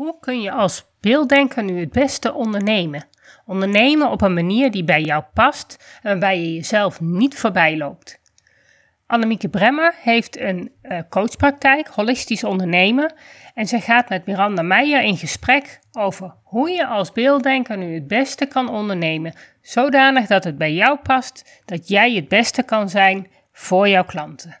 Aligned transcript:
Hoe 0.00 0.16
kun 0.20 0.40
je 0.40 0.52
als 0.52 0.84
beelddenker 1.00 1.64
nu 1.64 1.80
het 1.80 1.92
beste 1.92 2.32
ondernemen? 2.32 3.04
Ondernemen 3.46 4.10
op 4.10 4.20
een 4.20 4.34
manier 4.34 4.70
die 4.70 4.84
bij 4.84 5.02
jou 5.02 5.24
past 5.34 5.98
en 6.02 6.10
waarbij 6.10 6.40
je 6.40 6.54
jezelf 6.54 7.00
niet 7.00 7.38
voorbij 7.38 7.76
loopt. 7.76 8.20
Annemieke 9.06 9.48
Bremmer 9.48 9.94
heeft 10.02 10.38
een 10.38 10.72
uh, 10.82 10.98
coachpraktijk, 11.08 11.88
holistisch 11.88 12.44
ondernemen. 12.44 13.12
En 13.54 13.66
zij 13.66 13.80
gaat 13.80 14.08
met 14.08 14.26
Miranda 14.26 14.62
Meijer 14.62 15.02
in 15.02 15.16
gesprek 15.16 15.80
over 15.92 16.34
hoe 16.42 16.70
je 16.70 16.86
als 16.86 17.12
beelddenker 17.12 17.78
nu 17.78 17.94
het 17.94 18.06
beste 18.06 18.46
kan 18.46 18.68
ondernemen. 18.68 19.34
Zodanig 19.62 20.26
dat 20.26 20.44
het 20.44 20.58
bij 20.58 20.72
jou 20.72 20.98
past, 20.98 21.62
dat 21.64 21.88
jij 21.88 22.14
het 22.14 22.28
beste 22.28 22.62
kan 22.62 22.88
zijn 22.88 23.30
voor 23.52 23.88
jouw 23.88 24.04
klanten. 24.04 24.60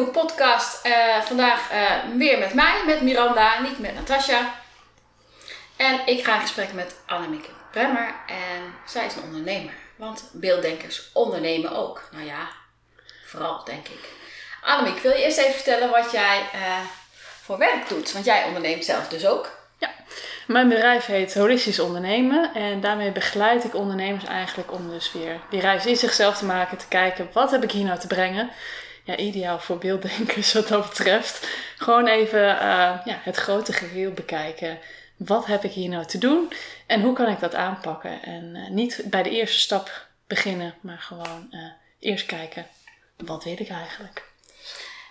Nieuwe 0.00 0.18
podcast. 0.18 0.86
Uh, 0.86 1.20
vandaag 1.22 1.72
uh, 1.72 2.16
weer 2.16 2.38
met 2.38 2.54
mij, 2.54 2.82
met 2.86 3.00
Miranda, 3.00 3.60
niet 3.60 3.78
met 3.78 3.94
Natasja. 3.94 4.54
En 5.76 6.00
ik 6.06 6.24
ga 6.24 6.34
in 6.34 6.40
gesprek 6.40 6.72
met 6.72 6.94
Annemieke 7.06 7.48
Bremmer. 7.70 8.14
En 8.26 8.74
zij 8.86 9.06
is 9.06 9.14
een 9.14 9.22
ondernemer. 9.22 9.72
Want 9.96 10.30
beelddenkers 10.32 11.10
ondernemen 11.12 11.76
ook. 11.76 12.08
Nou 12.12 12.24
ja, 12.24 12.48
vooral 13.24 13.64
denk 13.64 13.88
ik. 13.88 14.08
Annemieke, 14.62 15.00
wil 15.00 15.10
je 15.10 15.24
eerst 15.24 15.38
even 15.38 15.54
vertellen 15.54 15.90
wat 15.90 16.10
jij 16.10 16.40
uh, 16.54 16.78
voor 17.42 17.58
werk 17.58 17.88
doet? 17.88 18.12
Want 18.12 18.24
jij 18.24 18.44
onderneemt 18.44 18.84
zelf 18.84 19.08
dus 19.08 19.26
ook. 19.26 19.58
Ja, 19.78 19.90
mijn 20.46 20.68
bedrijf 20.68 21.06
heet 21.06 21.34
Holistisch 21.34 21.80
Ondernemen. 21.80 22.54
En 22.54 22.80
daarmee 22.80 23.12
begeleid 23.12 23.64
ik 23.64 23.74
ondernemers 23.74 24.24
eigenlijk 24.24 24.72
om 24.72 24.90
dus 24.90 25.12
weer 25.12 25.40
die 25.50 25.60
reis 25.60 25.86
in 25.86 25.96
zichzelf 25.96 26.38
te 26.38 26.44
maken. 26.44 26.78
Te 26.78 26.88
kijken, 26.88 27.30
wat 27.32 27.50
heb 27.50 27.62
ik 27.62 27.70
hier 27.70 27.84
nou 27.84 27.98
te 27.98 28.06
brengen? 28.06 28.50
Ideaal 29.16 29.58
voor 29.58 29.78
beelddenkers 29.78 30.52
wat 30.58 30.68
dat 30.68 30.88
betreft. 30.88 31.48
Gewoon 31.76 32.06
even 32.06 32.40
uh, 32.40 32.98
ja, 33.04 33.20
het 33.22 33.36
grote 33.36 33.72
geheel 33.72 34.10
bekijken. 34.10 34.78
Wat 35.16 35.46
heb 35.46 35.64
ik 35.64 35.72
hier 35.72 35.88
nou 35.88 36.04
te 36.04 36.18
doen 36.18 36.52
en 36.86 37.00
hoe 37.00 37.14
kan 37.14 37.28
ik 37.28 37.40
dat 37.40 37.54
aanpakken? 37.54 38.22
En 38.22 38.54
uh, 38.56 38.68
niet 38.68 39.02
bij 39.04 39.22
de 39.22 39.30
eerste 39.30 39.58
stap 39.58 40.06
beginnen, 40.26 40.74
maar 40.80 40.98
gewoon 40.98 41.48
uh, 41.50 41.60
eerst 42.00 42.26
kijken. 42.26 42.66
Wat 43.16 43.44
weet 43.44 43.60
ik 43.60 43.68
eigenlijk? 43.68 44.28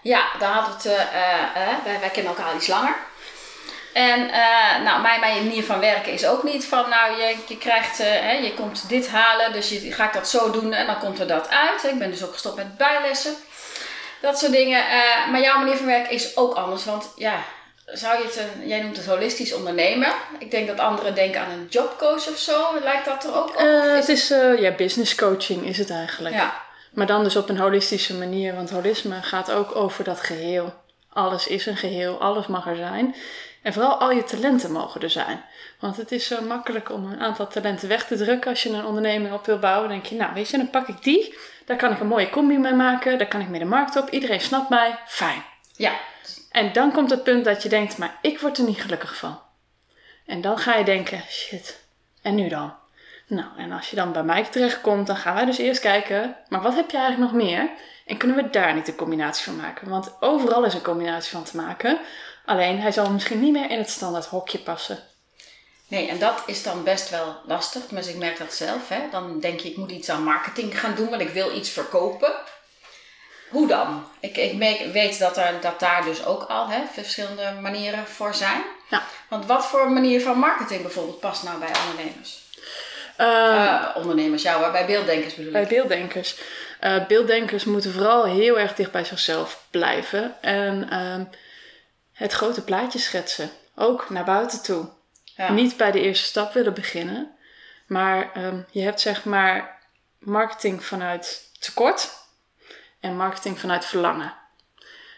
Ja, 0.01 0.27
daar 0.39 0.53
had 0.53 0.73
het, 0.73 0.83
wij, 1.83 1.99
wij 1.99 2.09
kennen 2.09 2.31
elkaar 2.31 2.51
al 2.51 2.55
iets 2.55 2.67
langer. 2.67 2.95
En 3.93 4.25
nou, 4.83 5.01
mijn, 5.01 5.19
manier 5.19 5.63
van 5.63 5.79
werken 5.79 6.13
is 6.13 6.25
ook 6.25 6.43
niet 6.43 6.65
van, 6.65 6.89
nou, 6.89 7.21
je, 7.21 7.35
je 7.47 7.57
krijgt, 7.57 7.97
hè, 7.97 8.31
je 8.31 8.53
komt 8.53 8.89
dit 8.89 9.09
halen, 9.09 9.53
dus 9.53 9.69
je, 9.69 9.93
ga 9.93 10.05
ik 10.05 10.13
dat 10.13 10.29
zo 10.29 10.51
doen 10.51 10.73
en 10.73 10.85
dan 10.85 10.99
komt 10.99 11.19
er 11.19 11.27
dat 11.27 11.49
uit. 11.49 11.83
Ik 11.83 11.99
ben 11.99 12.11
dus 12.11 12.23
ook 12.23 12.33
gestopt 12.33 12.55
met 12.55 12.77
bijlessen. 12.77 13.35
Dat 14.21 14.39
soort 14.39 14.51
dingen. 14.51 14.83
Uh, 14.83 15.31
maar 15.31 15.41
jouw 15.41 15.57
manier 15.59 15.75
van 15.75 15.85
werken 15.85 16.11
is 16.11 16.37
ook 16.37 16.53
anders. 16.53 16.85
Want 16.85 17.11
ja, 17.15 17.43
zou 17.85 18.17
je 18.17 18.23
het 18.23 18.37
een, 18.37 18.67
jij 18.67 18.81
noemt 18.81 18.97
het 18.97 19.05
holistisch 19.05 19.53
ondernemen. 19.53 20.13
Ik 20.39 20.51
denk 20.51 20.67
dat 20.67 20.79
anderen 20.79 21.15
denken 21.15 21.41
aan 21.41 21.51
een 21.51 21.67
jobcoach 21.69 22.27
of 22.27 22.37
zo. 22.37 22.79
Lijkt 22.83 23.05
dat 23.05 23.23
er 23.23 23.35
ook 23.35 23.49
op? 23.49 23.61
Uh, 23.61 23.93
het 23.95 24.09
is 24.09 24.31
uh, 24.31 24.59
ja, 24.59 24.71
business 24.71 25.15
coaching 25.15 25.65
is 25.65 25.77
het 25.77 25.89
eigenlijk. 25.89 26.35
Ja. 26.35 26.61
Maar 26.91 27.07
dan 27.07 27.23
dus 27.23 27.35
op 27.35 27.49
een 27.49 27.57
holistische 27.57 28.13
manier. 28.13 28.55
Want 28.55 28.69
holisme 28.69 29.21
gaat 29.21 29.51
ook 29.51 29.75
over 29.75 30.03
dat 30.03 30.19
geheel. 30.19 30.73
Alles 31.13 31.47
is 31.47 31.65
een 31.65 31.77
geheel, 31.77 32.21
alles 32.21 32.47
mag 32.47 32.67
er 32.67 32.75
zijn. 32.75 33.15
En 33.61 33.73
vooral 33.73 33.99
al 33.99 34.11
je 34.11 34.23
talenten 34.23 34.71
mogen 34.71 35.01
er 35.01 35.09
zijn. 35.09 35.43
Want 35.79 35.97
het 35.97 36.11
is 36.11 36.27
zo 36.27 36.41
makkelijk 36.41 36.91
om 36.91 37.11
een 37.11 37.19
aantal 37.19 37.47
talenten 37.47 37.87
weg 37.87 38.05
te 38.07 38.17
drukken. 38.17 38.49
Als 38.49 38.63
je 38.63 38.69
een 38.69 38.85
onderneming 38.85 39.33
op 39.33 39.45
wil 39.45 39.59
bouwen, 39.59 39.89
denk 39.89 40.05
je, 40.05 40.15
nou 40.15 40.33
weet 40.33 40.49
je, 40.49 40.57
dan 40.57 40.69
pak 40.69 40.87
ik 40.87 41.03
die. 41.03 41.37
Daar 41.65 41.77
kan 41.77 41.91
ik 41.91 41.99
een 41.99 42.07
mooie 42.07 42.29
combi 42.29 42.57
mee 42.57 42.73
maken. 42.73 43.17
Daar 43.17 43.27
kan 43.27 43.41
ik 43.41 43.47
mee 43.47 43.59
de 43.59 43.65
markt 43.65 43.95
op. 43.95 44.09
Iedereen 44.09 44.41
snapt 44.41 44.69
mij. 44.69 44.99
Fijn. 45.07 45.43
Ja. 45.75 45.93
En 46.51 46.73
dan 46.73 46.91
komt 46.91 47.09
het 47.09 47.23
punt 47.23 47.45
dat 47.45 47.63
je 47.63 47.69
denkt, 47.69 47.97
maar 47.97 48.17
ik 48.21 48.39
word 48.39 48.57
er 48.57 48.63
niet 48.63 48.81
gelukkig 48.81 49.15
van. 49.15 49.39
En 50.25 50.41
dan 50.41 50.57
ga 50.57 50.75
je 50.75 50.83
denken, 50.83 51.23
shit, 51.29 51.83
en 52.21 52.35
nu 52.35 52.47
dan? 52.47 52.73
Nou, 53.27 53.47
en 53.57 53.71
als 53.71 53.89
je 53.89 53.95
dan 53.95 54.11
bij 54.11 54.23
mij 54.23 54.43
terechtkomt, 54.43 55.07
dan 55.07 55.15
gaan 55.15 55.35
wij 55.35 55.45
dus 55.45 55.57
eerst 55.57 55.81
kijken, 55.81 56.35
maar 56.47 56.61
wat 56.61 56.75
heb 56.75 56.91
je 56.91 56.97
eigenlijk 56.97 57.31
nog 57.31 57.41
meer? 57.41 57.69
En 58.05 58.17
kunnen 58.17 58.37
we 58.37 58.49
daar 58.49 58.73
niet 58.73 58.87
een 58.87 58.95
combinatie 58.95 59.43
van 59.43 59.55
maken? 59.55 59.89
Want 59.89 60.15
overal 60.19 60.63
is 60.63 60.73
een 60.73 60.81
combinatie 60.81 61.31
van 61.31 61.43
te 61.43 61.55
maken. 61.55 61.99
Alleen 62.45 62.79
hij 62.81 62.91
zal 62.91 63.11
misschien 63.11 63.39
niet 63.39 63.51
meer 63.51 63.69
in 63.69 63.77
het 63.77 63.89
standaard 63.89 64.25
hokje 64.25 64.59
passen. 64.59 64.99
Nee, 65.89 66.07
en 66.07 66.19
dat 66.19 66.43
is 66.45 66.63
dan 66.63 66.83
best 66.83 67.09
wel 67.09 67.35
lastig. 67.45 67.91
Maar 67.91 68.07
ik 68.07 68.15
merk 68.15 68.37
dat 68.37 68.53
zelf. 68.53 68.89
Hè. 68.89 68.99
Dan 69.11 69.39
denk 69.39 69.59
je, 69.59 69.69
ik 69.69 69.77
moet 69.77 69.91
iets 69.91 70.09
aan 70.09 70.23
marketing 70.23 70.79
gaan 70.79 70.95
doen, 70.95 71.09
want 71.09 71.21
ik 71.21 71.29
wil 71.29 71.55
iets 71.55 71.69
verkopen. 71.69 72.31
Hoe 73.49 73.67
dan? 73.67 74.07
Ik, 74.19 74.37
ik 74.37 74.91
weet 74.91 75.19
dat, 75.19 75.37
er, 75.37 75.61
dat 75.61 75.79
daar 75.79 76.03
dus 76.03 76.25
ook 76.25 76.43
al 76.43 76.67
hè, 76.67 76.81
verschillende 76.93 77.53
manieren 77.61 78.07
voor 78.07 78.33
zijn. 78.33 78.61
Ja. 78.89 79.03
Want 79.29 79.45
wat 79.45 79.65
voor 79.65 79.91
manier 79.91 80.21
van 80.21 80.37
marketing 80.37 80.81
bijvoorbeeld 80.81 81.19
past 81.19 81.43
nou 81.43 81.59
bij 81.59 81.71
ondernemers? 81.89 82.47
Uh, 83.17 83.85
ondernemers, 83.95 84.41
jou, 84.43 84.71
bij 84.71 84.85
beelddenkers 84.85 85.35
bedoel 85.35 85.53
ik. 85.53 85.67
Bij 85.67 85.67
beelddenkers. 85.67 86.35
Uh, 86.83 87.07
beelddenkers 87.07 87.63
moeten 87.63 87.93
vooral 87.93 88.25
heel 88.25 88.59
erg 88.59 88.75
dicht 88.75 88.91
bij 88.91 89.05
zichzelf 89.05 89.63
blijven. 89.71 90.35
En 90.41 90.89
ehm, 90.89 91.23
het 92.13 92.33
grote 92.33 92.63
plaatje 92.63 92.99
schetsen. 92.99 93.49
Ook 93.75 94.09
naar 94.09 94.23
buiten 94.23 94.61
toe. 94.63 94.89
Niet 95.47 95.77
bij 95.77 95.91
de 95.91 96.01
eerste 96.01 96.25
stap 96.25 96.53
willen 96.53 96.73
beginnen. 96.73 97.37
Maar 97.87 98.31
um, 98.37 98.65
je 98.71 98.81
hebt 98.81 99.01
zeg 99.01 99.25
maar 99.25 99.79
marketing 100.19 100.85
vanuit 100.85 101.49
tekort 101.59 102.09
en 102.99 103.17
marketing 103.17 103.59
vanuit 103.59 103.85
verlangen. 103.85 104.33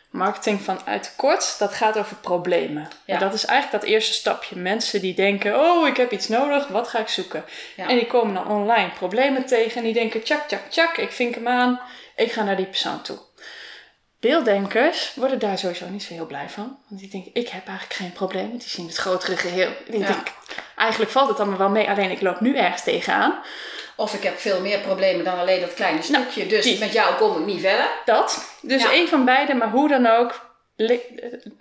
Marketing 0.09 0.61
vanuit 0.61 1.03
tekort, 1.03 1.55
dat 1.59 1.73
gaat 1.73 1.97
over 1.97 2.15
problemen. 2.15 2.87
Ja. 3.05 3.13
En 3.13 3.19
dat 3.19 3.33
is 3.33 3.45
eigenlijk 3.45 3.83
dat 3.83 3.93
eerste 3.93 4.13
stapje. 4.13 4.55
Mensen 4.55 5.01
die 5.01 5.13
denken, 5.13 5.59
oh, 5.59 5.87
ik 5.87 5.97
heb 5.97 6.11
iets 6.11 6.27
nodig, 6.27 6.67
wat 6.67 6.87
ga 6.87 6.99
ik 6.99 7.07
zoeken? 7.07 7.45
Ja. 7.75 7.87
En 7.87 7.95
die 7.95 8.07
komen 8.07 8.33
dan 8.33 8.47
online 8.47 8.89
problemen 8.89 9.45
tegen 9.45 9.77
en 9.77 9.83
die 9.83 9.93
denken, 9.93 10.23
tjak, 10.23 10.47
tjak, 10.47 10.69
tjak, 10.69 10.97
ik 10.97 11.11
vink 11.11 11.35
hem 11.35 11.47
aan, 11.47 11.81
ik 12.15 12.31
ga 12.31 12.43
naar 12.43 12.55
die 12.55 12.65
persoon 12.65 13.01
toe. 13.01 13.17
Beelddenkers 14.21 15.13
worden 15.15 15.39
daar 15.39 15.57
sowieso 15.57 15.89
niet 15.89 16.03
zo 16.03 16.13
heel 16.13 16.25
blij 16.25 16.49
van. 16.49 16.77
Want 16.87 17.01
die 17.01 17.09
denken, 17.09 17.31
ik 17.33 17.47
heb 17.47 17.67
eigenlijk 17.67 17.99
geen 17.99 18.11
probleem. 18.11 18.57
Die 18.57 18.69
zien 18.69 18.87
het 18.87 18.95
grotere 18.95 19.37
geheel. 19.37 19.71
Die 19.87 19.99
ja. 19.99 20.07
denken, 20.07 20.33
eigenlijk 20.75 21.11
valt 21.11 21.29
het 21.29 21.39
allemaal 21.39 21.57
wel 21.57 21.69
mee, 21.69 21.89
alleen 21.89 22.11
ik 22.11 22.21
loop 22.21 22.39
nu 22.39 22.57
ergens 22.57 22.83
tegenaan. 22.83 23.39
Of 23.95 24.13
ik 24.13 24.23
heb 24.23 24.39
veel 24.39 24.61
meer 24.61 24.79
problemen 24.79 25.25
dan 25.25 25.39
alleen 25.39 25.61
dat 25.61 25.73
kleine 25.73 25.99
nou, 26.09 26.23
stukje. 26.23 26.47
dus 26.47 26.77
met 26.77 26.93
jou 26.93 27.15
kom 27.15 27.39
ik 27.39 27.45
niet 27.45 27.61
verder. 27.61 27.89
Dat. 28.05 28.57
Dus 28.61 28.81
ja. 28.81 28.91
één 28.91 29.07
van 29.07 29.25
beide, 29.25 29.53
maar 29.53 29.69
hoe 29.69 29.89
dan 29.89 30.07
ook, 30.07 30.51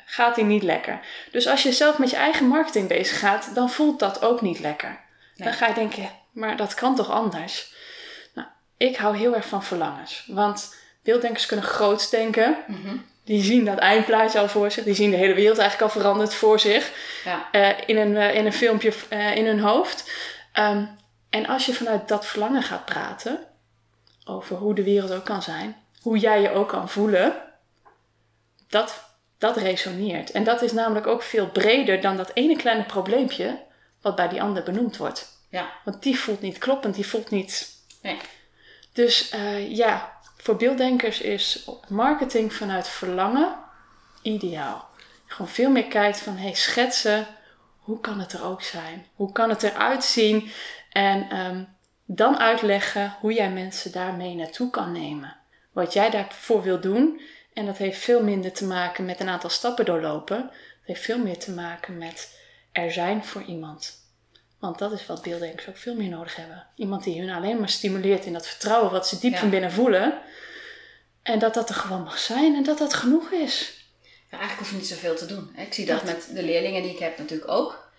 gaat 0.05 0.35
die 0.35 0.45
niet 0.45 0.63
lekker. 0.63 1.01
Dus 1.31 1.47
als 1.47 1.63
je 1.63 1.73
zelf 1.73 1.99
met 1.99 2.11
je 2.11 2.17
eigen 2.17 2.47
marketing 2.47 2.89
bezig 2.89 3.19
gaat, 3.19 3.55
dan 3.55 3.71
voelt 3.71 3.99
dat 3.99 4.23
ook 4.23 4.41
niet 4.41 4.59
lekker. 4.59 5.01
Dan 5.37 5.53
ga 5.53 5.67
je 5.67 5.75
denken, 5.75 6.11
maar 6.33 6.57
dat 6.57 6.75
kan 6.75 6.95
toch 6.95 7.11
anders? 7.11 7.73
Nou, 8.35 8.49
ik 8.77 8.97
hou 8.97 9.17
heel 9.17 9.35
erg 9.35 9.47
van 9.47 9.65
verlangens. 9.65 10.25
Want 10.27 10.75
beelddenkers 11.03 11.47
kunnen 11.47 11.65
groots 11.65 12.11
denken. 12.11 12.57
Mhm. 12.67 12.97
Die 13.25 13.43
zien 13.43 13.65
dat 13.65 13.79
eindplaatje 13.79 14.39
al 14.39 14.49
voor 14.49 14.71
zich. 14.71 14.85
Die 14.85 14.95
zien 14.95 15.11
de 15.11 15.17
hele 15.17 15.35
wereld 15.35 15.59
eigenlijk 15.59 15.93
al 15.93 16.01
veranderd 16.01 16.35
voor 16.35 16.61
zich. 16.61 16.93
Ja. 17.25 17.49
Uh, 17.53 17.69
in, 17.87 17.97
een, 17.97 18.11
uh, 18.11 18.35
in 18.35 18.47
een 18.47 18.53
filmpje 18.53 18.93
uh, 19.11 19.37
in 19.37 19.47
hun 19.47 19.61
hoofd. 19.61 20.11
Um, 20.55 20.99
en 21.31 21.47
als 21.47 21.67
je 21.67 21.75
vanuit 21.75 22.09
dat 22.09 22.27
verlangen 22.27 22.63
gaat 22.63 22.85
praten. 22.85 23.47
Over 24.25 24.57
hoe 24.57 24.75
de 24.75 24.83
wereld 24.83 25.13
ook 25.13 25.25
kan 25.25 25.43
zijn. 25.43 25.77
Hoe 26.01 26.19
jij 26.19 26.41
je 26.41 26.51
ook 26.51 26.69
kan 26.69 26.89
voelen. 26.89 27.43
Dat, 28.69 29.05
dat 29.39 29.57
resoneert. 29.57 30.31
En 30.31 30.45
dat 30.45 30.63
is 30.63 30.73
namelijk 30.73 31.07
ook 31.07 31.23
veel 31.23 31.47
breder 31.47 32.01
dan 32.01 32.17
dat 32.17 32.31
ene 32.35 32.57
kleine 32.57 32.85
probleempje. 32.85 33.59
Wat 34.01 34.17
bij 34.17 34.29
die 34.29 34.43
ander 34.43 34.63
benoemd 34.63 34.97
wordt. 34.97 35.29
Ja. 35.51 35.71
Want 35.85 36.03
die 36.03 36.19
voelt 36.19 36.41
niet 36.41 36.59
kloppend. 36.59 36.95
Die 36.95 37.07
voelt 37.07 37.31
niet... 37.31 37.69
Nee. 38.03 38.17
Dus 38.93 39.35
ja, 39.69 40.20
voor 40.43 40.57
beelddenkers 40.57 41.21
is 41.21 41.71
marketing 41.89 42.53
vanuit 42.53 42.89
verlangen 42.89 43.55
ideaal. 44.23 44.89
Gewoon 45.27 45.49
veel 45.49 45.71
meer 45.71 45.87
kijkt 45.87 46.21
van, 46.21 46.37
hey, 46.37 46.55
schetsen, 46.55 47.27
hoe 47.79 48.01
kan 48.01 48.21
het 48.21 48.33
er 48.33 48.45
ook 48.45 48.63
zijn? 48.63 49.07
Hoe 49.15 49.33
kan 49.33 49.49
het 49.49 49.63
eruit 49.63 50.05
zien? 50.05 50.51
En 50.91 51.31
ehm, 51.31 51.65
dan 52.05 52.39
uitleggen 52.39 53.17
hoe 53.21 53.33
jij 53.33 53.51
mensen 53.51 53.93
daarmee 53.93 54.35
naartoe 54.35 54.71
kan 54.71 54.93
nemen. 54.93 55.37
Wat 55.73 55.93
jij 55.93 56.11
daarvoor 56.11 56.63
wil 56.63 56.81
doen. 56.81 57.21
En 57.55 57.67
dat 57.67 57.77
heeft 57.77 57.99
veel 57.99 58.23
minder 58.23 58.53
te 58.53 58.65
maken 58.65 59.05
met 59.05 59.21
een 59.21 59.29
aantal 59.29 59.51
stappen 59.51 59.85
doorlopen. 59.85 60.37
Het 60.37 60.53
heeft 60.85 61.03
veel 61.03 61.19
meer 61.19 61.39
te 61.39 61.53
maken 61.53 61.99
met 61.99 62.39
er 62.73 62.93
zijn 62.93 63.25
voor 63.25 63.43
iemand. 63.43 64.00
Want 64.61 64.79
dat 64.79 64.93
is 64.93 65.07
wat 65.07 65.23
beelddenkers 65.23 65.69
ook 65.69 65.77
veel 65.77 65.95
meer 65.95 66.09
nodig 66.09 66.37
hebben. 66.37 66.67
Iemand 66.75 67.05
die 67.05 67.21
hun 67.21 67.31
alleen 67.31 67.59
maar 67.59 67.69
stimuleert 67.69 68.25
in 68.25 68.33
dat 68.33 68.47
vertrouwen 68.47 68.91
wat 68.91 69.09
ze 69.09 69.19
diep 69.19 69.37
van 69.37 69.51
binnen 69.51 69.73
voelen. 69.73 70.21
En 71.23 71.39
dat 71.39 71.55
dat 71.55 71.69
er 71.69 71.75
gewoon 71.75 72.03
mag 72.03 72.19
zijn 72.19 72.55
en 72.55 72.63
dat 72.63 72.79
dat 72.79 72.95
genoeg 72.95 73.31
is. 73.31 73.85
Ja, 74.03 74.39
eigenlijk 74.39 74.59
hoef 74.59 74.71
je 74.71 74.77
niet 74.77 74.87
zoveel 74.87 75.17
te 75.17 75.27
doen. 75.27 75.57
Ik 75.57 75.75
zie 75.75 75.87
dat 75.87 76.05
met 76.05 76.29
de 76.35 76.43
leerlingen 76.43 76.83
die 76.83 76.93
ik 76.93 76.99
heb 76.99 77.19
natuurlijk 77.19 77.51
ook. 77.51 77.91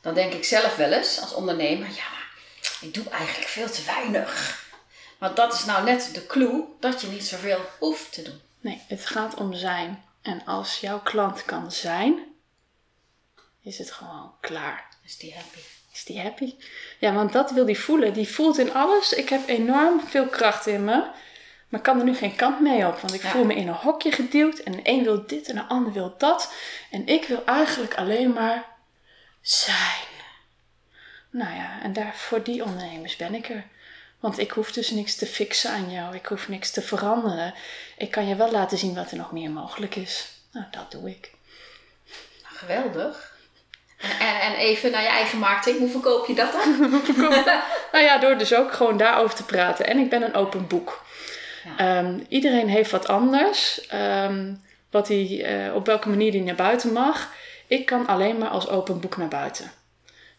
Dan 0.00 0.14
denk 0.14 0.32
ik 0.32 0.44
zelf 0.44 0.76
wel 0.76 0.92
eens 0.92 1.20
als 1.20 1.34
ondernemer, 1.34 1.88
ja, 1.88 2.10
maar 2.10 2.30
ik 2.80 2.94
doe 2.94 3.08
eigenlijk 3.08 3.48
veel 3.48 3.70
te 3.70 3.84
weinig. 3.84 4.60
Want 5.18 5.36
dat 5.36 5.52
is 5.52 5.64
nou 5.64 5.84
net 5.84 6.10
de 6.14 6.26
clue 6.26 6.64
dat 6.80 7.00
je 7.00 7.06
niet 7.06 7.24
zoveel 7.24 7.60
hoeft 7.78 8.12
te 8.12 8.22
doen. 8.22 8.40
Nee, 8.60 8.82
het 8.86 9.06
gaat 9.06 9.34
om 9.34 9.54
zijn. 9.54 10.04
En 10.22 10.44
als 10.44 10.80
jouw 10.80 11.00
klant 11.00 11.44
kan 11.44 11.72
zijn, 11.72 12.18
is 13.62 13.78
het 13.78 13.90
gewoon 13.90 14.34
klaar. 14.40 14.88
Is 15.04 15.16
die 15.16 15.34
happy? 15.34 15.60
Is 15.92 16.04
die 16.04 16.20
happy? 16.20 16.54
Ja, 16.98 17.12
want 17.12 17.32
dat 17.32 17.50
wil 17.50 17.64
die 17.64 17.78
voelen. 17.78 18.12
Die 18.12 18.28
voelt 18.28 18.58
in 18.58 18.74
alles. 18.74 19.12
Ik 19.12 19.28
heb 19.28 19.48
enorm 19.48 20.00
veel 20.00 20.26
kracht 20.26 20.66
in 20.66 20.84
me. 20.84 20.96
Maar 21.68 21.80
ik 21.80 21.82
kan 21.82 21.98
er 21.98 22.04
nu 22.04 22.14
geen 22.14 22.36
kant 22.36 22.60
mee 22.60 22.86
op. 22.86 22.98
Want 22.98 23.14
ik 23.14 23.20
voel 23.20 23.44
me 23.44 23.54
in 23.54 23.68
een 23.68 23.74
hokje 23.74 24.12
geduwd. 24.12 24.58
En 24.58 24.72
de 24.72 24.80
een 24.82 25.02
wil 25.02 25.26
dit 25.26 25.48
en 25.48 25.54
de 25.54 25.64
ander 25.64 25.92
wil 25.92 26.14
dat. 26.18 26.52
En 26.90 27.06
ik 27.06 27.24
wil 27.24 27.44
eigenlijk 27.44 27.94
alleen 27.94 28.32
maar 28.32 28.66
zijn. 29.40 30.10
Nou 31.30 31.54
ja, 31.54 31.82
en 31.82 31.92
daar, 31.92 32.16
voor 32.16 32.42
die 32.42 32.64
ondernemers 32.64 33.16
ben 33.16 33.34
ik 33.34 33.48
er. 33.48 33.64
Want 34.20 34.38
ik 34.38 34.50
hoef 34.50 34.72
dus 34.72 34.90
niks 34.90 35.14
te 35.14 35.26
fixen 35.26 35.70
aan 35.70 35.90
jou. 35.90 36.14
Ik 36.14 36.26
hoef 36.26 36.48
niks 36.48 36.70
te 36.70 36.82
veranderen. 36.82 37.54
Ik 37.96 38.10
kan 38.10 38.26
je 38.26 38.36
wel 38.36 38.50
laten 38.50 38.78
zien 38.78 38.94
wat 38.94 39.10
er 39.10 39.16
nog 39.16 39.32
meer 39.32 39.50
mogelijk 39.50 39.96
is. 39.96 40.28
Nou, 40.52 40.66
dat 40.70 40.90
doe 40.90 41.10
ik. 41.10 41.32
Geweldig. 42.42 43.31
En, 44.02 44.40
en 44.40 44.54
even 44.54 44.90
naar 44.90 45.02
je 45.02 45.08
eigen 45.08 45.38
marketing. 45.38 45.78
Hoe 45.78 45.90
verkoop 45.90 46.26
je 46.26 46.34
dat 46.34 46.52
dan? 46.52 46.90
nou 47.92 48.04
ja, 48.04 48.18
door 48.18 48.38
dus 48.38 48.54
ook 48.54 48.72
gewoon 48.72 48.96
daarover 48.96 49.36
te 49.36 49.44
praten. 49.44 49.86
En 49.86 49.98
ik 49.98 50.10
ben 50.10 50.22
een 50.22 50.34
open 50.34 50.66
boek. 50.66 51.04
Ja. 51.64 51.76
Ehm, 51.76 52.18
iedereen 52.28 52.68
heeft 52.68 52.90
wat 52.90 53.08
anders. 53.08 53.88
Um, 54.24 54.62
wat 54.92 55.08
hij, 55.08 55.66
uh, 55.66 55.74
op 55.74 55.86
welke 55.86 56.08
manier 56.08 56.32
hij 56.32 56.40
naar 56.40 56.54
buiten 56.54 56.92
mag. 56.92 57.32
Ik 57.66 57.86
kan 57.86 58.06
alleen 58.06 58.38
maar 58.38 58.48
als 58.48 58.68
open 58.68 59.00
boek 59.00 59.16
naar 59.16 59.28
buiten. 59.28 59.72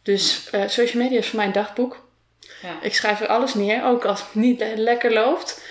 Dus 0.04 0.48
uh, 0.52 0.68
social 0.68 1.04
media 1.04 1.18
is 1.18 1.28
voor 1.28 1.38
mij 1.38 1.46
een 1.46 1.52
dagboek. 1.52 2.06
Ja. 2.62 2.78
Ik 2.82 2.96
schrijf 2.96 3.22
er 3.22 3.28
alles 3.28 3.54
neer, 3.54 3.84
ook 3.84 4.06
als 4.06 4.20
het 4.20 4.36
niet 4.36 4.64
lekker 4.76 5.14
loopt. 5.14 5.62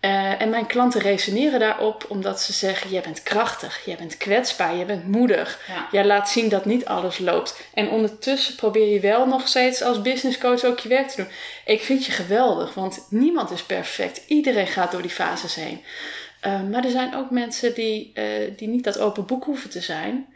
Uh, 0.00 0.40
en 0.40 0.50
mijn 0.50 0.66
klanten 0.66 1.00
resoneren 1.00 1.60
daarop 1.60 2.06
omdat 2.08 2.40
ze 2.40 2.52
zeggen: 2.52 2.90
Jij 2.90 3.02
bent 3.02 3.22
krachtig, 3.22 3.84
jij 3.84 3.96
bent 3.96 4.16
kwetsbaar, 4.16 4.76
jij 4.76 4.86
bent 4.86 5.08
moedig. 5.08 5.60
Ja. 5.68 5.88
Jij 5.92 6.04
laat 6.04 6.30
zien 6.30 6.48
dat 6.48 6.64
niet 6.64 6.86
alles 6.86 7.18
loopt. 7.18 7.60
En 7.74 7.88
ondertussen 7.88 8.54
probeer 8.54 8.92
je 8.92 9.00
wel 9.00 9.26
nog 9.26 9.48
steeds 9.48 9.82
als 9.82 10.02
business 10.02 10.38
coach 10.38 10.64
ook 10.64 10.78
je 10.78 10.88
werk 10.88 11.08
te 11.08 11.16
doen. 11.16 11.30
Ik 11.64 11.82
vind 11.82 12.06
je 12.06 12.12
geweldig, 12.12 12.74
want 12.74 13.06
niemand 13.10 13.50
is 13.50 13.62
perfect. 13.62 14.22
Iedereen 14.26 14.66
gaat 14.66 14.92
door 14.92 15.02
die 15.02 15.10
fases 15.10 15.54
heen. 15.54 15.84
Uh, 16.46 16.62
maar 16.62 16.84
er 16.84 16.90
zijn 16.90 17.14
ook 17.14 17.30
mensen 17.30 17.74
die, 17.74 18.12
uh, 18.14 18.24
die 18.56 18.68
niet 18.68 18.84
dat 18.84 18.98
open 18.98 19.26
boek 19.26 19.44
hoeven 19.44 19.70
te 19.70 19.80
zijn, 19.80 20.26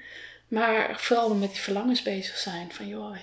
maar 0.48 0.94
vooral 0.96 1.34
met 1.34 1.50
die 1.50 1.60
verlangens 1.60 2.02
bezig 2.02 2.36
zijn. 2.36 2.72
Van 2.72 2.88
joh, 2.88 3.16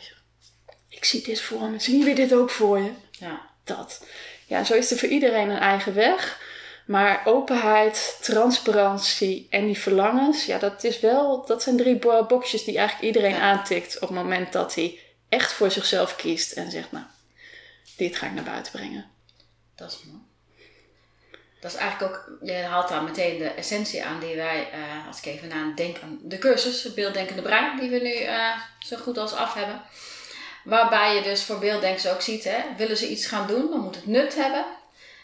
ik 0.90 1.06
zie 1.06 1.22
dit 1.22 1.42
voor 1.42 1.70
me. 1.70 1.80
Zien 1.80 2.00
jullie 2.00 2.16
dit 2.16 2.34
ook 2.34 2.50
voor 2.50 2.80
je? 2.80 2.92
Ja. 3.12 3.48
Dat. 3.64 4.06
Ja, 4.50 4.64
zo 4.64 4.74
is 4.74 4.92
er 4.92 4.98
voor 4.98 5.10
iedereen 5.10 5.50
een 5.50 5.60
eigen 5.60 5.94
weg. 5.94 6.42
Maar 6.86 7.22
openheid, 7.26 8.18
transparantie 8.22 9.48
en 9.50 9.66
die 9.66 9.78
verlangens, 9.78 10.46
ja, 10.46 10.58
dat, 10.58 10.84
is 10.84 11.00
wel, 11.00 11.46
dat 11.46 11.64
zijn 11.64 11.78
drie 11.78 11.96
boxjes 12.28 12.64
die 12.64 12.78
eigenlijk 12.78 13.08
iedereen 13.16 13.42
aantikt 13.42 13.96
op 13.96 14.02
het 14.02 14.18
moment 14.18 14.54
dat 14.54 14.76
hij 14.76 15.00
echt 15.30 15.54
voor 15.54 15.72
zichzelf 15.72 16.16
kiest 16.16 16.52
en 16.52 16.72
zegt, 16.72 16.92
nou, 16.92 17.06
dit 17.98 18.16
ga 18.16 18.26
ik 18.26 18.34
naar 18.34 18.44
buiten 18.44 18.72
brengen. 18.72 19.10
Dat 19.76 19.92
is 19.92 20.00
mooi. 20.06 20.24
Dat 21.62 21.72
is 21.72 21.78
eigenlijk 21.78 22.12
ook, 22.12 22.38
je 22.42 22.54
haalt 22.54 22.90
daar 22.90 23.04
meteen 23.04 23.38
de 23.38 23.50
essentie 23.50 24.06
aan 24.06 24.20
die 24.20 24.36
wij, 24.36 24.70
uh, 24.74 25.08
als 25.08 25.18
ik 25.18 25.26
even 25.26 25.48
naar 25.48 25.76
denk 25.76 25.98
aan 26.04 26.20
de 26.24 26.38
cursus, 26.38 26.84
het 26.84 26.96
beelddenkende 26.96 27.42
brein, 27.42 27.80
die 27.80 27.90
we 27.90 28.00
nu 28.00 28.14
uh, 28.14 28.58
zo 28.80 28.98
goed 28.98 29.18
als 29.18 29.34
af 29.34 29.54
hebben. 29.54 29.82
Waarbij 30.70 31.16
je 31.16 31.22
dus 31.22 31.44
voor 31.44 31.60
beelddenkers 31.60 32.08
ook 32.08 32.22
ziet, 32.22 32.44
hè, 32.44 32.58
willen 32.78 32.98
ze 32.98 33.10
iets 33.10 33.26
gaan 33.26 33.48
doen, 33.48 33.70
dan 33.70 33.80
moet 33.80 33.96
het 33.96 34.08
nut 34.08 34.36
hebben. 34.36 34.66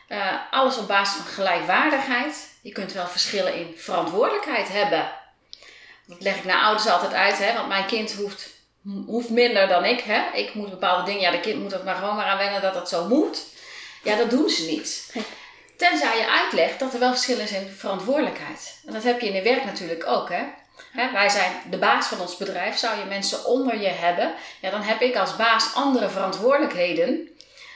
Uh, 0.09 0.33
alles 0.51 0.77
op 0.77 0.87
basis 0.87 1.15
van 1.15 1.25
gelijkwaardigheid. 1.25 2.53
Je 2.61 2.71
kunt 2.71 2.93
wel 2.93 3.07
verschillen 3.07 3.55
in 3.55 3.73
verantwoordelijkheid 3.77 4.67
hebben. 4.71 5.11
Dat 6.07 6.21
leg 6.21 6.35
ik 6.35 6.43
naar 6.43 6.61
ouders 6.61 6.87
altijd 6.87 7.13
uit, 7.13 7.37
hè, 7.37 7.53
want 7.53 7.67
mijn 7.67 7.85
kind 7.85 8.13
hoeft, 8.13 8.49
hoeft 9.05 9.29
minder 9.29 9.67
dan 9.67 9.85
ik. 9.85 9.99
Hè. 9.99 10.37
Ik 10.37 10.53
moet 10.53 10.69
bepaalde 10.69 11.03
dingen, 11.03 11.21
ja, 11.21 11.31
de 11.31 11.39
kind 11.39 11.61
moet 11.61 11.73
er 11.73 11.83
maar 11.83 11.95
gewoon 11.95 12.15
maar 12.15 12.25
aan 12.25 12.37
wennen 12.37 12.61
dat 12.61 12.73
dat 12.73 12.89
zo 12.89 13.07
moet. 13.07 13.45
Ja, 14.03 14.15
dat 14.15 14.29
doen 14.29 14.49
ze 14.49 14.65
niet. 14.65 15.15
Tenzij 15.77 16.17
je 16.17 16.29
uitlegt 16.29 16.79
dat 16.79 16.93
er 16.93 16.99
wel 16.99 17.11
verschillen 17.11 17.43
is 17.43 17.51
in 17.51 17.67
verantwoordelijkheid. 17.77 18.81
En 18.85 18.93
dat 18.93 19.03
heb 19.03 19.21
je 19.21 19.27
in 19.27 19.33
je 19.33 19.41
werk 19.41 19.65
natuurlijk 19.65 20.07
ook. 20.07 20.29
Hè? 20.29 20.43
Wij 20.93 21.29
zijn 21.29 21.61
de 21.69 21.77
baas 21.77 22.07
van 22.07 22.19
ons 22.19 22.37
bedrijf. 22.37 22.77
Zou 22.77 22.99
je 22.99 23.05
mensen 23.05 23.45
onder 23.45 23.81
je 23.81 23.87
hebben, 23.87 24.33
ja, 24.61 24.69
dan 24.69 24.81
heb 24.81 25.01
ik 25.01 25.15
als 25.15 25.35
baas 25.35 25.73
andere 25.73 26.09
verantwoordelijkheden 26.09 27.29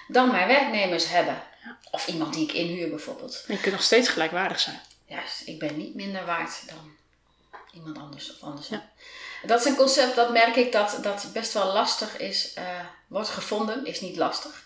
dan 0.07 0.31
mijn 0.31 0.47
werknemers 0.47 1.09
hebben. 1.09 1.43
Of 1.91 2.07
iemand 2.07 2.33
die 2.33 2.43
ik 2.43 2.53
inhuur 2.53 2.89
bijvoorbeeld. 2.89 3.43
Je 3.47 3.59
kunt 3.59 3.73
nog 3.73 3.83
steeds 3.83 4.09
gelijkwaardig 4.09 4.59
zijn. 4.59 4.79
Juist, 5.05 5.41
ik 5.47 5.59
ben 5.59 5.77
niet 5.77 5.95
minder 5.95 6.25
waard 6.25 6.67
dan 6.67 6.91
iemand 7.73 7.97
anders 7.97 8.31
of 8.31 8.43
anders. 8.43 8.67
Ja. 8.67 8.89
Dat 9.43 9.59
is 9.59 9.65
een 9.65 9.75
concept 9.75 10.15
dat 10.15 10.31
merk 10.31 10.55
ik 10.55 10.71
dat, 10.71 10.97
dat 11.01 11.29
best 11.33 11.53
wel 11.53 11.73
lastig 11.73 12.17
is, 12.17 12.53
uh, 12.57 12.63
wordt 13.07 13.29
gevonden, 13.29 13.85
is 13.85 14.01
niet 14.01 14.17
lastig. 14.17 14.63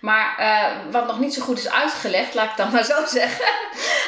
Maar 0.00 0.36
uh, 0.40 0.92
wat 0.92 1.06
nog 1.06 1.18
niet 1.18 1.34
zo 1.34 1.42
goed 1.42 1.58
is 1.58 1.70
uitgelegd, 1.70 2.34
laat 2.34 2.50
ik 2.50 2.56
dan 2.56 2.72
maar 2.72 2.84
zo 2.84 3.06
zeggen, 3.18 3.46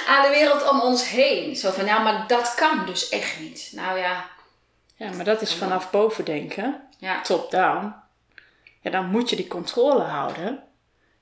aan 0.06 0.22
de 0.22 0.28
wereld 0.28 0.70
om 0.70 0.80
ons 0.80 1.08
heen. 1.08 1.56
Zo 1.56 1.70
van, 1.70 1.84
nou, 1.84 2.02
maar 2.02 2.24
dat 2.26 2.54
kan 2.54 2.86
dus 2.86 3.08
echt 3.08 3.40
niet. 3.40 3.70
Nou 3.74 3.98
ja. 3.98 4.24
Ja, 4.96 5.10
maar 5.12 5.24
dat 5.24 5.40
is 5.40 5.54
vanaf 5.54 5.90
boven 5.90 6.24
denken, 6.24 6.80
ja. 6.98 7.20
top-down. 7.20 7.94
Ja, 8.80 8.90
dan 8.90 9.10
moet 9.10 9.30
je 9.30 9.36
die 9.36 9.46
controle 9.46 10.02
houden. 10.02 10.62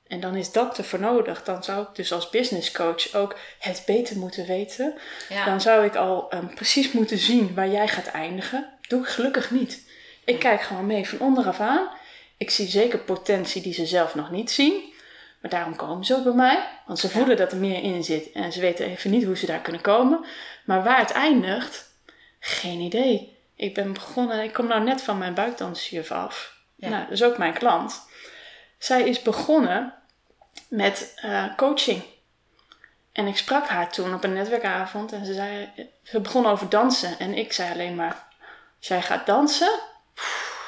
En 0.07 0.21
dan 0.21 0.35
is 0.35 0.53
dat 0.53 0.79
ervoor 0.79 1.01
nodig. 1.01 1.45
Dan 1.45 1.65
zou 1.65 1.83
ik 1.83 1.89
dus 1.93 2.13
als 2.13 2.31
business 2.31 2.73
coach 2.73 3.15
ook 3.15 3.37
het 3.59 3.83
beter 3.87 4.19
moeten 4.19 4.47
weten. 4.47 4.95
Ja. 5.29 5.45
Dan 5.45 5.61
zou 5.61 5.85
ik 5.85 5.97
al 5.97 6.35
um, 6.35 6.55
precies 6.55 6.93
moeten 6.93 7.19
zien 7.19 7.55
waar 7.55 7.69
jij 7.69 7.89
gaat 7.89 8.07
eindigen. 8.07 8.73
Doe 8.89 9.01
ik 9.01 9.07
gelukkig 9.07 9.51
niet. 9.51 9.83
Ik 10.25 10.39
kijk 10.39 10.61
gewoon 10.63 10.87
mee 10.87 11.09
van 11.09 11.19
onderaf 11.19 11.61
aan. 11.61 11.89
Ik 12.37 12.51
zie 12.51 12.69
zeker 12.69 12.99
potentie 12.99 13.63
die 13.63 13.73
ze 13.73 13.87
zelf 13.87 14.15
nog 14.15 14.31
niet 14.31 14.51
zien. 14.51 14.95
Maar 15.41 15.51
daarom 15.51 15.77
komen 15.77 16.05
ze 16.05 16.15
ook 16.15 16.25
bij 16.25 16.33
mij. 16.33 16.69
Want 16.87 16.99
ze 16.99 17.09
voelen 17.09 17.37
dat 17.37 17.53
er 17.53 17.59
meer 17.59 17.83
in 17.83 18.05
zit. 18.05 18.33
En 18.33 18.53
ze 18.53 18.61
weten 18.61 18.87
even 18.87 19.11
niet 19.11 19.25
hoe 19.25 19.37
ze 19.37 19.47
daar 19.47 19.61
kunnen 19.61 19.81
komen. 19.81 20.25
Maar 20.65 20.83
waar 20.83 20.99
het 20.99 21.11
eindigt, 21.11 21.91
geen 22.39 22.81
idee. 22.81 23.37
Ik 23.55 23.75
ben 23.75 23.93
begonnen, 23.93 24.43
ik 24.43 24.53
kom 24.53 24.67
nou 24.67 24.83
net 24.83 25.03
van 25.03 25.19
mijn 25.19 25.35
buikdansjuf 25.35 26.11
af. 26.13 26.57
Ja. 26.77 26.89
Nou, 26.89 27.03
dat 27.03 27.13
is 27.13 27.23
ook 27.23 27.39
mijn 27.39 27.53
klant. 27.53 28.03
Zij 28.79 29.03
is 29.03 29.23
begonnen 29.23 29.95
met 30.69 31.21
uh, 31.25 31.57
coaching. 31.57 32.03
En 33.13 33.27
ik 33.27 33.37
sprak 33.37 33.67
haar 33.67 33.93
toen 33.93 34.15
op 34.15 34.25
een 34.25 34.33
netwerkavond. 34.33 35.13
En 35.13 35.27
ze 35.27 35.35
zei, 35.35 35.71
ze 36.03 36.21
begon 36.21 36.47
over 36.47 36.69
dansen. 36.69 37.19
En 37.19 37.35
ik 37.35 37.53
zei 37.53 37.73
alleen 37.73 37.95
maar, 37.95 38.27
als 38.79 38.89
jij 38.89 39.03
gaat 39.03 39.27
dansen, 39.27 39.79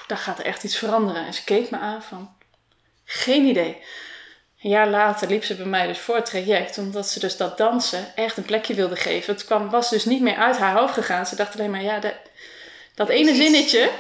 dan 0.09 0.19
gaat 0.19 0.39
er 0.39 0.45
echt 0.45 0.65
iets 0.65 0.77
veranderen. 0.77 1.27
En 1.27 1.35
ze 1.35 1.45
keek 1.45 1.71
me 1.71 1.79
aan 1.79 2.03
van, 2.03 2.37
geen 3.05 3.45
idee. 3.45 3.83
Een 4.63 4.71
jaar 4.71 4.89
later 4.89 5.29
liep 5.29 5.45
ze 5.45 5.55
bij 5.55 5.67
mij 5.67 5.87
dus 5.87 5.99
voor 5.99 6.15
het 6.15 6.27
traject, 6.27 6.79
omdat 6.79 7.09
ze 7.09 7.21
dus 7.21 7.37
dat 7.37 7.59
dansen 7.59 8.17
echt 8.17 8.37
een 8.37 8.45
plekje 8.45 8.75
wilde 8.75 8.97
geven. 8.97 9.35
Het 9.35 9.45
kwam, 9.45 9.71
was 9.71 9.91
dus 9.91 10.05
niet 10.05 10.21
meer 10.21 10.37
uit 10.37 10.57
haar 10.57 10.79
hoofd 10.79 10.95
gegaan. 10.95 11.27
Ze 11.27 11.37
dacht 11.37 11.55
alleen 11.55 11.71
maar, 11.71 11.83
ja, 11.83 11.99
dat, 11.99 12.15
dat 12.95 13.09
ene 13.09 13.35
zinnetje 13.35 13.91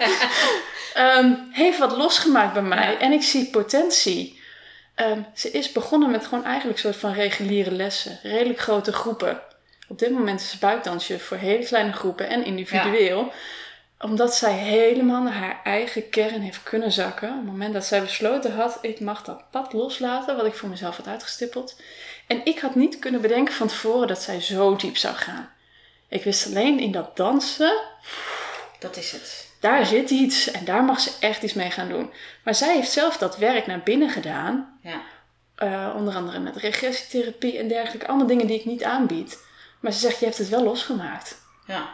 um, 0.96 1.48
heeft 1.52 1.78
wat 1.78 1.96
losgemaakt 1.96 2.52
bij 2.52 2.62
mij. 2.62 2.98
En 2.98 3.12
ik 3.12 3.22
zie 3.22 3.50
potentie. 3.50 4.40
Um, 4.96 5.26
ze 5.34 5.50
is 5.50 5.72
begonnen 5.72 6.10
met 6.10 6.26
gewoon 6.26 6.44
eigenlijk 6.44 6.76
een 6.76 6.84
soort 6.84 7.00
van 7.00 7.12
reguliere 7.12 7.70
lessen. 7.70 8.18
Redelijk 8.22 8.58
grote 8.58 8.92
groepen. 8.92 9.42
Op 9.88 9.98
dit 9.98 10.10
moment 10.10 10.40
is 10.40 10.50
ze 10.50 10.58
buikdansje 10.58 11.18
voor 11.18 11.36
hele 11.36 11.64
kleine 11.64 11.92
groepen 11.92 12.28
en 12.28 12.44
individueel 12.44 13.32
omdat 13.99 14.35
zij 14.35 14.52
helemaal 14.52 15.23
naar 15.23 15.33
haar 15.33 15.61
eigen 15.64 16.09
kern 16.09 16.40
heeft 16.40 16.62
kunnen 16.62 16.93
zakken. 16.93 17.28
Op 17.28 17.37
het 17.37 17.45
moment 17.45 17.73
dat 17.73 17.85
zij 17.85 18.00
besloten 18.00 18.55
had, 18.55 18.78
ik 18.81 19.00
mag 19.00 19.25
dat 19.25 19.50
pad 19.50 19.73
loslaten, 19.73 20.37
wat 20.37 20.47
ik 20.47 20.55
voor 20.55 20.69
mezelf 20.69 20.97
had 20.97 21.07
uitgestippeld. 21.07 21.81
En 22.26 22.45
ik 22.45 22.59
had 22.59 22.75
niet 22.75 22.99
kunnen 22.99 23.21
bedenken 23.21 23.55
van 23.55 23.69
tevoren 23.69 24.09
dat 24.09 24.23
zij 24.23 24.40
zo 24.40 24.76
diep 24.76 24.97
zou 24.97 25.14
gaan. 25.14 25.50
Ik 26.09 26.25
wist 26.25 26.47
alleen 26.47 26.78
in 26.78 26.93
dat 26.93 27.17
dansen, 27.17 27.81
dat 28.78 28.97
is 28.97 29.12
het. 29.12 29.47
Daar 29.61 29.87
zit 29.87 30.11
iets 30.11 30.50
en 30.50 30.64
daar 30.64 30.85
mag 30.85 31.00
ze 31.00 31.11
echt 31.21 31.43
iets 31.43 31.55
mee 31.55 31.71
gaan 31.71 31.88
doen. 31.88 32.12
Maar 32.45 32.55
zij 32.55 32.75
heeft 32.75 32.90
zelf 32.90 33.17
dat 33.17 33.38
werk 33.38 33.67
naar 33.67 33.81
binnen 33.83 34.11
gedaan. 34.11 34.78
Ja. 34.83 35.00
Uh, 35.59 35.95
onder 35.97 36.14
andere 36.14 36.38
met 36.38 36.57
regressietherapie 36.57 37.59
en 37.59 37.69
dergelijke. 37.69 38.07
Allemaal 38.07 38.26
dingen 38.26 38.47
die 38.47 38.59
ik 38.59 38.64
niet 38.64 38.85
aanbied. 38.85 39.38
Maar 39.81 39.93
ze 39.93 39.99
zegt, 39.99 40.19
je 40.19 40.25
hebt 40.25 40.38
het 40.38 40.49
wel 40.49 40.62
losgemaakt. 40.62 41.40
Ja. 41.67 41.88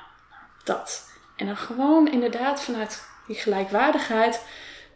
Dat. 0.65 1.13
En 1.37 1.47
dan 1.47 1.57
gewoon 1.57 2.13
inderdaad 2.13 2.63
vanuit 2.63 3.03
die 3.27 3.37
gelijkwaardigheid. 3.37 4.41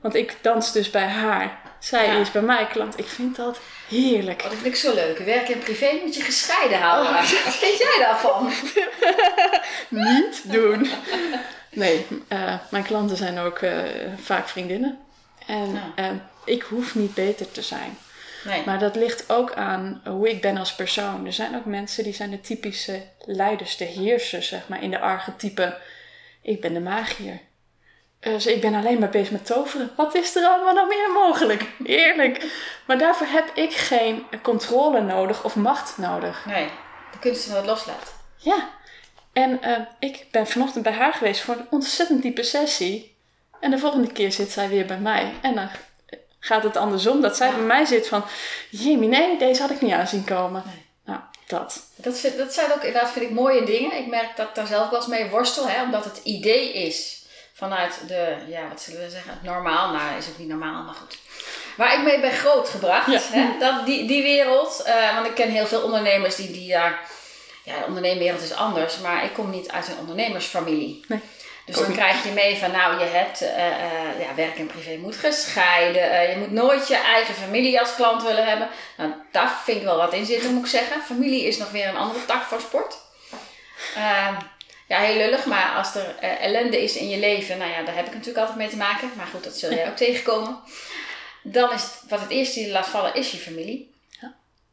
Want 0.01 0.15
ik 0.15 0.37
dans 0.41 0.73
dus 0.73 0.91
bij 0.91 1.07
haar. 1.07 1.61
Zij 1.79 2.21
is 2.21 2.31
bij 2.31 2.43
mij 2.43 2.67
klant. 2.67 2.99
Ik 2.99 3.07
vind 3.07 3.37
dat 3.37 3.61
heerlijk. 3.89 4.43
Oh, 4.43 4.51
dat 4.51 4.59
vind 4.59 4.75
ik 4.75 4.77
zo 4.77 4.95
leuk. 4.95 5.19
Werk 5.19 5.49
en 5.49 5.59
privé 5.59 6.01
moet 6.05 6.15
je 6.15 6.23
gescheiden 6.23 6.81
houden. 6.81 7.13
Oh. 7.13 7.19
Wat 7.45 7.55
vind 7.55 7.79
jij 7.79 7.97
daarvan? 7.99 8.53
Niet 10.13 10.53
doen. 10.53 10.91
Nee, 11.71 12.07
uh, 12.29 12.55
mijn 12.71 12.85
klanten 12.85 13.17
zijn 13.17 13.39
ook 13.39 13.61
uh, 13.61 13.83
vaak 14.21 14.49
vriendinnen. 14.49 14.99
En 15.47 15.93
uh, 15.99 16.07
ik 16.45 16.63
hoef 16.63 16.95
niet 16.95 17.15
beter 17.15 17.51
te 17.51 17.63
zijn. 17.63 17.99
Nee. 18.45 18.63
Maar 18.67 18.79
dat 18.79 18.97
ligt 18.97 19.31
ook 19.31 19.53
aan 19.53 20.01
hoe 20.05 20.31
ik 20.31 20.41
ben 20.41 20.57
als 20.57 20.75
persoon. 20.75 21.27
Er 21.27 21.33
zijn 21.33 21.57
ook 21.57 21.65
mensen 21.65 22.05
die 22.05 22.15
zijn 22.15 22.31
de 22.31 22.41
typische 22.41 23.03
leiders, 23.25 23.77
de 23.77 23.85
heersers, 23.85 24.49
zeg 24.49 24.69
maar, 24.69 24.83
in 24.83 24.91
de 24.91 24.99
archetype. 24.99 25.77
Ik 26.49 26.61
ben 26.61 26.75
de 26.75 26.81
magier. 26.81 27.41
Dus 28.21 28.47
ik 28.47 28.61
ben 28.61 28.75
alleen 28.75 28.99
maar 28.99 29.09
bezig 29.09 29.31
met 29.31 29.47
toveren. 29.47 29.91
Wat 29.97 30.15
is 30.15 30.37
er 30.37 30.47
allemaal 30.47 30.75
nog 30.75 30.89
meer 30.89 31.11
mogelijk? 31.13 31.67
Heerlijk. 31.85 32.45
Maar 32.87 32.99
daarvoor 32.99 33.27
heb 33.27 33.51
ik 33.55 33.73
geen 33.73 34.27
controle 34.43 35.01
nodig 35.01 35.45
of 35.45 35.57
macht 35.57 35.99
nodig. 35.99 36.47
Nee, 36.47 36.69
de 37.13 37.19
kunst 37.19 37.49
wat 37.49 37.67
loslaat. 37.67 38.15
Ja. 38.37 38.69
En 39.33 39.61
uh, 39.65 39.79
ik 39.99 40.27
ben 40.31 40.47
vanochtend 40.47 40.85
bij 40.85 40.93
haar 40.93 41.13
geweest 41.13 41.41
voor 41.41 41.55
een 41.55 41.67
ontzettend 41.71 42.23
diepe 42.23 42.43
sessie. 42.43 43.17
En 43.61 43.71
de 43.71 43.79
volgende 43.79 44.13
keer 44.13 44.33
zit 44.33 44.51
zij 44.51 44.69
weer 44.69 44.87
bij 44.87 44.99
mij. 44.99 45.33
En 45.41 45.55
dan 45.55 45.69
gaat 46.39 46.63
het 46.63 46.77
andersom. 46.77 47.21
Dat 47.21 47.37
zij 47.37 47.51
bij 47.51 47.65
mij 47.65 47.85
zit 47.85 48.09
van... 48.09 48.25
Jimmy, 48.71 49.07
nee, 49.07 49.39
deze 49.39 49.63
had 49.63 49.71
ik 49.71 49.81
niet 49.81 49.93
aanzien 49.93 50.25
komen. 50.25 50.63
Nee. 50.67 50.88
Dat. 51.49 51.83
Dat, 51.97 52.19
vind, 52.19 52.39
dat 52.39 52.55
zijn 52.55 52.73
ook 52.73 52.83
inderdaad, 52.83 53.11
vind 53.11 53.25
ik, 53.25 53.31
mooie 53.31 53.65
dingen. 53.65 53.97
Ik 53.97 54.07
merk 54.07 54.37
dat 54.37 54.49
ik 54.49 54.55
daar 54.55 54.67
zelf 54.67 54.91
wel 54.91 54.99
eens 54.99 55.09
mee 55.09 55.29
worstel. 55.29 55.69
Hè, 55.69 55.83
omdat 55.83 56.05
het 56.05 56.21
idee 56.23 56.73
is 56.73 57.23
vanuit 57.53 58.01
de, 58.07 58.37
ja, 58.49 58.69
wat 58.69 58.81
zullen 58.81 59.01
we 59.01 59.11
zeggen, 59.11 59.39
normaal. 59.43 59.93
Nou, 59.93 60.19
is 60.19 60.29
ook 60.29 60.39
niet 60.39 60.49
normaal, 60.49 60.83
maar 60.83 60.95
goed. 60.95 61.19
Waar 61.77 61.95
ik 61.95 62.03
mee 62.03 62.21
ben 62.21 62.33
grootgebracht, 62.33 63.33
hè, 63.33 63.59
dat, 63.59 63.87
die, 63.87 64.07
die 64.07 64.23
wereld. 64.23 64.83
Uh, 64.87 65.15
want 65.15 65.27
ik 65.27 65.35
ken 65.35 65.51
heel 65.51 65.67
veel 65.67 65.83
ondernemers 65.83 66.37
die, 66.37 66.51
die 66.51 66.71
daar... 66.71 67.01
Ja, 67.65 67.79
de 67.79 67.87
ondernemerwereld 67.87 68.43
is 68.43 68.53
anders, 68.53 68.99
maar 68.99 69.25
ik 69.25 69.33
kom 69.33 69.51
niet 69.51 69.71
uit 69.71 69.89
een 69.89 69.99
ondernemersfamilie. 69.99 71.05
Nee. 71.09 71.21
Dus 71.69 71.77
dan 71.77 71.93
krijg 71.93 72.25
je 72.25 72.31
mee 72.31 72.57
van, 72.57 72.71
nou, 72.71 72.99
je 72.99 73.05
hebt 73.05 73.43
uh, 73.43 73.49
uh, 73.49 74.21
ja, 74.21 74.35
werk 74.35 74.59
en 74.59 74.67
privé 74.67 74.97
moet 74.97 75.17
gescheiden. 75.17 76.31
je 76.31 76.37
moet 76.39 76.53
nooit 76.53 76.89
je 76.89 76.97
eigen 76.97 77.35
familie 77.35 77.81
als 77.81 77.95
klant 77.95 78.23
willen 78.23 78.47
hebben. 78.47 78.69
Nou, 78.97 79.13
daar 79.33 79.61
vind 79.65 79.77
ik 79.77 79.83
wel 79.83 79.97
wat 79.97 80.13
in 80.13 80.27
zitten, 80.27 80.55
moet 80.55 80.65
ik 80.65 80.71
zeggen. 80.71 81.03
Familie 81.03 81.47
is 81.47 81.59
nog 81.59 81.71
weer 81.71 81.89
een 81.89 81.97
andere 81.97 82.25
tak 82.25 82.43
van 82.43 82.61
sport. 82.61 82.97
Ehm, 83.95 84.35
ja, 84.87 84.99
heel 84.99 85.17
lullig, 85.17 85.45
maar 85.47 85.75
als 85.77 85.95
er 85.95 86.17
ellende 86.19 86.83
is 86.83 86.97
in 86.97 87.09
je 87.09 87.19
leven, 87.19 87.59
nou 87.59 87.71
ja, 87.71 87.83
daar 87.83 87.97
heb 87.97 88.07
ik 88.07 88.13
natuurlijk 88.13 88.39
altijd 88.39 88.59
mee 88.59 88.69
te 88.69 88.77
maken. 88.77 89.11
Maar 89.17 89.27
goed, 89.27 89.45
dat 89.45 89.57
zul 89.57 89.73
jij 89.73 89.89
ook 89.91 89.97
tegenkomen. 89.97 90.59
Dan 91.43 91.73
is 91.73 91.83
het, 91.83 92.03
wat 92.09 92.21
het 92.21 92.31
eerste 92.31 92.55
die 92.55 92.67
je 92.67 92.73
laat 92.73 92.89
vallen, 92.89 93.15
is 93.15 93.31
je 93.31 93.39
familie. 93.39 93.97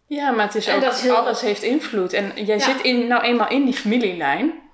Ja, 0.07 0.31
maar 0.31 0.45
het 0.45 0.55
is 0.55 0.69
ook, 0.69 0.83
is 0.83 1.09
alles 1.09 1.41
heeft 1.41 1.63
invloed. 1.63 2.13
En 2.13 2.45
jij 2.45 2.59
zit 2.59 2.81
in, 2.81 3.07
nou 3.07 3.23
eenmaal 3.23 3.49
in 3.49 3.65
die 3.65 3.73
familielijn. 3.73 4.64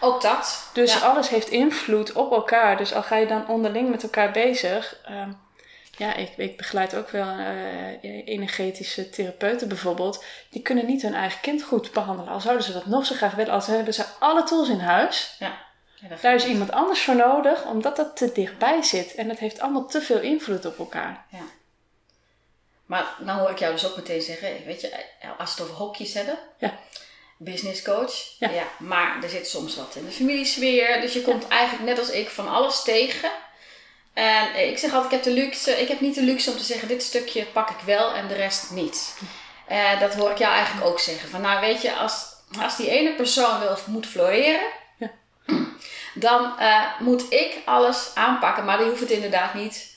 Ook 0.00 0.22
dat. 0.22 0.70
Dus 0.72 1.02
alles 1.02 1.28
heeft 1.28 1.48
invloed 1.48 2.12
op 2.12 2.32
elkaar. 2.32 2.76
Dus 2.76 2.94
al 2.94 3.02
ga 3.02 3.16
je 3.16 3.26
dan 3.26 3.48
onderling 3.48 3.90
met 3.90 4.02
elkaar 4.02 4.30
bezig. 4.30 5.00
Um, 5.10 5.38
ja, 5.98 6.14
ik, 6.14 6.36
ik 6.36 6.56
begeleid 6.56 6.96
ook 6.96 7.10
wel 7.10 7.38
uh, 7.38 8.26
energetische 8.28 9.10
therapeuten 9.10 9.68
bijvoorbeeld. 9.68 10.24
Die 10.50 10.62
kunnen 10.62 10.86
niet 10.86 11.02
hun 11.02 11.14
eigen 11.14 11.40
kind 11.40 11.62
goed 11.62 11.92
behandelen. 11.92 12.32
Al 12.32 12.40
zouden 12.40 12.64
ze 12.64 12.72
dat 12.72 12.86
nog 12.86 13.06
zo 13.06 13.14
graag 13.14 13.34
willen. 13.34 13.52
Als 13.52 13.66
hebben 13.66 13.94
ze 13.94 14.04
alle 14.18 14.42
tools 14.42 14.68
in 14.68 14.78
huis. 14.78 15.36
Ja. 15.38 15.58
ja 15.94 16.16
Daar 16.20 16.34
is 16.34 16.46
iemand 16.46 16.70
anders 16.70 17.02
voor 17.02 17.16
nodig, 17.16 17.64
omdat 17.64 17.96
dat 17.96 18.16
te 18.16 18.32
dichtbij 18.32 18.82
zit. 18.82 19.14
En 19.14 19.28
het 19.28 19.38
heeft 19.38 19.60
allemaal 19.60 19.86
te 19.86 20.00
veel 20.00 20.20
invloed 20.20 20.64
op 20.64 20.78
elkaar. 20.78 21.24
Ja. 21.30 21.44
Maar 22.86 23.06
nou 23.18 23.40
hoor 23.40 23.50
ik 23.50 23.58
jou 23.58 23.72
dus 23.72 23.86
ook 23.86 23.96
meteen 23.96 24.22
zeggen, 24.22 24.64
weet 24.66 24.80
je, 24.80 25.04
als 25.38 25.50
het 25.50 25.60
over 25.60 25.74
hokjes 25.74 26.14
hebben. 26.14 26.38
Ja. 26.58 26.78
Business 27.38 27.82
coach. 27.82 28.12
Ja. 28.38 28.50
ja. 28.50 28.66
Maar 28.78 29.22
er 29.22 29.28
zit 29.28 29.48
soms 29.48 29.76
wat 29.76 29.94
in 29.96 30.04
de 30.04 30.10
familiesfeer. 30.10 31.00
Dus 31.00 31.12
je 31.12 31.22
komt 31.22 31.48
eigenlijk 31.48 31.84
net 31.84 31.98
als 31.98 32.10
ik 32.10 32.28
van 32.28 32.48
alles 32.48 32.82
tegen. 32.82 33.30
En 34.12 34.68
ik 34.68 34.78
zeg 34.78 34.92
altijd, 34.92 35.12
ik 35.12 35.24
heb, 35.24 35.34
de 35.34 35.40
luxe, 35.40 35.80
ik 35.80 35.88
heb 35.88 36.00
niet 36.00 36.14
de 36.14 36.22
luxe 36.22 36.50
om 36.50 36.56
te 36.56 36.64
zeggen, 36.64 36.88
dit 36.88 37.02
stukje 37.02 37.44
pak 37.44 37.70
ik 37.70 37.80
wel 37.84 38.14
en 38.14 38.28
de 38.28 38.34
rest 38.34 38.70
niet. 38.70 39.18
Uh, 39.70 40.00
dat 40.00 40.14
hoor 40.14 40.30
ik 40.30 40.38
jou 40.38 40.52
eigenlijk 40.54 40.86
ook 40.86 41.00
zeggen. 41.00 41.28
Van 41.28 41.40
nou 41.40 41.60
weet 41.60 41.82
je, 41.82 41.92
als, 41.94 42.26
als 42.60 42.76
die 42.76 42.90
ene 42.90 43.14
persoon 43.14 43.60
wil, 43.60 43.76
moet 43.86 44.06
floreren, 44.06 44.66
ja. 44.98 45.10
dan 46.14 46.52
uh, 46.60 47.00
moet 47.00 47.32
ik 47.32 47.56
alles 47.64 48.10
aanpakken. 48.14 48.64
Maar 48.64 48.78
die 48.78 48.86
hoeft 48.86 49.00
het 49.00 49.10
inderdaad 49.10 49.54
niet 49.54 49.96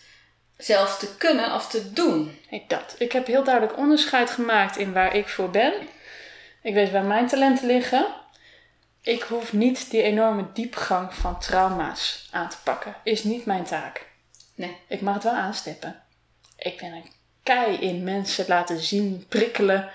zelf 0.57 0.97
te 0.97 1.15
kunnen 1.17 1.53
of 1.53 1.67
te 1.67 1.93
doen. 1.93 2.39
Ik 2.49 2.69
dat. 2.69 2.95
Ik 2.97 3.11
heb 3.11 3.27
heel 3.27 3.43
duidelijk 3.43 3.77
onderscheid 3.77 4.29
gemaakt 4.29 4.77
in 4.77 4.93
waar 4.93 5.15
ik 5.15 5.29
voor 5.29 5.49
ben. 5.49 5.73
Ik 6.61 6.73
weet 6.73 6.91
waar 6.91 7.03
mijn 7.03 7.27
talenten 7.27 7.67
liggen. 7.67 8.05
Ik 9.01 9.21
hoef 9.21 9.53
niet 9.53 9.91
die 9.91 10.01
enorme 10.01 10.45
diepgang 10.53 11.13
van 11.13 11.39
trauma's 11.39 12.27
aan 12.31 12.49
te 12.49 12.57
pakken. 12.63 12.95
Is 13.03 13.23
niet 13.23 13.45
mijn 13.45 13.63
taak. 13.63 14.09
Nee. 14.55 14.77
Ik 14.87 15.01
mag 15.01 15.13
het 15.13 15.23
wel 15.23 15.33
aanstippen. 15.33 16.01
Ik 16.57 16.77
ben 16.77 16.91
een 16.91 17.11
kei 17.43 17.75
in 17.77 18.03
mensen 18.03 18.45
laten 18.47 18.79
zien, 18.79 19.25
prikkelen. 19.29 19.89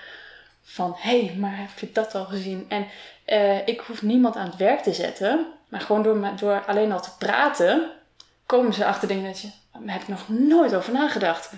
Van 0.63 0.95
hé, 0.97 1.25
hey, 1.25 1.35
maar 1.35 1.57
heb 1.57 1.79
je 1.79 1.91
dat 1.91 2.15
al 2.15 2.25
gezien? 2.25 2.65
En 2.69 2.87
uh, 3.27 3.67
ik 3.67 3.79
hoef 3.79 4.01
niemand 4.01 4.35
aan 4.35 4.47
het 4.49 4.55
werk 4.55 4.81
te 4.81 4.93
zetten. 4.93 5.47
Maar 5.69 5.81
gewoon 5.81 6.03
door, 6.03 6.35
door 6.35 6.65
alleen 6.65 6.91
al 6.91 7.01
te 7.01 7.17
praten, 7.17 7.91
komen 8.45 8.73
ze 8.73 8.85
achter 8.85 9.07
dingen 9.07 9.25
dat 9.25 9.39
je. 9.39 9.49
Daar 9.71 9.93
heb 9.93 10.01
ik 10.01 10.07
nog 10.07 10.29
nooit 10.29 10.75
over 10.75 10.93
nagedacht. 10.93 11.51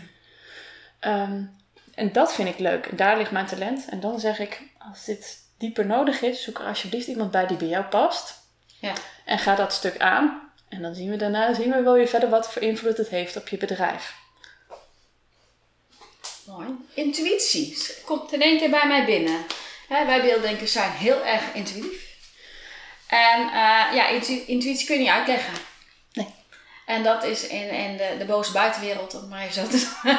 Um, 1.01 1.57
en 1.93 2.11
dat 2.11 2.33
vind 2.33 2.49
ik 2.49 2.59
leuk. 2.59 2.85
En 2.85 2.95
daar 2.95 3.17
ligt 3.17 3.31
mijn 3.31 3.45
talent. 3.45 3.89
En 3.89 3.99
dan 3.99 4.19
zeg 4.19 4.39
ik, 4.39 4.61
als 4.89 5.05
dit 5.05 5.38
dieper 5.58 5.86
nodig 5.86 6.22
is, 6.22 6.43
zoek 6.43 6.60
er 6.60 6.65
alsjeblieft 6.65 7.08
iemand 7.08 7.31
bij 7.31 7.48
die 7.48 7.58
bij 7.58 7.67
jou 7.67 7.86
past. 7.86 8.34
Ja. 8.79 8.93
En 9.25 9.39
ga 9.39 9.55
dat 9.55 9.74
stuk 9.74 9.98
aan. 9.98 10.51
En 10.69 10.81
dan 10.81 10.96
zien 10.96 11.10
we 11.10 11.15
daarna 11.15 11.53
zien 11.53 11.72
we 11.72 11.81
wel 11.81 11.93
weer 11.93 12.08
verder 12.08 12.29
wat 12.29 12.51
voor 12.51 12.62
invloed 12.62 12.98
het 12.98 13.10
heeft 13.10 13.36
op 13.36 13.48
je 13.48 13.58
bedrijf. 13.58 14.13
Mooi. 16.46 16.67
Intuïtie 16.93 17.77
komt 18.05 18.34
in 18.34 18.41
één 18.41 18.58
keer 18.58 18.69
bij 18.69 18.88
mij 18.88 19.05
binnen. 19.05 19.46
wij 19.88 20.22
beelddenkers 20.22 20.72
zijn 20.72 20.91
heel 20.91 21.25
erg 21.25 21.53
intuïtief. 21.53 22.08
En 23.08 23.41
uh, 23.41 23.51
ja, 23.93 24.08
intuïtie 24.08 24.86
kun 24.86 24.96
je 24.96 25.01
niet 25.01 25.10
uitleggen. 25.10 25.53
Nee. 26.13 26.34
En 26.86 27.03
dat 27.03 27.24
is 27.24 27.48
in, 27.48 27.69
in 27.69 27.98
de, 27.98 28.15
de 28.17 28.25
boze 28.25 28.51
buitenwereld, 28.51 29.15
om 29.15 29.27
maar 29.27 29.41
even 29.41 29.53
zo 29.53 29.67
te 29.67 29.77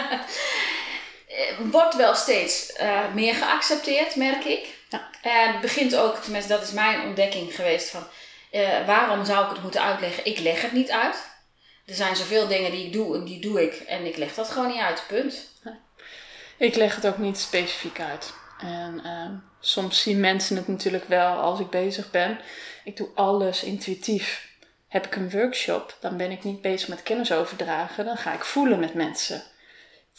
wordt 1.70 1.97
wel 1.97 2.14
steeds 2.14 2.73
uh, 2.80 3.00
meer 3.14 3.35
geaccepteerd, 3.35 4.16
merk 4.16 4.44
ik. 4.44 4.78
Ja. 4.88 5.09
En 5.23 5.52
het 5.52 5.61
begint 5.61 5.97
ook, 5.97 6.16
tenminste 6.16 6.52
dat 6.52 6.62
is 6.62 6.70
mijn 6.70 7.00
ontdekking 7.00 7.54
geweest 7.54 7.90
van 7.90 8.06
uh, 8.52 8.87
waarom 8.87 9.25
zou 9.25 9.44
ik 9.44 9.50
het 9.50 9.62
moeten 9.62 9.82
uitleggen? 9.82 10.25
Ik 10.25 10.38
leg 10.38 10.62
het 10.62 10.73
niet 10.73 10.90
uit. 10.90 11.28
Er 11.87 11.94
zijn 11.94 12.16
zoveel 12.16 12.47
dingen 12.49 12.70
die 12.70 12.87
ik 12.87 12.92
doe 12.92 13.16
en 13.16 13.25
die 13.25 13.40
doe 13.40 13.62
ik 13.62 13.75
en 13.75 14.06
ik 14.06 14.16
leg 14.16 14.35
dat 14.35 14.50
gewoon 14.50 14.68
niet 14.68 14.80
uit, 14.80 15.04
punt. 15.09 15.49
Ik 16.56 16.75
leg 16.75 16.94
het 16.94 17.06
ook 17.06 17.18
niet 17.18 17.38
specifiek 17.38 18.00
uit. 18.00 18.32
En 18.59 19.00
uh, 19.04 19.30
soms 19.61 20.02
zien 20.02 20.20
mensen 20.20 20.56
het 20.56 20.68
natuurlijk 20.68 21.09
wel 21.09 21.37
als 21.37 21.61
ik 21.61 21.70
bezig 21.70 22.11
ben. 22.11 22.40
Ik 22.85 22.97
doe 22.97 23.09
alles 23.14 23.62
intuïtief. 23.62 24.49
Heb 24.88 25.06
ik 25.06 25.16
een 25.16 25.30
workshop, 25.30 25.97
dan 26.00 26.16
ben 26.16 26.30
ik 26.30 26.44
niet 26.44 26.61
bezig 26.61 26.88
met 26.88 27.02
kennis 27.02 27.32
overdragen. 27.32 28.04
Dan 28.04 28.16
ga 28.16 28.32
ik 28.32 28.44
voelen 28.44 28.80
met 28.80 28.94
mensen. 28.94 29.42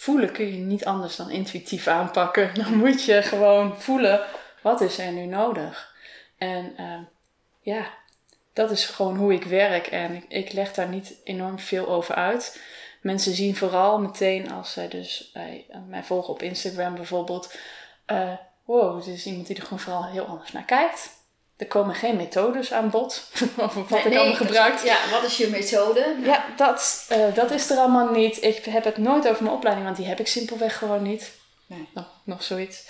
Voelen 0.01 0.31
kun 0.31 0.45
je 0.45 0.57
niet 0.57 0.85
anders 0.85 1.15
dan 1.15 1.29
intuïtief 1.29 1.87
aanpakken. 1.87 2.53
Dan 2.63 2.77
moet 2.77 3.03
je 3.03 3.21
gewoon 3.21 3.81
voelen, 3.81 4.21
wat 4.61 4.81
is 4.81 4.97
er 4.97 5.11
nu 5.11 5.25
nodig? 5.25 5.95
En 6.37 6.73
uh, 6.79 6.99
ja, 7.59 7.93
dat 8.53 8.71
is 8.71 8.85
gewoon 8.85 9.17
hoe 9.17 9.33
ik 9.33 9.43
werk 9.43 9.87
en 9.87 10.23
ik, 10.27 10.51
leg 10.51 10.73
daar 10.73 10.87
niet 10.87 11.15
enorm 11.23 11.59
veel 11.59 11.87
over 11.87 12.15
uit. 12.15 12.61
Mensen 13.01 13.33
zien 13.33 13.55
vooral 13.55 13.99
meteen 13.99 14.51
als 14.51 14.73
zij 14.73 14.87
dus 14.87 15.29
bij, 15.33 15.65
mij 15.87 16.03
volgen 16.03 16.33
op 16.33 16.41
Instagram 16.41 16.95
bijvoorbeeld, 16.95 17.57
uh, 18.07 18.33
wow, 18.65 18.97
het 18.97 19.07
is 19.07 19.25
iemand 19.25 19.47
die 19.47 19.55
er 19.55 19.63
gewoon 19.63 19.79
vooral 19.79 20.05
heel 20.05 20.25
anders 20.25 20.51
naar 20.51 20.65
kijkt. 20.65 21.09
Er 21.61 21.67
komen 21.67 21.95
geen 21.95 22.15
methodes 22.15 22.73
aan 22.73 22.89
bod 22.89 23.23
over 23.57 23.87
wat 23.87 24.05
ik 24.05 24.15
allemaal 24.15 24.35
gebruik. 24.35 24.83
Ja, 24.83 25.09
wat 25.11 25.23
is 25.23 25.37
je 25.37 25.47
methode? 25.47 26.15
Ja, 26.23 26.45
dat, 26.55 27.07
uh, 27.11 27.35
dat 27.35 27.51
is 27.51 27.69
er 27.69 27.77
allemaal 27.77 28.11
niet. 28.11 28.43
Ik 28.43 28.65
heb 28.65 28.83
het 28.83 28.97
nooit 28.97 29.27
over 29.27 29.43
mijn 29.43 29.55
opleiding, 29.55 29.85
want 29.85 29.97
die 29.97 30.07
heb 30.07 30.19
ik 30.19 30.27
simpelweg 30.27 30.77
gewoon 30.77 31.01
niet. 31.01 31.31
Nee. 31.65 31.87
Nog, 31.93 32.05
nog 32.23 32.43
zoiets. 32.43 32.87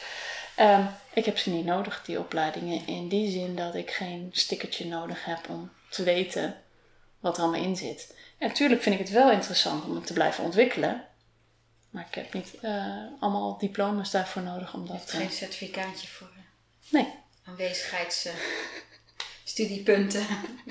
Um, 0.59 0.89
ik 1.13 1.25
heb 1.25 1.37
ze 1.37 1.49
niet 1.49 1.65
nodig, 1.65 2.01
die 2.05 2.19
opleidingen. 2.19 2.87
In 2.87 3.07
die 3.07 3.31
zin 3.31 3.55
dat 3.55 3.75
ik 3.75 3.91
geen 3.91 4.29
stickertje 4.31 4.85
nodig 4.85 5.25
heb 5.25 5.49
om 5.49 5.71
te 5.89 6.03
weten 6.03 6.55
wat 7.19 7.37
er 7.37 7.43
allemaal 7.43 7.61
in 7.63 7.75
zit. 7.75 8.15
En 8.37 8.47
natuurlijk 8.47 8.81
vind 8.81 8.95
ik 8.95 9.01
het 9.01 9.11
wel 9.11 9.31
interessant 9.31 9.85
om 9.85 9.95
het 9.95 10.05
te 10.05 10.13
blijven 10.13 10.43
ontwikkelen. 10.43 11.03
Maar 11.89 12.05
ik 12.09 12.15
heb 12.15 12.33
niet 12.33 12.53
uh, 12.61 12.85
allemaal 13.19 13.57
diploma's 13.57 14.11
daarvoor 14.11 14.41
nodig. 14.41 14.73
Omdat, 14.73 14.87
je 14.87 14.93
hebt 14.93 15.11
geen 15.11 15.37
certificaatje 15.37 16.07
voor 16.07 16.29
nee. 16.89 17.19
Aanwezigheidsstudiepunten. 17.51 20.25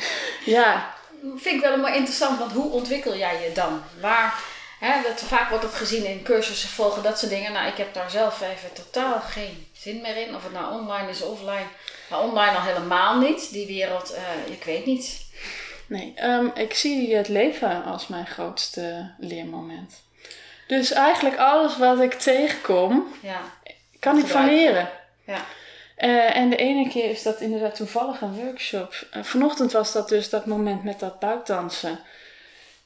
ja. 0.56 0.94
Vind 1.36 1.54
ik 1.54 1.60
wel 1.60 1.76
maar 1.76 1.96
interessant, 1.96 2.38
want 2.38 2.52
hoe 2.52 2.70
ontwikkel 2.70 3.16
jij 3.16 3.42
je 3.42 3.52
dan? 3.52 3.82
Waar 4.00 4.42
Hè, 4.80 5.02
dat, 5.02 5.20
vaak 5.20 5.48
wordt 5.48 5.64
het 5.64 5.74
gezien 5.74 6.04
in 6.04 6.22
cursussen 6.22 6.68
volgen, 6.68 7.02
dat 7.02 7.18
soort 7.18 7.30
dingen. 7.30 7.52
Nou, 7.52 7.68
ik 7.68 7.76
heb 7.76 7.94
daar 7.94 8.10
zelf 8.10 8.40
even 8.40 8.72
totaal 8.72 9.20
geen 9.20 9.66
zin 9.72 10.00
meer 10.00 10.16
in. 10.16 10.34
Of 10.34 10.42
het 10.42 10.52
nou 10.52 10.80
online 10.80 11.08
is 11.08 11.22
of 11.22 11.30
offline. 11.30 11.66
Maar 12.10 12.20
online 12.20 12.56
al 12.56 12.62
helemaal 12.62 13.18
niet. 13.18 13.52
Die 13.52 13.66
wereld, 13.66 14.14
uh, 14.14 14.52
ik 14.52 14.64
weet 14.64 14.86
niet. 14.86 15.26
Nee, 15.86 16.14
um, 16.22 16.50
ik 16.54 16.74
zie 16.74 17.16
het 17.16 17.28
leven 17.28 17.84
als 17.84 18.06
mijn 18.06 18.26
grootste 18.26 19.14
leermoment. 19.18 20.02
Dus 20.66 20.90
eigenlijk 20.90 21.36
alles 21.36 21.78
wat 21.78 22.00
ik 22.00 22.14
tegenkom, 22.14 23.14
ja, 23.22 23.40
kan 23.98 24.18
ik 24.18 24.26
van 24.26 24.44
leren. 24.44 24.90
Ja. 25.24 25.44
Uh, 26.00 26.36
en 26.36 26.50
de 26.50 26.56
ene 26.56 26.88
keer 26.88 27.10
is 27.10 27.22
dat 27.22 27.40
inderdaad 27.40 27.74
toevallig 27.74 28.20
een 28.20 28.44
workshop. 28.44 29.06
Uh, 29.16 29.22
vanochtend 29.22 29.72
was 29.72 29.92
dat 29.92 30.08
dus 30.08 30.30
dat 30.30 30.46
moment 30.46 30.84
met 30.84 31.00
dat 31.00 31.18
buikdansen 31.18 32.00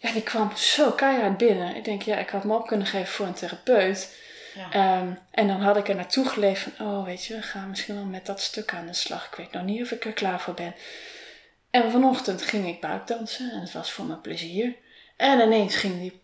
ja, 0.04 0.12
die 0.12 0.22
kwam 0.22 0.56
zo 0.56 0.90
keihard 0.90 1.36
binnen. 1.36 1.76
Ik 1.76 1.84
denk, 1.84 2.02
ja, 2.02 2.16
ik 2.16 2.30
had 2.30 2.44
me 2.44 2.54
op 2.54 2.66
kunnen 2.66 2.86
geven 2.86 3.12
voor 3.12 3.26
een 3.26 3.34
therapeut. 3.34 4.16
Ja. 4.54 4.70
Ehm, 4.70 5.08
en 5.30 5.46
dan 5.46 5.60
had 5.60 5.76
ik 5.76 5.88
er 5.88 5.94
naartoe 5.94 6.28
geleefd 6.28 6.62
van, 6.62 6.86
oh 6.86 7.04
weet 7.04 7.24
je, 7.24 7.34
we 7.34 7.42
gaan 7.42 7.68
misschien 7.68 7.94
wel 7.94 8.04
met 8.04 8.26
dat 8.26 8.40
stuk 8.40 8.72
aan 8.72 8.86
de 8.86 8.94
slag. 8.94 9.26
Ik 9.26 9.34
weet 9.34 9.52
nog 9.52 9.62
niet 9.62 9.82
of 9.82 9.90
ik 9.90 10.04
er 10.04 10.12
klaar 10.12 10.40
voor 10.40 10.54
ben. 10.54 10.74
En 11.70 11.90
vanochtend 11.90 12.42
ging 12.42 12.68
ik 12.68 12.80
buikdansen 12.80 13.50
en 13.50 13.60
het 13.60 13.72
was 13.72 13.92
voor 13.92 14.04
mijn 14.04 14.20
plezier. 14.20 14.74
En 15.16 15.40
ineens 15.40 15.76
ging 15.76 15.98
die 16.00 16.20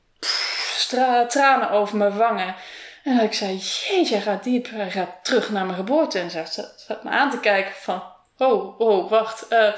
tranen 1.28 1.70
over 1.70 1.96
mijn 1.96 2.16
wangen. 2.16 2.54
En 3.04 3.20
ik 3.20 3.32
zei, 3.32 3.56
jeetje, 3.56 4.14
hij 4.14 4.22
gaat 4.22 4.44
diep, 4.44 4.70
hij 4.70 4.90
gaat 4.90 5.18
terug 5.22 5.50
naar 5.50 5.64
mijn 5.64 5.76
geboorte. 5.76 6.18
En 6.18 6.30
ze 6.30 6.44
zat, 6.76 7.04
me 7.04 7.10
aan 7.10 7.30
te 7.30 7.40
kijken 7.40 7.72
van, 7.74 8.02
oh, 8.36 8.80
oh, 8.80 9.10
wacht. 9.10 9.46
Uh, 9.52 9.72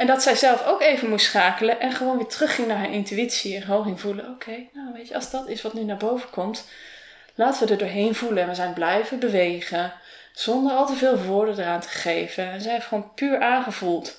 en 0.00 0.06
dat 0.06 0.22
zij 0.22 0.34
zelf 0.34 0.66
ook 0.66 0.80
even 0.80 1.08
moest 1.08 1.24
schakelen 1.24 1.80
en 1.80 1.92
gewoon 1.92 2.16
weer 2.16 2.26
terugging 2.26 2.68
naar 2.68 2.76
haar 2.76 2.92
intuïtie 2.92 3.56
en 3.56 3.62
gewoon 3.62 3.84
ging 3.84 4.00
voelen: 4.00 4.28
oké, 4.28 4.66
nou 4.72 4.92
weet 4.92 5.08
je, 5.08 5.14
als 5.14 5.30
dat 5.30 5.48
is 5.48 5.62
wat 5.62 5.74
nu 5.74 5.82
naar 5.82 5.96
boven 5.96 6.30
komt, 6.30 6.68
laten 7.34 7.66
we 7.66 7.72
er 7.72 7.78
doorheen 7.78 8.14
voelen. 8.14 8.42
En 8.42 8.48
we 8.48 8.54
zijn 8.54 8.72
blijven 8.72 9.18
bewegen 9.18 9.92
zonder 10.32 10.72
al 10.72 10.86
te 10.86 10.94
veel 10.94 11.22
woorden 11.22 11.58
eraan 11.58 11.80
te 11.80 11.88
geven. 11.88 12.50
En 12.50 12.60
zij 12.60 12.72
heeft 12.72 12.86
gewoon 12.86 13.14
puur 13.14 13.40
aangevoeld: 13.40 14.16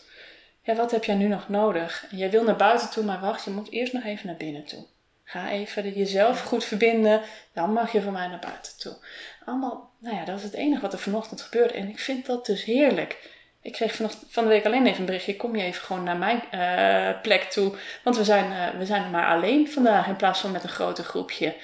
ja, 0.61 0.75
wat 0.75 0.91
heb 0.91 1.03
jij 1.03 1.15
nu 1.15 1.27
nog 1.27 1.49
nodig? 1.49 2.05
En 2.11 2.17
jij 2.17 2.29
wil 2.29 2.43
naar 2.43 2.55
buiten 2.55 2.89
toe, 2.89 3.03
maar 3.03 3.19
wacht, 3.19 3.43
je 3.43 3.51
moet 3.51 3.71
eerst 3.71 3.93
nog 3.93 4.03
even 4.03 4.27
naar 4.27 4.37
binnen 4.37 4.65
toe. 4.65 4.85
Ga 5.31 5.49
even 5.49 5.93
jezelf 5.93 6.41
goed 6.41 6.63
verbinden, 6.63 7.21
dan 7.53 7.73
mag 7.73 7.91
je 7.91 8.01
van 8.01 8.13
mij 8.13 8.27
naar 8.27 8.39
buiten 8.39 8.77
toe. 8.77 8.97
Allemaal, 9.45 9.91
nou 9.99 10.15
ja, 10.15 10.25
dat 10.25 10.37
is 10.37 10.43
het 10.43 10.53
enige 10.53 10.81
wat 10.81 10.93
er 10.93 10.99
vanochtend 10.99 11.41
gebeurde. 11.41 11.73
En 11.73 11.89
ik 11.89 11.99
vind 11.99 12.25
dat 12.25 12.45
dus 12.45 12.63
heerlijk. 12.63 13.29
Ik 13.61 13.71
kreeg 13.71 13.95
van 14.29 14.43
de 14.43 14.49
week 14.49 14.65
alleen 14.65 14.87
even 14.87 14.99
een 14.99 15.05
berichtje. 15.05 15.35
Kom 15.35 15.55
je 15.55 15.63
even 15.63 15.81
gewoon 15.81 16.03
naar 16.03 16.17
mijn 16.17 16.41
uh, 16.51 17.21
plek 17.21 17.43
toe. 17.43 17.75
Want 18.03 18.17
we 18.17 18.23
zijn, 18.23 18.51
uh, 18.51 18.79
we 18.79 18.85
zijn 18.85 19.03
er 19.03 19.09
maar 19.09 19.27
alleen 19.27 19.71
vandaag 19.71 20.07
in 20.07 20.15
plaats 20.15 20.39
van 20.39 20.51
met 20.51 20.63
een 20.63 20.69
groter 20.69 21.03
groepje. 21.03 21.55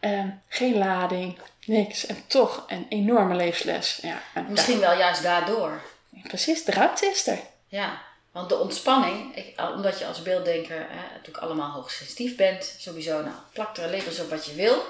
Ja. 0.00 0.10
Uh, 0.10 0.24
geen 0.48 0.78
lading, 0.78 1.38
niks. 1.64 2.06
En 2.06 2.16
toch 2.26 2.64
een 2.68 2.86
enorme 2.88 3.34
levensles. 3.34 3.98
Ja, 4.02 4.42
Misschien 4.48 4.80
wel 4.80 4.96
juist 4.98 5.22
daardoor. 5.22 5.80
Precies, 6.22 6.64
de 6.64 6.72
ruimte 6.72 7.06
is 7.06 7.26
er. 7.26 7.38
Ja, 7.66 8.02
want 8.32 8.48
de 8.48 8.58
ontspanning, 8.58 9.36
ik, 9.36 9.60
omdat 9.74 9.98
je 9.98 10.06
als 10.06 10.22
beelddenker 10.22 10.86
hè, 10.88 11.10
natuurlijk 11.12 11.44
allemaal 11.44 11.70
hoogsensitief 11.70 12.36
bent, 12.36 12.76
sowieso, 12.78 13.22
nou, 13.22 13.36
plak 13.52 13.76
er 13.76 13.90
labels 13.90 14.20
op 14.20 14.30
wat 14.30 14.46
je 14.46 14.54
wil. 14.54 14.84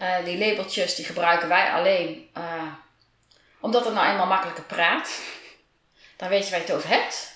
Uh, 0.00 0.24
die 0.24 0.38
labeltjes 0.38 0.94
die 0.94 1.04
gebruiken 1.04 1.48
wij 1.48 1.72
alleen 1.72 2.28
omdat 3.60 3.84
het 3.84 3.94
nou 3.94 4.06
eenmaal 4.06 4.26
makkelijker 4.26 4.64
praat 4.64 5.08
dan 6.16 6.28
weet 6.28 6.44
je 6.44 6.50
waar 6.50 6.60
je 6.60 6.66
het 6.66 6.74
over 6.74 6.88
hebt. 6.88 7.32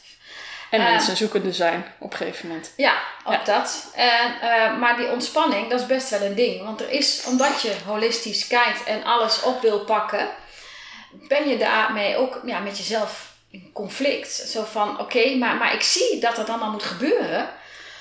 En 0.71 0.83
mensen 0.83 1.13
uh, 1.13 1.19
zoekende 1.19 1.53
zijn 1.53 1.95
op 1.99 2.11
een 2.11 2.17
gegeven 2.17 2.49
moment. 2.49 2.73
Ja, 2.77 3.03
ook 3.25 3.45
dat. 3.45 3.91
En, 3.95 4.35
uh, 4.43 4.79
maar 4.79 4.97
die 4.97 5.11
ontspanning, 5.11 5.71
dat 5.71 5.81
is 5.81 5.87
best 5.87 6.11
wel 6.11 6.23
een 6.23 6.35
ding. 6.35 6.65
Want 6.65 6.81
er 6.81 6.91
is, 6.91 7.25
omdat 7.27 7.63
je 7.63 7.77
holistisch 7.87 8.47
kijkt 8.47 8.85
en 8.85 9.05
alles 9.05 9.43
op 9.43 9.61
wil 9.61 9.85
pakken, 9.85 10.29
ben 11.13 11.49
je 11.49 11.59
daarmee 11.59 12.17
ook 12.17 12.41
ja, 12.45 12.59
met 12.59 12.79
jezelf 12.79 13.28
in 13.51 13.71
conflict. 13.73 14.31
Zo 14.31 14.65
van, 14.65 15.01
oké, 15.01 15.37
maar, 15.37 15.57
maar 15.57 15.75
ik 15.75 15.83
zie 15.83 16.21
dat 16.21 16.37
het 16.37 16.49
allemaal 16.49 16.71
moet 16.71 16.83
gebeuren. 16.83 17.49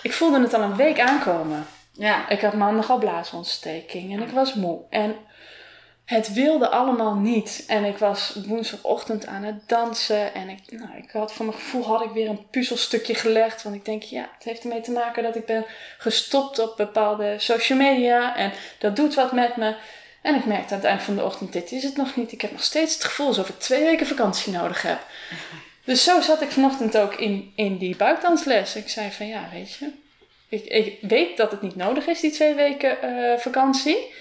Ik 0.02 0.14
voelde 0.14 0.42
het 0.42 0.54
al 0.54 0.62
een 0.62 0.76
week 0.76 1.00
aankomen. 1.00 1.68
Ja. 1.92 2.30
Ik 2.30 2.42
had 2.42 2.54
maandag 2.54 2.90
al 2.90 2.98
blaasontsteking 2.98 4.14
en 4.14 4.22
ik 4.22 4.30
was 4.30 4.54
moe. 4.54 4.82
En 4.90 5.16
het 6.06 6.34
wilde 6.34 6.70
allemaal 6.70 7.16
niet. 7.16 7.64
En 7.68 7.84
ik 7.84 7.98
was 7.98 8.40
woensdagochtend 8.46 9.26
aan 9.26 9.44
het 9.44 9.68
dansen. 9.68 10.34
En 10.34 10.50
ik, 10.50 10.60
nou, 10.72 10.98
ik 10.98 11.12
had 11.12 11.34
voor 11.34 11.46
mijn 11.46 11.58
gevoel 11.58 11.86
had 11.86 12.04
ik 12.04 12.12
weer 12.12 12.30
een 12.30 12.50
puzzelstukje 12.50 13.16
gelegd. 13.16 13.64
Want 13.64 13.76
ik 13.76 13.86
denk, 13.86 14.04
ja, 14.04 14.30
het 14.34 14.44
heeft 14.44 14.64
ermee 14.64 14.82
te 14.82 14.92
maken 14.92 15.24
dat 15.24 15.36
ik 15.36 15.46
ben 15.46 15.66
gestopt 15.98 16.60
op 16.60 16.78
bepaalde 16.78 17.36
social 17.38 17.78
media. 17.78 18.36
En 18.36 18.52
dat 18.80 18.96
doet 18.96 19.16
wat 19.16 19.32
met 19.32 19.56
me. 19.56 19.76
En 20.22 20.36
ik 20.36 20.46
merkte 20.46 20.74
aan 20.74 20.80
het 20.80 20.90
eind 20.90 21.04
van 21.04 21.16
de 21.16 21.24
ochtend, 21.24 21.54
dit 21.54 21.72
is 21.72 21.84
het 21.84 21.98
nog 21.98 22.16
niet. 22.16 22.32
Ik 22.32 22.42
heb 22.42 22.52
nog 22.52 22.64
steeds 22.64 22.94
het 22.94 23.04
gevoel 23.04 23.28
alsof 23.28 23.50
ik 23.50 23.60
twee 23.60 23.84
weken 23.84 24.08
vakantie 24.08 24.54
nodig 24.54 24.82
heb. 24.82 25.00
Dus 25.84 26.04
zo 26.04 26.22
zat 26.22 26.42
ik 26.42 26.52
vanochtend 26.52 26.98
ook 26.98 27.14
in, 27.14 27.54
in 27.56 27.78
die 27.78 27.96
buikdansles. 27.96 28.76
Ik 28.76 28.90
zei 28.90 29.12
van, 29.12 29.28
ja, 29.28 29.50
weet 29.54 29.74
je. 29.74 29.92
Ik, 30.50 30.66
ik 30.66 30.98
weet 31.02 31.38
dat 31.38 31.52
het 31.52 31.62
niet 31.62 31.76
nodig 31.76 32.08
is, 32.08 32.20
die 32.20 32.32
twee 32.32 32.54
weken 32.54 32.98
uh, 33.04 33.38
vakantie. 33.38 34.14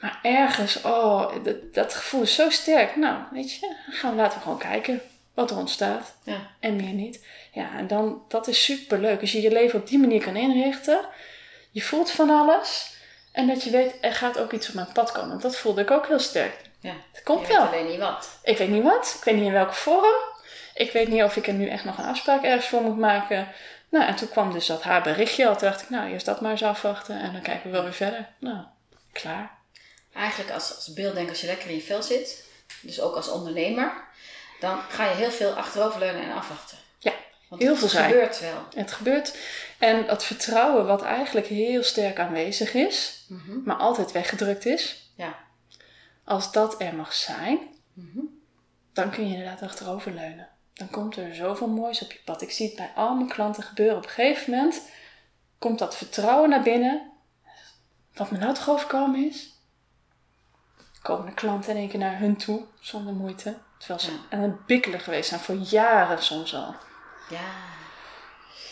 Maar 0.00 0.18
ergens, 0.22 0.82
oh, 0.82 1.44
dat, 1.44 1.74
dat, 1.74 1.94
gevoel 1.94 2.22
is 2.22 2.34
zo 2.34 2.50
sterk. 2.50 2.96
Nou, 2.96 3.22
weet 3.32 3.52
je, 3.52 3.76
gaan, 3.90 4.14
laten 4.14 4.38
we 4.38 4.42
gewoon 4.42 4.58
kijken 4.58 5.00
wat 5.34 5.50
er 5.50 5.56
ontstaat. 5.56 6.16
Ja. 6.24 6.50
En 6.60 6.76
meer 6.76 6.92
niet. 6.92 7.26
Ja, 7.52 7.78
en 7.78 7.86
dan, 7.86 8.22
dat 8.28 8.48
is 8.48 8.64
super 8.64 8.98
leuk. 8.98 9.20
Als 9.20 9.32
je 9.32 9.40
je 9.40 9.52
leven 9.52 9.80
op 9.80 9.88
die 9.88 9.98
manier 9.98 10.22
kan 10.22 10.36
inrichten. 10.36 11.00
Je 11.70 11.82
voelt 11.82 12.10
van 12.10 12.30
alles. 12.30 12.93
En 13.34 13.46
dat 13.46 13.62
je 13.62 13.70
weet, 13.70 13.94
er 14.00 14.12
gaat 14.12 14.38
ook 14.38 14.52
iets 14.52 14.68
op 14.68 14.74
mijn 14.74 14.92
pad 14.92 15.12
komen. 15.12 15.40
Dat 15.40 15.56
voelde 15.56 15.80
ik 15.80 15.90
ook 15.90 16.06
heel 16.06 16.18
sterk. 16.18 16.56
Ja. 16.80 16.94
Het 17.12 17.22
komt 17.22 17.46
wel. 17.46 17.60
weet 17.60 17.68
alleen 17.68 17.90
niet 17.90 17.98
wat. 17.98 18.38
Ik 18.42 18.58
weet 18.58 18.68
niet 18.68 18.82
wat. 18.82 19.14
Ik 19.18 19.24
weet 19.24 19.34
niet 19.34 19.44
in 19.44 19.52
welke 19.52 19.74
vorm. 19.74 20.14
Ik 20.74 20.92
weet 20.92 21.08
niet 21.08 21.22
of 21.22 21.36
ik 21.36 21.46
er 21.46 21.52
nu 21.52 21.68
echt 21.68 21.84
nog 21.84 21.98
een 21.98 22.04
afspraak 22.04 22.42
ergens 22.42 22.66
voor 22.66 22.82
moet 22.82 22.98
maken. 22.98 23.48
Nou, 23.88 24.06
en 24.06 24.14
toen 24.14 24.28
kwam 24.28 24.52
dus 24.52 24.66
dat 24.66 24.82
haar 24.82 25.02
berichtje 25.02 25.46
al. 25.46 25.56
Toen 25.56 25.68
dacht 25.68 25.82
ik, 25.82 25.90
nou, 25.90 26.10
eerst 26.10 26.26
dat 26.26 26.40
maar 26.40 26.50
eens 26.50 26.62
afwachten. 26.62 27.20
En 27.20 27.32
dan 27.32 27.42
kijken 27.42 27.64
we 27.64 27.70
wel 27.70 27.82
weer 27.82 27.92
verder. 27.92 28.28
Nou, 28.38 28.58
klaar 29.12 29.62
eigenlijk 30.14 30.50
als, 30.50 30.74
als 30.74 30.92
beelddenker, 30.92 31.30
als 31.30 31.40
je 31.40 31.46
lekker 31.46 31.68
in 31.68 31.74
je 31.74 31.82
vel 31.82 32.02
zit, 32.02 32.44
dus 32.80 33.00
ook 33.00 33.14
als 33.14 33.28
ondernemer, 33.28 33.92
dan 34.60 34.80
ga 34.88 35.08
je 35.08 35.14
heel 35.14 35.30
veel 35.30 35.52
achteroverleunen 35.52 36.22
en 36.22 36.32
afwachten. 36.32 36.78
Ja, 36.98 37.12
Want 37.48 37.62
heel 37.62 37.76
veel 37.76 37.88
Het 37.88 38.06
gebeurt 38.06 38.40
wel. 38.40 38.66
Het 38.74 38.92
gebeurt. 38.92 39.36
En 39.84 40.06
dat 40.06 40.24
vertrouwen 40.24 40.86
wat 40.86 41.02
eigenlijk 41.02 41.46
heel 41.46 41.82
sterk 41.82 42.18
aanwezig 42.18 42.74
is, 42.74 43.26
mhm. 43.28 43.62
maar 43.64 43.76
altijd 43.76 44.12
weggedrukt 44.12 44.66
is. 44.66 45.10
Ja. 45.16 45.36
Als 46.24 46.52
dat 46.52 46.80
er 46.80 46.94
mag 46.94 47.12
zijn, 47.12 47.58
mhm. 47.92 48.20
dan 48.92 49.10
kun 49.10 49.28
je 49.28 49.34
inderdaad 49.36 49.62
achteroverleunen. 49.62 50.48
Dan 50.74 50.90
komt 50.90 51.16
er 51.16 51.34
zoveel 51.34 51.68
moois 51.68 52.02
op 52.02 52.12
je 52.12 52.18
pad. 52.24 52.42
Ik 52.42 52.50
zie 52.50 52.66
het 52.66 52.76
bij 52.76 52.92
al 52.94 53.14
mijn 53.14 53.28
klanten 53.28 53.62
gebeuren. 53.62 53.96
Op 53.96 54.04
een 54.04 54.10
gegeven 54.10 54.50
moment 54.50 54.90
komt 55.58 55.78
dat 55.78 55.96
vertrouwen 55.96 56.50
naar 56.50 56.62
binnen. 56.62 57.12
Wat 58.14 58.30
me 58.30 58.38
nou 58.38 58.54
toch 58.54 58.70
overkomen 58.70 59.28
is, 59.28 59.58
komen 61.02 61.26
de 61.26 61.34
klanten 61.34 61.70
in 61.70 61.76
één 61.76 61.88
keer 61.88 61.98
naar 61.98 62.18
hun 62.18 62.36
toe, 62.36 62.64
zonder 62.80 63.14
moeite. 63.14 63.58
Terwijl 63.78 64.00
ze 64.00 64.18
aan 64.30 64.40
het 64.40 64.66
bikkelen 64.66 65.00
geweest 65.00 65.28
zijn, 65.28 65.40
voor 65.40 65.54
jaren 65.54 66.22
soms 66.22 66.54
al. 66.54 66.74
Ja. 67.28 67.52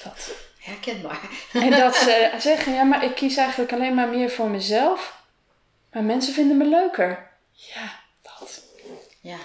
Dat. 0.05 0.51
Herkenbaar. 0.63 1.21
En 1.53 1.71
dat 1.71 1.97
ze 1.97 2.31
zeggen, 2.39 2.73
ja, 2.75 2.83
maar 2.83 3.05
ik 3.05 3.15
kies 3.15 3.37
eigenlijk 3.37 3.73
alleen 3.73 3.95
maar 3.95 4.09
meer 4.09 4.31
voor 4.31 4.49
mezelf. 4.49 5.23
Maar 5.93 6.03
mensen 6.03 6.35
vinden 6.35 6.57
me 6.57 6.65
leuker. 6.65 7.31
Ja, 7.53 8.01
dat. 8.23 8.63
Ja. 9.21 9.39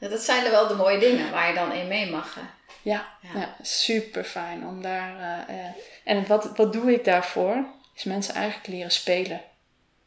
Dat 0.00 0.20
zijn 0.20 0.44
er 0.44 0.50
wel 0.50 0.68
de 0.68 0.74
mooie 0.74 0.98
dingen 0.98 1.30
waar 1.30 1.48
je 1.48 1.54
dan 1.54 1.72
in 1.72 1.88
mee 1.88 2.10
mag. 2.10 2.38
Ja, 2.82 3.08
ja. 3.34 3.56
super 3.62 4.24
fijn 4.24 4.66
om 4.66 4.82
daar. 4.82 5.46
Uh, 5.50 5.64
en 6.04 6.26
wat, 6.26 6.56
wat 6.56 6.72
doe 6.72 6.92
ik 6.92 7.04
daarvoor? 7.04 7.64
Is 7.94 8.04
mensen 8.04 8.34
eigenlijk 8.34 8.66
leren 8.66 8.90
spelen. 8.90 9.40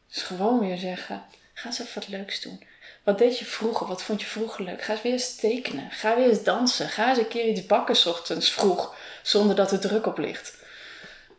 Dus 0.08 0.22
gewoon 0.22 0.58
weer 0.60 0.76
zeggen: 0.76 1.24
ga 1.54 1.66
eens 1.66 1.80
even 1.80 2.00
wat 2.00 2.08
leuks 2.08 2.40
doen. 2.40 2.62
Wat 3.06 3.18
deed 3.18 3.38
je 3.38 3.44
vroeger? 3.44 3.86
Wat 3.86 4.02
vond 4.02 4.20
je 4.20 4.26
vroeger 4.26 4.64
leuk? 4.64 4.82
Ga 4.82 4.92
eens 4.92 5.02
weer 5.02 5.12
eens 5.12 5.36
tekenen. 5.36 5.90
Ga 5.90 6.16
weer 6.16 6.28
eens 6.28 6.42
dansen. 6.42 6.88
Ga 6.88 7.08
eens 7.08 7.18
een 7.18 7.28
keer 7.28 7.48
iets 7.48 7.66
bakken 7.66 8.06
ochtends 8.06 8.50
vroeg, 8.50 8.94
zonder 9.22 9.56
dat 9.56 9.72
er 9.72 9.80
druk 9.80 10.06
op 10.06 10.18
ligt. 10.18 10.56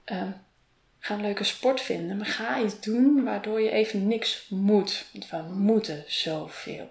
Um, 0.05 0.41
ga 0.99 1.13
een 1.13 1.21
leuke 1.21 1.43
sport 1.43 1.81
vinden, 1.81 2.17
maar 2.17 2.25
ga 2.25 2.59
iets 2.59 2.79
doen 2.79 3.23
waardoor 3.23 3.61
je 3.61 3.71
even 3.71 4.07
niks 4.07 4.45
moet. 4.49 5.05
Want 5.11 5.29
we 5.29 5.53
moeten 5.53 6.03
zoveel. 6.07 6.89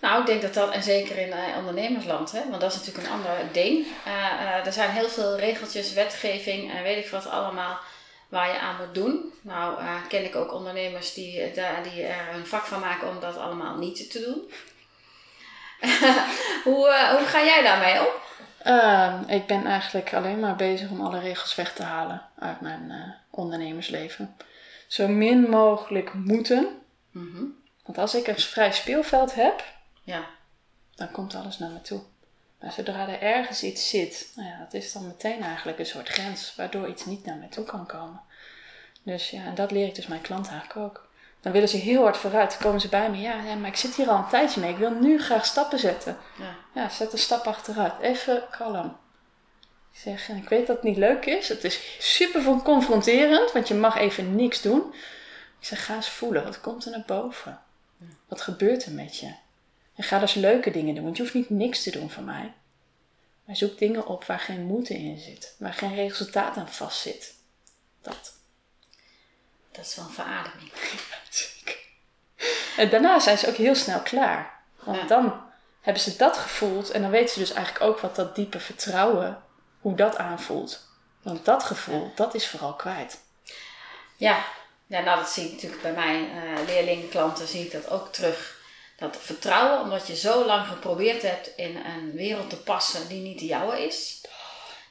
Nou, 0.00 0.20
ik 0.20 0.26
denk 0.26 0.42
dat 0.42 0.54
dat, 0.54 0.72
en 0.72 0.82
zeker 0.82 1.18
in 1.18 1.28
uh, 1.28 1.56
ondernemersland, 1.56 2.32
hè, 2.32 2.48
want 2.48 2.60
dat 2.60 2.72
is 2.72 2.78
natuurlijk 2.78 3.06
een 3.06 3.12
ander 3.12 3.38
ding. 3.52 3.86
Uh, 4.06 4.66
er 4.66 4.72
zijn 4.72 4.90
heel 4.90 5.08
veel 5.08 5.36
regeltjes, 5.36 5.92
wetgeving 5.92 6.72
en 6.72 6.82
weet 6.82 7.04
ik 7.04 7.10
wat 7.10 7.26
allemaal 7.26 7.78
waar 8.28 8.48
je 8.48 8.58
aan 8.58 8.76
moet 8.76 8.94
doen. 8.94 9.32
Nou, 9.40 9.82
ken 10.08 10.24
ik 10.24 10.36
ook 10.36 10.52
ondernemers 10.52 11.14
die, 11.14 11.52
die 11.82 12.02
er 12.02 12.34
een 12.34 12.46
vak 12.46 12.64
van 12.64 12.80
maken 12.80 13.08
om 13.08 13.20
dat 13.20 13.36
allemaal 13.36 13.76
niet 13.76 14.10
te 14.10 14.20
doen. 14.20 14.50
hoe, 16.72 17.14
hoe 17.16 17.26
ga 17.26 17.44
jij 17.44 17.62
daarmee 17.62 18.00
om? 18.00 18.12
Ehm, 18.58 19.22
ik 19.28 19.46
ben 19.46 19.66
eigenlijk 19.66 20.14
alleen 20.14 20.40
maar 20.40 20.56
bezig 20.56 20.90
om 20.90 21.00
alle 21.00 21.20
regels 21.20 21.54
weg 21.54 21.72
te 21.72 21.82
halen 21.82 22.22
uit 22.38 22.60
mijn 22.60 23.14
ondernemersleven. 23.30 24.36
Zo 24.86 25.08
min 25.08 25.40
mogelijk 25.40 26.14
moeten. 26.14 26.68
Mhm. 27.10 27.44
Want 27.84 27.98
als 27.98 28.14
ik 28.14 28.26
een 28.26 28.38
vrij 28.38 28.72
speelveld 28.72 29.34
heb, 29.34 29.64
ja. 30.02 30.26
dan 30.94 31.10
komt 31.10 31.34
alles 31.34 31.58
naar 31.58 31.70
me 31.70 31.80
toe. 31.80 32.00
Maar 32.60 32.72
zodra 32.72 33.08
er 33.08 33.20
ergens 33.20 33.62
iets 33.62 33.88
zit, 33.88 34.32
nou 34.34 34.48
ja, 34.48 34.58
dat 34.58 34.74
is 34.74 34.92
dan 34.92 35.06
meteen 35.06 35.42
eigenlijk 35.42 35.78
een 35.78 35.86
soort 35.86 36.08
grens 36.08 36.54
waardoor 36.56 36.88
iets 36.88 37.04
niet 37.04 37.24
naar 37.24 37.36
me 37.36 37.48
toe 37.48 37.64
kan 37.64 37.86
komen. 37.86 38.20
Dus 39.02 39.30
ja, 39.30 39.44
en 39.44 39.54
dat 39.54 39.70
leer 39.70 39.86
ik 39.86 39.94
dus 39.94 40.06
mijn 40.06 40.20
klant 40.20 40.48
eigenlijk 40.48 40.76
ook. 40.78 41.08
Dan 41.40 41.52
willen 41.52 41.68
ze 41.68 41.76
heel 41.76 42.02
hard 42.02 42.16
vooruit. 42.16 42.50
Dan 42.50 42.58
komen 42.58 42.80
ze 42.80 42.88
bij 42.88 43.10
me. 43.10 43.20
Ja, 43.20 43.42
ja, 43.42 43.54
maar 43.54 43.68
ik 43.68 43.76
zit 43.76 43.94
hier 43.94 44.08
al 44.08 44.18
een 44.18 44.28
tijdje 44.28 44.60
mee. 44.60 44.70
Ik 44.70 44.76
wil 44.76 44.90
nu 44.90 45.22
graag 45.22 45.46
stappen 45.46 45.78
zetten. 45.78 46.16
Ja, 46.38 46.56
ja 46.74 46.88
zet 46.88 47.12
een 47.12 47.18
stap 47.18 47.46
achteruit. 47.46 47.92
Even 48.00 48.42
kalm. 48.50 48.96
Ik 49.92 49.98
zeg, 50.00 50.28
ik 50.28 50.48
weet 50.48 50.66
dat 50.66 50.76
het 50.76 50.84
niet 50.84 50.96
leuk 50.96 51.26
is. 51.26 51.48
Het 51.48 51.64
is 51.64 51.96
super 51.98 52.62
confronterend, 52.62 53.52
want 53.52 53.68
je 53.68 53.74
mag 53.74 53.96
even 53.96 54.36
niks 54.36 54.62
doen. 54.62 54.94
Ik 55.60 55.66
zeg, 55.66 55.84
ga 55.84 55.94
eens 55.94 56.08
voelen. 56.08 56.44
Wat 56.44 56.60
komt 56.60 56.84
er 56.84 56.90
naar 56.90 57.04
boven? 57.06 57.60
Wat 58.28 58.40
gebeurt 58.40 58.84
er 58.84 58.92
met 58.92 59.18
je? 59.18 59.34
En 59.96 60.04
ga 60.04 60.18
dus 60.18 60.34
leuke 60.34 60.70
dingen 60.70 60.94
doen, 60.94 61.04
want 61.04 61.16
je 61.16 61.22
hoeft 61.22 61.34
niet 61.34 61.50
niks 61.50 61.82
te 61.82 61.90
doen 61.90 62.10
van 62.10 62.24
mij. 62.24 62.52
Maar 63.44 63.56
zoek 63.56 63.78
dingen 63.78 64.06
op 64.06 64.24
waar 64.24 64.40
geen 64.40 64.62
moeite 64.62 64.94
in 64.94 65.18
zit, 65.18 65.54
waar 65.58 65.74
geen 65.74 65.94
resultaat 65.94 66.56
aan 66.56 66.72
vast 66.72 67.00
zit. 67.00 67.34
Dat. 68.02 68.34
Dat 69.72 69.86
is 69.86 69.94
wel 69.94 70.04
een 70.04 70.10
verademing. 70.10 70.70
en 72.82 72.90
daarna 72.90 73.20
zijn 73.20 73.38
ze 73.38 73.48
ook 73.48 73.56
heel 73.56 73.74
snel 73.74 74.00
klaar. 74.00 74.60
Want 74.74 75.08
dan 75.08 75.42
hebben 75.80 76.02
ze 76.02 76.16
dat 76.16 76.36
gevoeld 76.36 76.90
en 76.90 77.02
dan 77.02 77.10
weten 77.10 77.34
ze 77.34 77.38
dus 77.38 77.52
eigenlijk 77.52 77.84
ook 77.84 78.00
wat 78.00 78.16
dat 78.16 78.34
diepe 78.34 78.60
vertrouwen, 78.60 79.42
hoe 79.80 79.96
dat 79.96 80.16
aanvoelt. 80.16 80.88
Want 81.22 81.44
dat 81.44 81.62
gevoel, 81.62 82.12
dat 82.14 82.34
is 82.34 82.48
vooral 82.48 82.74
kwijt. 82.74 83.20
Ja, 84.16 84.44
ja 84.86 85.00
nou 85.00 85.18
dat 85.18 85.30
zie 85.30 85.44
ik 85.44 85.52
natuurlijk 85.52 85.82
bij 85.82 85.92
mijn 85.92 86.24
uh, 86.24 86.66
leerlingen, 86.66 87.08
klanten, 87.08 87.46
zie 87.46 87.64
ik 87.64 87.72
dat 87.72 87.90
ook 87.90 88.12
terug 88.12 88.55
dat 88.96 89.16
vertrouwen, 89.20 89.80
omdat 89.80 90.06
je 90.06 90.16
zo 90.16 90.44
lang 90.44 90.66
geprobeerd 90.66 91.22
hebt 91.22 91.50
in 91.56 91.76
een 91.76 92.12
wereld 92.12 92.50
te 92.50 92.56
passen 92.56 93.08
die 93.08 93.20
niet 93.20 93.38
de 93.38 93.46
jouwe 93.46 93.86
is. 93.86 94.20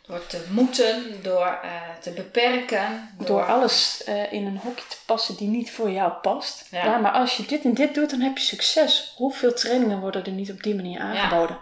Door 0.08 0.28
te 0.28 0.46
moeten, 0.50 1.24
door 1.24 1.60
uh, 1.64 1.72
te 2.02 2.12
beperken. 2.12 3.16
Door, 3.18 3.46
alles 3.46 4.02
uh, 4.08 4.34
in 4.34 4.46
een 4.46 4.58
hokje 4.58 4.88
te 4.88 4.98
passen 5.06 5.36
die 5.36 5.48
niet 5.48 5.72
voor 5.72 5.92
jou 5.92 6.12
past. 6.12 6.68
Ja. 6.72 6.98
maar 6.98 7.12
als 7.12 7.38
je 7.38 7.46
dit 7.46 7.64
en 7.64 7.74
dit 7.74 7.94
doet, 7.94 8.10
dan 8.10 8.20
heb 8.20 8.38
je 8.38 8.44
succes. 8.44 9.14
Hoeveel 9.16 9.54
trainingen 9.54 10.00
worden 10.00 10.26
er 10.26 10.32
niet 10.32 10.52
op 10.52 10.64
die 10.64 10.76
manier 10.76 11.00
aangeboden? 11.00 11.60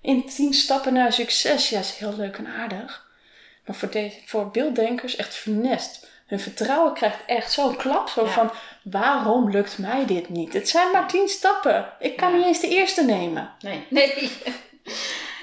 In 0.00 0.28
tien 0.28 0.54
stappen 0.54 0.92
naar 0.92 1.12
succes, 1.12 1.68
ja, 1.68 1.78
is 1.78 1.94
heel 1.94 2.14
leuk 2.16 2.36
en 2.36 2.46
aardig. 2.46 3.06
Maar 3.66 3.76
voor, 3.76 3.90
voor 4.26 4.50
beelddenkers 4.50 5.16
echt 5.16 5.34
funest. 5.34 6.06
Hun 6.34 6.42
vertrouwen 6.42 6.94
krijgt 6.94 7.18
echt 7.26 7.52
zo'n 7.52 7.76
klap. 7.76 8.08
Zo 8.08 8.24
van, 8.24 8.50
waarom 8.82 9.50
lukt 9.50 9.78
mij 9.78 10.06
dit 10.06 10.28
niet? 10.28 10.52
Het 10.52 10.68
zijn 10.68 10.90
maar 10.90 11.08
tien 11.08 11.28
stappen. 11.28 11.92
Ik 11.98 12.16
kan 12.16 12.36
niet 12.36 12.46
eens 12.46 12.60
de 12.60 12.68
eerste 12.68 13.04
nemen. 13.04 13.52
Nee, 13.60 13.86
nee. 13.90 14.32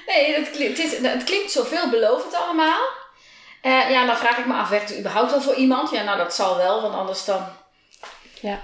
nee 0.06 0.34
het, 0.34 0.50
klinkt, 0.50 0.78
het, 0.78 0.92
is, 0.92 0.98
het 0.98 1.24
klinkt 1.24 1.50
zo 1.50 1.64
veelbelovend 1.64 2.34
allemaal. 2.34 2.80
Uh, 3.62 3.90
ja, 3.90 4.06
dan 4.06 4.16
vraag 4.16 4.38
ik 4.38 4.46
me 4.46 4.54
af, 4.54 4.68
werkt 4.68 4.88
het 4.88 4.98
überhaupt 4.98 5.30
wel 5.30 5.40
voor 5.40 5.54
iemand? 5.54 5.90
Ja, 5.90 6.02
nou 6.02 6.18
dat 6.18 6.34
zal 6.34 6.56
wel, 6.56 6.82
want 6.82 6.94
anders 6.94 7.24
dan... 7.24 7.44
Ja, 8.40 8.60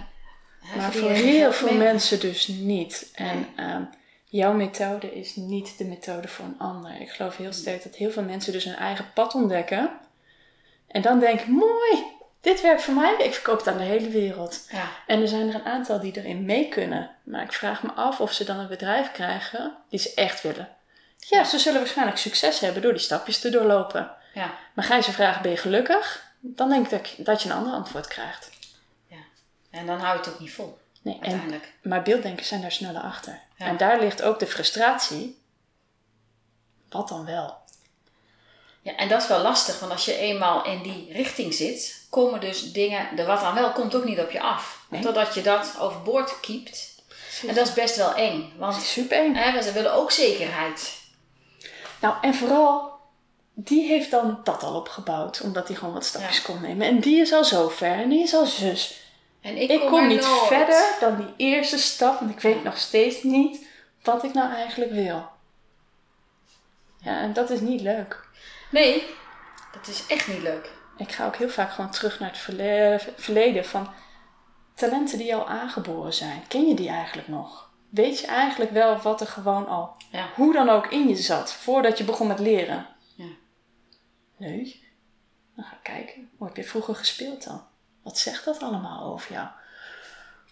maar 0.76 0.92
voor 0.92 1.10
heel 1.10 1.52
veel 1.52 1.74
mensen 1.74 2.20
dus 2.20 2.46
niet. 2.46 3.10
En 3.14 3.46
ehm, 3.56 3.82
jouw 4.24 4.52
methode 4.52 5.14
is 5.14 5.36
niet 5.36 5.78
de 5.78 5.84
methode 5.84 6.28
voor 6.28 6.44
een 6.44 6.58
ander. 6.58 7.00
Ik 7.00 7.10
geloof 7.10 7.36
heel 7.36 7.52
sterk 7.52 7.82
dat 7.82 7.94
heel 7.94 8.10
veel 8.10 8.22
mensen 8.22 8.52
dus 8.52 8.64
hun 8.64 8.76
eigen 8.76 9.12
pad 9.14 9.34
ontdekken. 9.34 9.90
En 10.88 11.02
dan 11.02 11.18
denk 11.18 11.40
ik, 11.40 11.46
mooi, 11.46 12.16
dit 12.40 12.60
werkt 12.60 12.82
voor 12.82 12.94
mij, 12.94 13.16
ik 13.16 13.34
verkoop 13.34 13.58
het 13.58 13.68
aan 13.68 13.78
de 13.78 13.84
hele 13.84 14.08
wereld. 14.08 14.66
Ja. 14.70 14.88
En 15.06 15.20
er 15.20 15.28
zijn 15.28 15.48
er 15.48 15.54
een 15.54 15.64
aantal 15.64 16.00
die 16.00 16.16
erin 16.16 16.44
mee 16.44 16.68
kunnen. 16.68 17.10
Maar 17.22 17.42
ik 17.42 17.52
vraag 17.52 17.82
me 17.82 17.92
af 17.92 18.20
of 18.20 18.32
ze 18.32 18.44
dan 18.44 18.58
een 18.58 18.68
bedrijf 18.68 19.12
krijgen 19.12 19.76
die 19.88 19.98
ze 19.98 20.14
echt 20.14 20.42
willen. 20.42 20.68
Ja, 21.16 21.44
ze 21.44 21.58
zullen 21.58 21.80
waarschijnlijk 21.80 22.18
succes 22.18 22.60
hebben 22.60 22.82
door 22.82 22.92
die 22.92 23.00
stapjes 23.00 23.40
te 23.40 23.50
doorlopen. 23.50 24.10
Ja. 24.34 24.54
Maar 24.74 24.84
ga 24.84 24.96
je 24.96 25.02
ze 25.02 25.12
vragen, 25.12 25.42
ben 25.42 25.50
je 25.50 25.56
gelukkig? 25.56 26.26
Dan 26.40 26.68
denk 26.68 26.90
ik 26.90 27.14
dat 27.18 27.42
je 27.42 27.48
een 27.48 27.56
ander 27.56 27.72
antwoord 27.72 28.06
krijgt. 28.06 28.50
Ja, 29.06 29.16
en 29.70 29.86
dan 29.86 29.98
hou 29.98 30.12
je 30.12 30.18
het 30.18 30.32
ook 30.32 30.40
niet 30.40 30.52
vol. 30.52 30.78
Nee, 31.02 31.18
uiteindelijk. 31.20 31.64
En, 31.82 31.88
maar 31.88 32.02
beelddenkers 32.02 32.48
zijn 32.48 32.60
daar 32.60 32.72
sneller 32.72 33.02
achter. 33.02 33.40
Ja. 33.56 33.66
En 33.66 33.76
daar 33.76 34.00
ligt 34.00 34.22
ook 34.22 34.38
de 34.38 34.46
frustratie. 34.46 35.42
Wat 36.88 37.08
dan 37.08 37.24
wel? 37.24 37.57
Ja, 38.88 38.96
en 38.96 39.08
dat 39.08 39.22
is 39.22 39.28
wel 39.28 39.42
lastig, 39.42 39.80
want 39.80 39.92
als 39.92 40.04
je 40.04 40.16
eenmaal 40.16 40.64
in 40.64 40.82
die 40.82 41.08
richting 41.12 41.54
zit, 41.54 42.06
komen 42.10 42.40
dus 42.40 42.72
dingen, 42.72 43.16
de 43.16 43.24
wat 43.24 43.40
dan 43.40 43.54
wel, 43.54 43.72
komt 43.72 43.94
ook 43.94 44.04
niet 44.04 44.18
op 44.18 44.30
je 44.30 44.40
af. 44.40 44.86
Totdat 45.00 45.34
je 45.34 45.42
dat 45.42 45.74
overboord 45.78 46.40
kiept. 46.40 47.02
En 47.46 47.54
dat 47.54 47.66
is 47.66 47.74
best 47.74 47.96
wel 47.96 48.14
eng. 48.14 48.52
Want 48.56 48.82
super 48.82 49.18
eng. 49.18 49.34
Hè, 49.34 49.62
ze 49.62 49.72
willen 49.72 49.92
ook 49.92 50.10
zekerheid. 50.10 51.00
Nou, 52.00 52.14
en 52.20 52.34
vooral, 52.34 52.92
die 53.54 53.86
heeft 53.86 54.10
dan 54.10 54.40
dat 54.44 54.62
al 54.62 54.74
opgebouwd, 54.74 55.40
omdat 55.40 55.68
hij 55.68 55.76
gewoon 55.76 55.94
wat 55.94 56.04
stapjes 56.04 56.42
kon 56.42 56.60
nemen. 56.60 56.86
En 56.86 57.00
die 57.00 57.20
is 57.20 57.32
al 57.32 57.44
zo 57.44 57.68
ver 57.68 57.94
en 57.94 58.08
die 58.08 58.22
is 58.22 58.34
al 58.34 58.46
zus. 58.46 59.00
En 59.40 59.56
ik, 59.56 59.80
kom, 59.80 60.06
niet 60.06 60.24
verder 60.24 60.96
dan 61.00 61.16
die 61.16 61.46
eerste 61.48 61.78
stap, 61.78 62.18
want 62.20 62.30
ik 62.30 62.40
weet 62.40 62.64
nog 62.64 62.78
steeds 62.78 63.22
niet 63.22 63.66
wat 64.02 64.24
ik 64.24 64.34
nou 64.34 64.52
eigenlijk 64.52 64.90
wil. 64.90 65.28
Ja, 67.00 67.20
en 67.20 67.32
dat 67.32 67.50
is 67.50 67.60
niet 67.60 67.80
leuk. 67.80 68.27
Nee, 68.70 69.14
dat 69.72 69.86
is 69.86 70.06
echt 70.06 70.28
niet 70.28 70.42
leuk. 70.42 70.70
Ik 70.96 71.12
ga 71.12 71.26
ook 71.26 71.36
heel 71.36 71.48
vaak 71.48 71.70
gewoon 71.70 71.90
terug 71.90 72.18
naar 72.20 72.30
het 72.30 73.14
verleden 73.16 73.64
van 73.64 73.92
talenten 74.74 75.18
die 75.18 75.34
al 75.34 75.48
aangeboren 75.48 76.14
zijn. 76.14 76.44
Ken 76.48 76.66
je 76.66 76.74
die 76.74 76.88
eigenlijk 76.88 77.28
nog? 77.28 77.70
Weet 77.88 78.20
je 78.20 78.26
eigenlijk 78.26 78.70
wel 78.70 78.98
wat 78.98 79.20
er 79.20 79.26
gewoon 79.26 79.66
al, 79.66 79.96
ja. 80.10 80.28
hoe 80.34 80.52
dan 80.52 80.68
ook 80.68 80.86
in 80.86 81.08
je 81.08 81.16
zat, 81.16 81.52
voordat 81.52 81.98
je 81.98 82.04
begon 82.04 82.26
met 82.26 82.38
leren? 82.38 82.86
Ja. 83.14 83.28
Nee. 84.36 84.86
Dan 85.56 85.64
ga 85.64 85.72
ik 85.72 85.82
kijken. 85.82 86.30
Hoe 86.36 86.46
heb 86.46 86.56
je 86.56 86.64
vroeger 86.64 86.94
gespeeld 86.94 87.44
dan? 87.44 87.66
Wat 88.02 88.18
zegt 88.18 88.44
dat 88.44 88.62
allemaal 88.62 89.12
over 89.12 89.32
jou? 89.32 89.48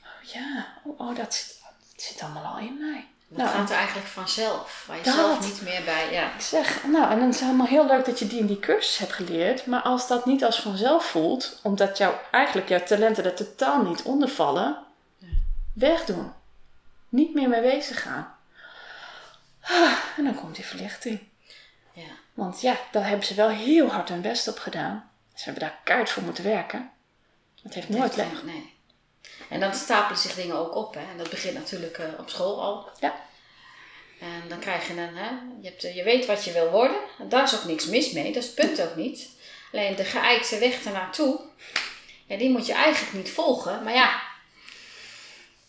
Oh, 0.03 0.31
ja, 0.33 0.67
oh, 0.85 1.01
oh 1.01 1.17
dat, 1.17 1.35
zit, 1.35 1.63
dat 1.93 2.03
zit 2.03 2.23
allemaal 2.23 2.45
al 2.45 2.59
in 2.59 2.79
mij. 2.79 3.09
Dat 3.29 3.39
nou, 3.39 3.51
gaat 3.51 3.71
er 3.71 3.77
eigenlijk 3.77 4.07
vanzelf, 4.07 4.85
waar 4.87 4.97
je 4.97 5.05
zelf 5.05 5.41
niet 5.41 5.63
meer 5.63 5.85
bij. 5.85 6.13
Ja. 6.13 6.35
Ik 6.35 6.41
zeg, 6.41 6.85
nou, 6.85 7.11
en 7.11 7.19
dan 7.19 7.29
is 7.29 7.35
het 7.35 7.45
helemaal 7.45 7.67
heel 7.67 7.87
leuk 7.87 8.05
dat 8.05 8.19
je 8.19 8.27
die 8.27 8.39
in 8.39 8.47
die 8.47 8.59
cursus 8.59 8.99
hebt 8.99 9.13
geleerd. 9.13 9.67
Maar 9.67 9.83
als 9.83 10.09
dat 10.09 10.27
niet 10.27 10.45
als 10.45 10.61
vanzelf 10.61 11.05
voelt, 11.05 11.61
omdat 11.63 11.99
jouw, 11.99 12.21
eigenlijk 12.31 12.69
jouw 12.69 12.83
talenten 12.83 13.25
er 13.25 13.35
totaal 13.35 13.83
niet 13.83 14.03
onder 14.03 14.29
vallen, 14.29 14.77
ja. 15.19 15.27
wegdoen. 15.73 16.33
Niet 17.09 17.35
meer 17.35 17.49
mee 17.49 17.61
bezig 17.61 18.03
gaan. 18.03 18.35
Ah, 19.61 19.93
en 20.17 20.25
dan 20.25 20.35
komt 20.35 20.55
die 20.55 20.65
verlichting. 20.65 21.21
Ja. 21.93 22.11
Want 22.35 22.61
ja, 22.61 22.77
daar 22.91 23.09
hebben 23.09 23.27
ze 23.27 23.35
wel 23.35 23.49
heel 23.49 23.89
hard 23.89 24.09
hun 24.09 24.21
best 24.21 24.49
op 24.49 24.59
gedaan. 24.59 25.11
Ze 25.35 25.45
hebben 25.45 25.63
daar 25.63 25.79
kaart 25.85 26.11
voor 26.11 26.23
moeten 26.23 26.45
werken. 26.45 26.91
Het 27.63 27.75
heeft 27.75 27.89
nooit 27.89 28.17
leeg. 28.17 28.43
Nee. 28.45 28.76
En 29.49 29.61
dan 29.61 29.75
stapelen 29.75 30.19
zich 30.19 30.35
dingen 30.35 30.57
ook 30.57 30.75
op. 30.75 30.95
Hè? 30.95 31.01
En 31.01 31.17
dat 31.17 31.31
begint 31.31 31.55
natuurlijk 31.55 31.99
uh, 31.99 32.05
op 32.19 32.29
school 32.29 32.63
al. 32.63 32.89
Ja. 33.01 33.25
En 34.21 34.49
dan 34.49 34.59
krijg 34.59 34.87
je 34.87 34.93
een, 34.93 35.17
hè, 35.17 35.31
je, 35.61 35.69
hebt, 35.69 35.83
je 35.83 36.03
weet 36.03 36.27
wat 36.27 36.45
je 36.45 36.53
wil 36.53 36.71
worden. 36.71 36.97
En 37.19 37.29
daar 37.29 37.43
is 37.43 37.55
ook 37.57 37.65
niks 37.65 37.87
mis 37.87 38.13
mee, 38.13 38.33
dat 38.33 38.43
is 38.43 38.49
het 38.49 38.55
punt 38.55 38.81
ook 38.81 38.97
niet. 38.97 39.29
Alleen 39.73 39.97
de 39.97 40.05
geëikte 40.05 40.59
weg 40.59 40.85
ernaartoe, 40.85 41.41
ja, 42.27 42.37
die 42.37 42.51
moet 42.51 42.67
je 42.67 42.73
eigenlijk 42.73 43.13
niet 43.13 43.31
volgen. 43.31 43.83
Maar 43.83 43.95
ja, 43.95 44.21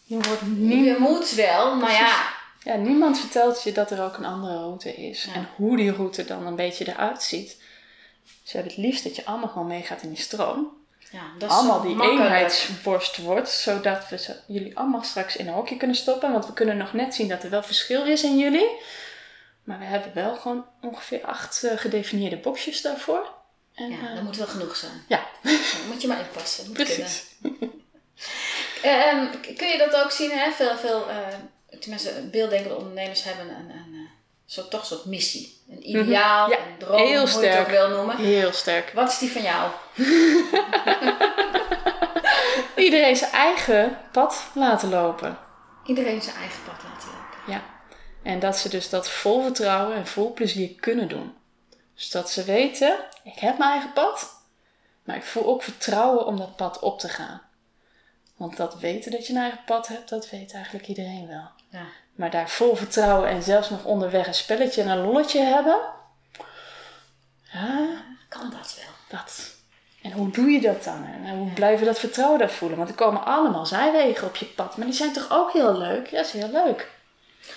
je, 0.03 0.19
wordt 0.19 0.41
niet... 0.41 0.85
je 0.85 0.95
moet 0.99 1.31
wel, 1.31 1.75
maar 1.75 1.91
ja. 1.91 2.35
Ja, 2.63 2.75
niemand 2.75 3.19
vertelt 3.19 3.63
je 3.63 3.71
dat 3.71 3.91
er 3.91 4.03
ook 4.03 4.17
een 4.17 4.25
andere 4.25 4.53
route 4.53 4.95
is. 4.95 5.27
En 5.33 5.49
hoe 5.55 5.77
die 5.77 5.91
route 5.91 6.25
dan 6.25 6.45
een 6.45 6.55
beetje 6.55 6.87
eruit 6.87 7.23
ziet. 7.23 7.57
Ze 8.43 8.57
hebben 8.57 8.73
het 8.73 8.81
liefst 8.81 9.03
dat 9.03 9.15
je 9.15 9.25
allemaal 9.25 9.49
gewoon 9.49 9.67
meegaat 9.67 10.01
in 10.01 10.09
die 10.09 10.21
stroom. 10.21 10.76
Ja, 11.11 11.21
dat 11.37 11.49
allemaal 11.49 11.81
die 11.81 12.01
eenheidsworst 12.01 13.17
wordt, 13.17 13.49
zodat 13.49 14.09
we 14.09 14.35
jullie 14.47 14.77
allemaal 14.77 15.03
straks 15.03 15.35
in 15.35 15.47
een 15.47 15.53
hokje 15.53 15.77
kunnen 15.77 15.95
stoppen. 15.95 16.31
Want 16.31 16.45
we 16.45 16.53
kunnen 16.53 16.77
nog 16.77 16.93
net 16.93 17.15
zien 17.15 17.27
dat 17.27 17.43
er 17.43 17.49
wel 17.49 17.63
verschil 17.63 18.05
is 18.05 18.23
in 18.23 18.37
jullie. 18.37 18.69
Maar 19.63 19.79
we 19.79 19.85
hebben 19.85 20.13
wel 20.13 20.35
gewoon 20.35 20.65
ongeveer 20.81 21.25
acht 21.25 21.63
uh, 21.63 21.71
gedefinieerde 21.75 22.37
boxjes 22.37 22.81
daarvoor. 22.81 23.35
En, 23.73 23.89
ja, 23.89 23.97
uh, 23.97 24.13
dat 24.13 24.23
moet 24.23 24.37
wel 24.37 24.47
genoeg 24.47 24.75
zijn. 24.75 25.03
Ja. 25.07 25.27
Dan 25.43 25.87
moet 25.87 26.01
je 26.01 26.07
maar 26.07 26.19
inpassen. 26.19 26.65
Moet 26.67 26.73
Precies. 26.73 27.25
Kunnen. 27.41 27.69
um, 29.15 29.55
kun 29.55 29.67
je 29.67 29.77
dat 29.77 30.03
ook 30.03 30.11
zien? 30.11 30.31
Hè? 30.31 30.51
Veel, 30.51 30.77
veel 30.77 31.09
uh, 31.09 31.79
tenminste, 31.79 32.27
beelddenkende 32.31 32.75
ondernemers 32.75 33.23
hebben 33.23 33.49
een, 33.49 33.69
een, 33.69 33.93
een 33.93 34.09
zo, 34.47 34.67
toch 34.67 34.79
een 34.79 34.85
soort 34.85 35.05
missie. 35.05 35.61
Een 35.69 35.89
ideaal, 35.89 36.49
Ja, 36.49 36.57
een 36.57 36.77
droom, 36.77 36.97
heel 36.97 37.05
hoe 37.05 37.13
je 37.13 37.19
het 37.19 37.29
sterk. 37.29 37.59
ook 37.59 37.67
wil 37.67 37.89
noemen. 37.89 38.17
Heel 38.17 38.51
sterk. 38.51 38.91
Wat 38.93 39.09
is 39.11 39.17
die 39.17 39.31
van 39.31 39.41
jou? 39.41 39.71
Iedereen 42.75 43.15
zijn 43.15 43.31
eigen 43.31 43.97
pad 44.11 44.45
laten 44.53 44.89
lopen. 44.89 45.37
Iedereen 45.85 46.21
zijn 46.21 46.35
eigen 46.35 46.63
pad 46.63 46.83
laten 46.83 47.09
lopen. 47.09 47.53
Ja. 47.53 47.61
En 48.23 48.39
dat 48.39 48.57
ze 48.57 48.69
dus 48.69 48.89
dat 48.89 49.09
vol 49.09 49.41
vertrouwen 49.43 49.95
en 49.95 50.07
vol 50.07 50.33
plezier 50.33 50.75
kunnen 50.75 51.07
doen. 51.07 51.33
Dus 51.95 52.09
dat 52.09 52.31
ze 52.31 52.43
weten, 52.43 52.97
ik 53.23 53.39
heb 53.39 53.57
mijn 53.57 53.71
eigen 53.71 53.93
pad, 53.93 54.29
maar 55.03 55.15
ik 55.15 55.23
voel 55.23 55.45
ook 55.45 55.63
vertrouwen 55.63 56.25
om 56.25 56.37
dat 56.37 56.55
pad 56.55 56.79
op 56.79 56.99
te 56.99 57.09
gaan. 57.09 57.41
Want 58.35 58.57
dat 58.57 58.79
weten 58.79 59.11
dat 59.11 59.27
je 59.27 59.33
een 59.33 59.39
eigen 59.41 59.63
pad 59.65 59.87
hebt, 59.87 60.09
dat 60.09 60.29
weet 60.29 60.53
eigenlijk 60.53 60.87
iedereen 60.87 61.27
wel. 61.27 61.47
Ja. 61.69 61.85
Maar 62.17 62.31
daar 62.31 62.49
vol 62.49 62.75
vertrouwen 62.75 63.29
en 63.29 63.43
zelfs 63.43 63.69
nog 63.69 63.83
onderweg 63.83 64.27
een 64.27 64.33
spelletje 64.33 64.81
en 64.81 64.87
een 64.89 65.05
lolletje 65.05 65.41
hebben, 65.41 65.77
ja, 67.53 67.87
Kan 68.29 68.49
dat 68.49 68.75
wel? 68.75 69.19
dat. 69.19 69.55
En 70.01 70.11
hoe 70.11 70.31
doe 70.31 70.49
je 70.49 70.61
dat 70.61 70.83
dan? 70.83 71.05
En 71.05 71.37
hoe 71.37 71.51
blijven 71.53 71.85
dat 71.85 71.99
vertrouwen 71.99 72.39
daar 72.39 72.49
voelen? 72.49 72.77
Want 72.77 72.89
er 72.89 72.95
komen 72.95 73.25
allemaal 73.25 73.65
zijwegen 73.65 74.27
op 74.27 74.35
je 74.35 74.45
pad, 74.45 74.77
maar 74.77 74.85
die 74.85 74.95
zijn 74.95 75.13
toch 75.13 75.27
ook 75.31 75.51
heel 75.53 75.77
leuk? 75.77 76.07
Ja, 76.07 76.17
dat 76.17 76.25
is 76.25 76.31
heel 76.31 76.51
leuk. 76.51 76.91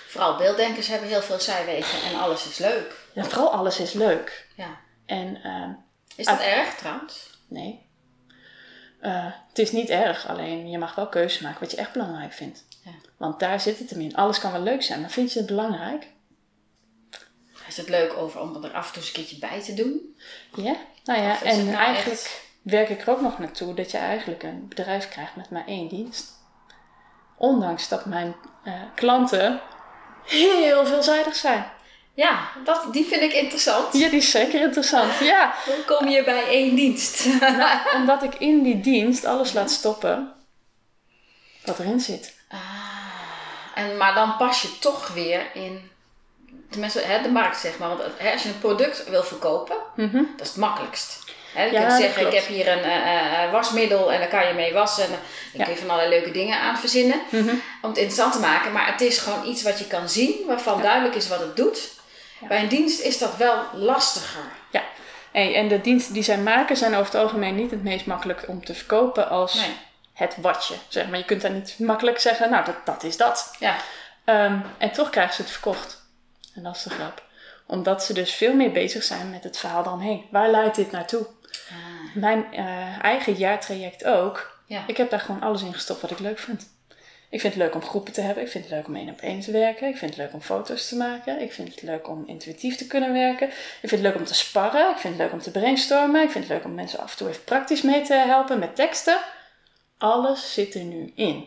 Vooral 0.09 0.37
beelddenkers 0.37 0.87
hebben 0.87 1.09
heel 1.09 1.23
veel 1.23 1.41
zijwegen 1.41 2.03
en 2.11 2.21
alles 2.21 2.47
is 2.49 2.59
leuk. 2.59 2.95
Ja, 3.13 3.25
vooral 3.25 3.53
alles 3.53 3.79
is 3.81 3.93
leuk. 3.93 4.47
Ja. 4.57 4.69
En 5.07 5.43
ehm, 5.43 5.71
Is 6.17 6.27
dat 6.27 6.41
erg 6.41 6.75
trouwens? 6.75 7.31
nee, 7.49 7.89
Eh, 9.01 9.27
het 9.49 9.59
is 9.59 9.73
niet 9.73 9.89
erg, 9.89 10.29
alleen 10.29 10.71
je 10.71 10.79
mag 10.79 10.95
wel 10.95 11.09
keuzes 11.09 11.41
maken 11.41 11.61
wat 11.61 11.71
je 11.71 11.77
echt 11.77 11.93
belangrijk 11.93 12.33
vindt. 12.33 12.65
Ja. 12.85 12.91
Want 13.17 13.41
daar 13.41 13.61
zit 13.61 13.79
het 13.79 13.91
hem 13.91 14.01
in. 14.01 14.17
Alles 14.17 14.39
kan 14.39 14.53
wel 14.53 14.63
leuk 14.63 14.83
zijn, 14.83 15.01
maar 15.01 15.11
vind 15.11 15.33
je 15.33 15.39
het 15.39 15.49
belangrijk? 15.49 16.07
Is 17.69 17.77
het 17.77 17.89
leuk 17.89 18.13
over 18.17 18.41
om 18.41 18.65
er 18.65 18.73
af 18.73 18.87
en 18.87 18.93
toe 18.93 19.03
eens 19.03 19.07
een 19.07 19.13
keertje 19.17 19.39
bij 19.39 19.63
te 19.63 19.75
doen? 19.75 20.17
Ja, 20.55 20.77
nou 21.05 21.21
ja, 21.23 21.43
en 21.43 21.65
nou 21.65 21.77
eigenlijk 21.77 22.21
echt- 22.21 22.49
werk 22.63 22.89
ik 22.89 23.01
er 23.03 23.11
ook 23.11 23.21
nog 23.21 23.39
naartoe 23.39 23.75
dat 23.75 23.91
je 23.91 23.99
eigenlijk 23.99 24.43
een 24.43 24.69
bedrijf 24.69 25.09
krijgt 25.09 25.37
met 25.37 25.51
maar 25.51 25.67
één 25.67 25.89
dienst. 25.89 26.39
Ondanks 27.37 27.89
dat 27.89 28.05
mijn 28.05 28.35
eh, 28.65 28.73
klanten 28.95 29.61
heel 30.27 30.87
veelzijdig 30.87 31.35
zijn. 31.37 31.71
Ja, 32.15 32.49
dat, 32.65 32.93
die 32.93 33.05
vind 33.05 33.23
ik 33.23 33.33
interessant. 33.33 33.93
Ja, 33.93 34.09
die 34.09 34.19
is 34.19 34.31
zeker 34.31 34.61
interessant. 34.61 35.19
Ja, 35.19 35.55
Hoe 35.67 35.85
kom 35.87 36.09
je 36.09 36.25
bij 36.25 36.45
één 36.47 36.75
dienst? 36.75 37.27
omdat 37.95 38.23
ik 38.23 38.35
in 38.35 38.63
die 38.63 38.81
dienst 38.81 39.25
alles 39.25 39.53
laat 39.53 39.71
stoppen 39.71 40.33
wat 41.65 41.79
erin 41.79 42.01
zit. 42.01 42.39
En, 43.75 43.97
maar 43.97 44.15
dan 44.15 44.37
pas 44.37 44.63
je 44.63 44.79
toch 44.79 45.09
weer 45.09 45.47
in 45.55 45.91
tenminste, 46.71 47.01
hè, 47.01 47.23
de 47.23 47.31
markt, 47.31 47.61
zeg 47.61 47.79
maar. 47.79 47.89
Want 47.89 48.01
hè, 48.17 48.33
als 48.33 48.43
je 48.43 48.49
een 48.49 48.59
product 48.59 49.09
wil 49.09 49.23
verkopen, 49.23 49.77
dat 50.37 50.41
is 50.41 50.49
het 50.49 50.57
makkelijkst. 50.57 51.19
Hè, 51.55 51.65
je 51.65 51.73
Ja, 51.73 51.81
kunt 51.81 52.01
zeggen, 52.01 52.27
ik 52.27 52.33
heb 52.33 52.47
hier 52.47 52.69
een 52.69 52.83
eh, 52.83 53.45
eh, 53.45 53.53
wasmiddel 53.53 54.13
en 54.13 54.19
daar 54.19 54.29
kan 54.29 54.47
je 54.47 54.55
mee 54.55 54.73
wassen. 54.73 55.05
En 55.05 55.11
daar 55.53 55.67
kun 55.67 55.75
je 55.75 55.81
van 55.81 55.91
allerlei 55.91 56.21
leuke 56.21 56.31
dingen 56.31 56.61
aan 56.61 56.79
verzinnen. 56.79 57.21
Mhm. 57.31 57.49
Om 57.83 57.89
het 57.89 57.97
interessant 57.99 58.33
te 58.33 58.39
maken. 58.39 58.73
Maar 58.73 58.93
het 58.93 59.01
is 59.01 59.19
gewoon 59.19 59.47
iets 59.47 59.63
wat 59.63 59.79
je 59.79 59.87
kan 59.87 60.09
zien, 60.09 60.47
waarvan 60.47 60.83
duidelijk 60.83 61.15
is 61.15 61.29
wat 61.29 61.41
het 61.41 61.57
doet. 61.57 61.91
Bij 62.49 62.63
een 62.63 62.69
dienst 62.69 63.01
is 63.01 63.19
dat 63.19 63.37
wel 63.37 63.63
lastiger. 63.73 64.45
Ja, 64.71 64.83
en 65.33 65.69
de 65.69 65.81
diensten 65.81 66.15
die 66.15 66.23
zij 66.23 66.39
maken 66.39 66.77
zijn 66.77 66.93
over 66.95 67.13
het 67.13 67.23
algemeen 67.23 67.55
niet 67.55 67.71
het 67.71 67.83
meest 67.83 68.07
makkelijk 68.07 68.45
om 68.47 68.65
te 68.65 68.75
verkopen 68.75 69.29
als 69.29 69.55
Nee. 69.55 69.77
Het 70.21 70.37
watje. 70.41 70.75
Zeg 70.89 71.09
maar, 71.09 71.19
je 71.19 71.25
kunt 71.25 71.41
daar 71.41 71.51
niet 71.51 71.79
makkelijk 71.79 72.19
zeggen, 72.19 72.51
nou, 72.51 72.65
dat, 72.65 72.77
dat 72.85 73.03
is 73.03 73.17
dat. 73.17 73.57
Ja, 73.59 73.77
Ehm, 74.31 74.59
en 74.79 74.91
toch 74.91 75.11
krijgen 75.11 75.35
ze 75.35 75.43
het 75.43 75.51
verkocht. 75.51 76.03
En 76.55 76.63
dat 76.63 76.77
is 76.77 76.83
de 76.83 76.91
grap. 76.91 77.23
Omdat 77.67 78.05
ze 78.05 78.13
dus 78.13 78.35
veel 78.35 78.55
meer 78.55 78.73
bezig 78.73 79.03
zijn 79.03 79.31
met 79.31 79.45
het 79.45 79.59
verhaal 79.59 79.85
eromheen. 79.85 80.25
Waar 80.31 80.51
leidt 80.51 80.77
dit 80.77 80.91
naartoe? 80.91 81.27
Mijn 82.15 82.53
eh, 82.53 83.05
eigen 83.05 83.33
jaartraject 83.33 84.05
ook. 84.05 84.61
Ja. 84.67 84.85
Ik 84.87 84.97
heb 84.97 85.11
daar 85.11 85.21
gewoon 85.21 85.41
alles 85.41 85.63
in 85.63 85.73
gestopt 85.73 86.01
wat 86.01 86.11
ik 86.11 86.19
leuk 86.19 86.39
vind. 86.39 86.69
Ik 87.29 87.41
vind 87.41 87.55
het 87.55 87.63
leuk 87.63 87.75
om 87.75 87.83
groepen 87.83 88.13
te 88.13 88.21
hebben. 88.21 88.43
Ik 88.43 88.51
vind 88.51 88.65
het 88.65 88.73
leuk 88.73 88.87
om 88.87 88.97
één 88.97 89.09
op 89.09 89.21
één 89.21 89.41
te 89.41 89.51
werken. 89.51 89.89
Ik 89.89 89.97
vind 89.97 90.11
het 90.11 90.21
leuk 90.25 90.33
om 90.33 90.41
foto's 90.41 90.89
te 90.89 90.97
maken. 90.97 91.41
Ik 91.41 91.53
vind 91.53 91.69
het 91.69 91.83
leuk 91.83 92.09
om 92.09 92.25
intuïtief 92.27 92.77
te 92.77 92.87
kunnen 92.87 93.13
werken. 93.13 93.49
Ik 93.49 93.89
vind 93.89 93.91
het 93.91 94.01
leuk 94.01 94.15
om 94.15 94.25
te 94.25 94.35
sparren. 94.35 94.91
Ik 94.91 94.97
vind 94.97 95.15
het 95.15 95.23
leuk 95.23 95.33
om 95.33 95.41
te 95.41 95.51
brainstormen. 95.51 96.23
Ik 96.23 96.31
vind 96.31 96.45
het 96.45 96.53
leuk 96.53 96.65
om 96.65 96.75
mensen 96.75 96.99
af 96.99 97.11
en 97.11 97.17
toe 97.17 97.29
even 97.29 97.45
praktisch 97.45 97.83
mee 97.83 98.03
te 98.03 98.15
helpen 98.15 98.59
met 98.59 98.77
teksten. 98.77 99.19
Alles 100.01 100.53
zit 100.55 100.75
er 100.75 100.83
nu 100.83 101.13
in. 101.15 101.47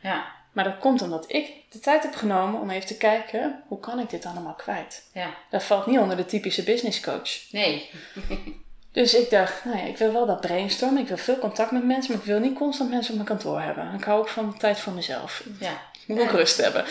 ja, 0.00 0.24
Maar 0.52 0.64
dat 0.64 0.78
komt 0.78 1.02
omdat 1.02 1.24
ik 1.28 1.52
de 1.70 1.78
tijd 1.78 2.02
heb 2.02 2.14
genomen 2.14 2.60
om 2.60 2.70
even 2.70 2.86
te 2.86 2.96
kijken, 2.96 3.62
hoe 3.68 3.80
kan 3.80 3.98
ik 3.98 4.10
dit 4.10 4.24
allemaal 4.24 4.54
kwijt? 4.54 5.08
ja. 5.12 5.34
Dat 5.50 5.62
valt 5.62 5.86
niet 5.86 5.98
onder 5.98 6.16
de 6.16 6.24
typische 6.24 6.62
business 6.62 7.00
coach. 7.00 7.50
Nee. 7.50 7.90
Dus 8.92 9.14
ik 9.14 9.30
dacht, 9.30 9.64
nou 9.64 9.76
ja, 9.76 9.84
ik 9.84 9.98
wil 9.98 10.12
wel 10.12 10.26
dat 10.26 10.40
brainstormen. 10.40 11.02
Ik 11.02 11.08
wil 11.08 11.16
veel 11.16 11.38
contact 11.38 11.70
met 11.70 11.84
mensen, 11.84 12.12
maar 12.12 12.20
ik 12.20 12.26
wil 12.28 12.38
niet 12.38 12.54
constant 12.58 12.90
mensen 12.90 13.10
op 13.10 13.16
mijn 13.16 13.28
kantoor 13.28 13.60
hebben. 13.60 13.94
Ik 13.94 14.04
hou 14.04 14.20
ook 14.20 14.28
van 14.28 14.58
tijd 14.58 14.78
voor 14.80 14.92
mezelf. 14.92 15.42
Ja. 15.60 15.70
Ik 15.92 16.02
moet 16.06 16.20
ook 16.20 16.30
rust 16.30 16.56
hebben. 16.56 16.84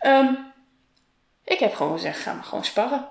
Ehm, 0.00 0.34
ik 1.44 1.58
heb 1.58 1.74
gewoon 1.74 1.92
gezegd, 1.92 2.20
ga 2.20 2.32
maar 2.32 2.44
gewoon 2.44 2.64
sparren. 2.64 3.08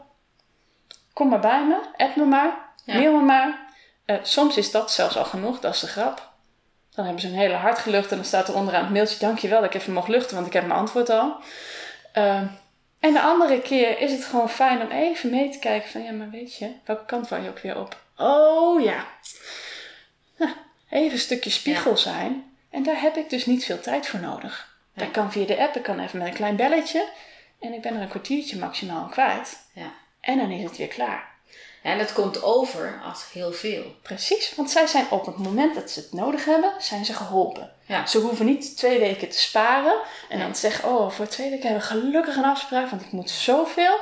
Kom 1.13 1.29
maar 1.29 1.39
bij 1.39 1.65
me, 1.65 1.79
app 1.97 2.15
me 2.15 2.25
maar, 2.25 2.57
mail 2.85 3.13
me 3.13 3.21
maar. 3.21 3.73
Eh, 4.05 4.15
soms 4.23 4.57
is 4.57 4.71
dat 4.71 4.91
zelfs 4.91 5.17
al 5.17 5.25
genoeg, 5.25 5.59
dat 5.59 5.73
is 5.73 5.79
de 5.79 5.87
grap. 5.87 6.28
Dan 6.95 7.05
hebben 7.05 7.21
ze 7.21 7.27
een 7.27 7.33
hele 7.33 7.53
hart 7.53 7.79
gelucht 7.79 8.09
en 8.09 8.15
dan 8.15 8.25
staat 8.25 8.47
er 8.47 8.55
onderaan 8.55 8.83
het 8.83 8.93
mailtje, 8.93 9.19
dankjewel 9.19 9.61
dat 9.61 9.73
ik 9.73 9.81
even 9.81 9.93
mocht 9.93 10.07
luchten, 10.07 10.35
want 10.35 10.47
ik 10.47 10.53
heb 10.53 10.65
mijn 10.67 10.79
antwoord 10.79 11.09
al. 11.09 11.35
Ehm, 12.13 12.45
en 12.99 13.13
de 13.13 13.21
andere 13.21 13.61
keer 13.61 13.99
is 13.99 14.11
het 14.11 14.25
gewoon 14.25 14.49
fijn 14.49 14.81
om 14.81 14.91
even 14.91 15.29
mee 15.29 15.49
te 15.49 15.59
kijken 15.59 15.89
van, 15.89 16.03
ja, 16.03 16.11
maar 16.11 16.29
weet 16.29 16.57
je, 16.57 16.71
welke 16.85 17.05
kant 17.05 17.29
wou 17.29 17.43
je 17.43 17.49
ook 17.49 17.59
weer 17.59 17.79
op? 17.79 18.01
Oh 18.17 18.81
ja. 18.81 19.05
Nou, 20.37 20.51
even 20.89 21.11
een 21.11 21.19
stukje 21.19 21.49
spiegel 21.49 21.97
zijn. 21.97 22.57
En 22.69 22.83
daar 22.83 23.01
heb 23.01 23.15
ik 23.15 23.29
dus 23.29 23.45
niet 23.45 23.65
veel 23.65 23.79
tijd 23.79 24.07
voor 24.07 24.19
nodig. 24.19 24.77
Dat 24.95 25.11
kan 25.11 25.31
via 25.31 25.45
de 25.45 25.57
app, 25.57 25.75
ik 25.75 25.83
kan 25.83 25.99
even 25.99 26.19
met 26.19 26.27
een 26.27 26.33
klein 26.33 26.55
belletje. 26.55 27.09
En 27.59 27.73
ik 27.73 27.81
ben 27.81 27.95
er 27.95 28.01
een 28.01 28.07
kwartiertje 28.07 28.59
maximaal 28.59 29.05
kwijt. 29.05 29.57
Ja. 29.73 29.91
En 30.21 30.37
dan 30.37 30.51
is 30.51 30.63
het 30.63 30.77
weer 30.77 30.87
klaar. 30.87 31.37
En 31.83 31.99
het 31.99 32.13
komt 32.13 32.43
over 32.43 33.01
als 33.03 33.31
heel 33.31 33.51
veel. 33.51 33.95
Precies, 34.01 34.55
want 34.55 34.71
zij 34.71 34.87
zijn 34.87 35.05
op 35.09 35.25
het 35.25 35.37
moment 35.37 35.75
dat 35.75 35.91
ze 35.91 35.99
het 35.99 36.13
nodig 36.13 36.45
hebben, 36.45 36.73
zijn 36.79 37.05
ze 37.05 37.13
geholpen. 37.13 37.71
Ja. 37.85 38.05
Ze 38.05 38.19
hoeven 38.19 38.45
niet 38.45 38.77
twee 38.77 38.99
weken 38.99 39.29
te 39.29 39.39
sparen 39.39 39.99
en 40.29 40.39
dan 40.39 40.51
te 40.51 40.59
zeggen, 40.59 40.89
oh, 40.89 41.11
voor 41.11 41.27
twee 41.27 41.49
weken 41.49 41.69
hebben 41.69 41.87
we 41.87 41.93
gelukkig 41.93 42.35
een 42.35 42.43
afspraak, 42.43 42.89
want 42.89 43.01
ik 43.01 43.11
moet 43.11 43.29
zoveel. 43.29 43.97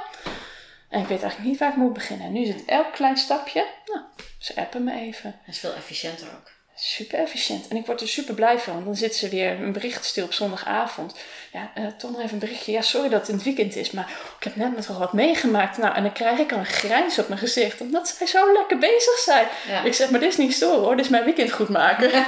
En 0.90 1.02
ik 1.02 1.08
weet 1.08 1.22
eigenlijk 1.22 1.50
niet 1.52 1.60
waar 1.60 1.70
ik 1.70 1.76
moet 1.76 1.94
beginnen. 1.94 2.28
En 2.28 2.34
nu 2.34 2.42
is 2.42 2.54
het 2.54 2.66
elk 2.66 2.94
klein 2.94 3.18
stapje. 3.18 3.68
Nou, 3.86 4.02
ze 4.40 4.56
appen 4.56 4.84
me 4.84 4.94
even. 4.94 5.36
Dat 5.46 5.56
is 5.56 5.60
veel 5.60 5.74
efficiënter 5.74 6.28
ook. 6.28 6.57
Super 6.80 7.20
efficiënt. 7.20 7.68
En 7.68 7.78
ik 7.78 7.86
word 7.86 8.02
er 8.02 8.08
super 8.08 8.34
blij 8.34 8.60
van. 8.60 8.84
Dan 8.86 8.96
zit 8.96 9.16
ze 9.16 9.30
weer 9.30 9.52
een 9.52 9.72
bericht 9.72 10.06
sturen 10.06 10.30
op 10.30 10.36
zondagavond. 10.36 11.16
Ja, 11.54 11.72
eh 11.76 11.86
toch 11.98 12.12
nog 12.12 12.20
even 12.20 12.34
een 12.34 12.40
berichtje. 12.40 12.72
Ja, 12.72 12.82
sorry 12.82 13.10
dat 13.10 13.20
het 13.20 13.30
in 13.30 13.36
het 13.36 13.44
weekend 13.44 13.76
is, 13.76 13.92
maar 13.92 14.10
ik 14.38 14.44
heb 14.44 14.56
net 14.56 14.76
nog 14.76 14.98
wat 14.98 15.14
meegemaakt. 15.14 15.78
Nou, 15.78 15.96
en 15.96 16.04
dan 16.04 16.14
krijg 16.14 16.40
ik 16.40 16.52
al 16.52 16.58
een 16.58 16.66
grijns 16.66 17.20
op 17.20 17.28
mijn 17.28 17.40
gezicht. 17.40 17.82
Omdat 17.82 18.08
zij 18.08 18.28
zo 18.28 18.54
lekker 18.54 18.78
bezig 18.78 19.18
zijn. 19.18 19.48
Ja. 19.68 19.84
Ik 19.84 19.94
zeg, 19.94 20.10
maar 20.10 20.20
dit 20.20 20.32
is 20.32 20.38
niet 20.38 20.54
storen 20.54 20.80
hoor. 20.80 20.96
Dit 20.96 21.06
is 21.06 21.12
mijn 21.12 21.24
weekend 21.24 21.52
goed 21.52 21.70
maken. 21.70 22.12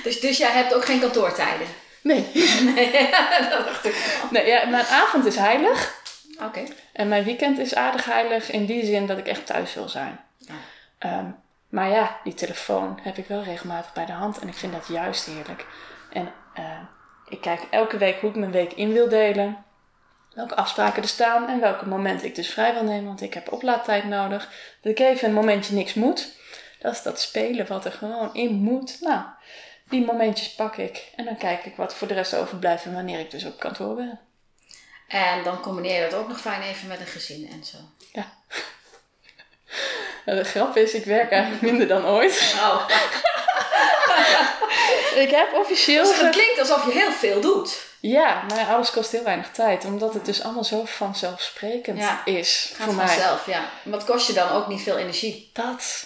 Dus, 0.02 0.20
dus 0.20 0.38
jij 0.38 0.50
hebt 0.50 0.74
ook 0.74 0.84
geen 0.84 1.00
kantoortijden? 1.00 1.66
Nee. 2.02 2.26
dat 3.50 3.64
dacht 3.64 3.84
ik 3.84 3.94
nee 4.30 4.46
ja, 4.46 4.66
mijn 4.66 4.84
avond 4.84 5.26
is 5.26 5.36
heilig. 5.36 6.02
Oké. 6.42 6.62
En 6.92 7.08
mijn 7.08 7.24
weekend 7.24 7.58
is 7.58 7.74
aardig 7.74 8.04
heilig 8.04 8.50
in 8.50 8.66
die 8.66 8.84
zin 8.84 9.06
dat 9.06 9.18
ik 9.18 9.26
echt 9.26 9.46
thuis 9.46 9.74
wil 9.74 9.88
zijn. 9.88 10.20
Ja. 10.38 10.54
Ehm, 10.98 11.26
maar 11.70 11.88
ja, 11.88 12.20
die 12.24 12.34
telefoon 12.34 12.98
heb 13.02 13.16
ik 13.16 13.26
wel 13.26 13.42
regelmatig 13.42 13.92
bij 13.92 14.06
de 14.06 14.12
hand 14.12 14.38
en 14.38 14.48
ik 14.48 14.54
vind 14.54 14.72
dat 14.72 14.86
juist 14.86 15.26
heerlijk. 15.26 15.66
En 16.12 16.32
eh, 16.54 16.80
ik 17.28 17.40
kijk 17.40 17.66
elke 17.70 17.98
week 17.98 18.20
hoe 18.20 18.30
ik 18.30 18.36
mijn 18.36 18.50
week 18.50 18.72
in 18.72 18.92
wil 18.92 19.08
delen. 19.08 19.64
Welke 20.34 20.56
afspraken 20.56 21.02
er 21.02 21.08
staan 21.08 21.48
en 21.48 21.60
welke 21.60 21.86
momenten 21.86 22.26
ik 22.26 22.34
dus 22.34 22.50
vrij 22.50 22.72
wil 22.72 22.82
nemen, 22.82 23.06
want 23.06 23.20
ik 23.20 23.34
heb 23.34 23.52
oplaadtijd 23.52 24.04
nodig. 24.04 24.48
Dat 24.80 24.92
ik 24.92 24.98
even 24.98 25.28
een 25.28 25.34
momentje 25.34 25.74
niks 25.74 25.94
moet. 25.94 26.38
Dat 26.78 26.92
is 26.92 27.02
dat 27.02 27.20
spelen 27.20 27.66
wat 27.66 27.84
er 27.84 27.92
gewoon 27.92 28.34
in 28.34 28.54
moet. 28.54 29.00
Nou, 29.00 29.22
die 29.88 30.04
momentjes 30.04 30.54
pak 30.54 30.76
ik 30.76 31.12
en 31.16 31.24
dan 31.24 31.36
kijk 31.36 31.64
ik 31.64 31.76
wat 31.76 31.94
voor 31.94 32.08
de 32.08 32.14
rest 32.14 32.34
overblijft 32.34 32.84
en 32.84 32.94
wanneer 32.94 33.18
ik 33.18 33.30
dus 33.30 33.44
op 33.44 33.58
kantoor 33.58 33.94
ben. 33.94 34.20
En 35.08 35.44
dan 35.44 35.60
combineer 35.60 36.04
je 36.04 36.10
dat 36.10 36.20
ook 36.20 36.28
nog 36.28 36.40
fijn 36.40 36.62
even 36.62 36.88
met 36.88 37.00
een 37.00 37.06
gezin 37.06 37.50
en 37.50 37.64
zo. 37.64 37.78
Ja. 38.12 38.32
Nou, 40.24 40.38
De 40.38 40.44
grap 40.44 40.76
is, 40.76 40.94
ik 40.94 41.04
werk 41.04 41.30
eigenlijk 41.30 41.62
minder 41.62 41.88
dan 41.88 42.06
ooit. 42.06 42.54
Oh. 42.56 42.88
Ik 45.14 45.30
heb 45.30 45.52
officieel... 45.54 46.04
Dus 46.04 46.20
het 46.20 46.30
klinkt 46.30 46.58
alsof 46.60 46.84
je 46.84 46.92
heel 46.92 47.12
veel 47.12 47.40
doet. 47.40 47.88
Ja, 48.00 48.42
maar 48.48 48.66
alles 48.66 48.90
kost 48.90 49.10
heel 49.12 49.22
weinig 49.22 49.50
tijd. 49.50 49.84
Omdat 49.84 50.14
het 50.14 50.24
dus 50.24 50.42
allemaal 50.42 50.64
zo 50.64 50.84
vanzelfsprekend 50.84 51.98
Ja. 51.98 52.22
is 52.24 52.72
voor 52.74 52.94
mij. 52.94 53.06
vanzelf, 53.06 53.46
ja. 53.46 53.70
Wat 53.82 54.04
kost 54.04 54.26
je 54.26 54.32
dan 54.32 54.50
ook 54.50 54.66
niet 54.68 54.82
veel 54.82 54.96
energie? 54.98 55.50
Dat. 55.52 56.02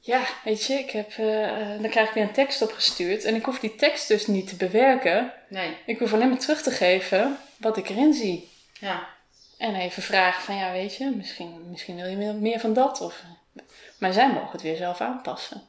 ja, 0.00 0.20
weet 0.44 0.66
je, 0.66 0.74
ik 0.74 0.90
heb, 0.90 1.10
eh, 1.10 1.80
dan 1.80 1.90
krijg 1.90 2.08
ik 2.08 2.14
weer 2.14 2.22
een 2.24 2.32
tekst 2.32 2.62
opgestuurd. 2.62 3.24
En 3.24 3.34
ik 3.34 3.44
hoef 3.44 3.58
die 3.58 3.74
tekst 3.74 4.08
dus 4.08 4.26
niet 4.26 4.48
te 4.48 4.56
bewerken. 4.56 5.32
Nee. 5.48 5.76
Ik 5.86 5.98
hoef 5.98 6.12
alleen 6.12 6.28
maar 6.28 6.38
terug 6.38 6.62
te 6.62 6.70
geven 6.70 7.38
wat 7.56 7.76
ik 7.76 7.88
erin 7.88 8.14
zie. 8.14 8.50
Ja. 8.80 9.06
En 9.58 9.74
even 9.74 10.02
vragen 10.02 10.42
van, 10.42 10.56
ja, 10.56 10.72
weet 10.72 10.96
je, 10.96 11.10
misschien, 11.10 11.70
misschien 11.70 11.96
wil 11.96 12.06
je 12.06 12.32
meer 12.32 12.60
van 12.60 12.72
dat. 12.72 13.00
Of, 13.00 13.22
maar 13.98 14.12
zij 14.12 14.32
mogen 14.32 14.52
het 14.52 14.62
weer 14.62 14.76
zelf 14.76 15.00
aanpassen. 15.00 15.62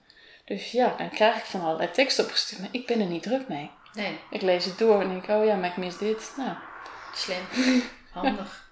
Dus 0.45 0.71
ja, 0.71 0.95
dan 0.97 1.09
krijg 1.09 1.37
ik 1.37 1.43
van 1.43 1.61
allerlei 1.61 1.91
tekst 1.91 2.19
opgestuurd. 2.19 2.61
Maar 2.61 2.69
ik 2.71 2.85
ben 2.85 2.99
er 2.99 3.05
niet 3.05 3.23
druk 3.23 3.47
mee. 3.47 3.69
Nee. 3.93 4.19
Ik 4.29 4.41
lees 4.41 4.65
het 4.65 4.77
door 4.77 5.01
en 5.01 5.09
denk, 5.09 5.27
oh 5.27 5.45
ja, 5.45 5.55
maar 5.55 5.69
ik 5.69 5.77
mis 5.77 5.97
dit. 5.97 6.33
Nou. 6.37 6.55
Slim. 7.13 7.41
Handig. 8.13 8.69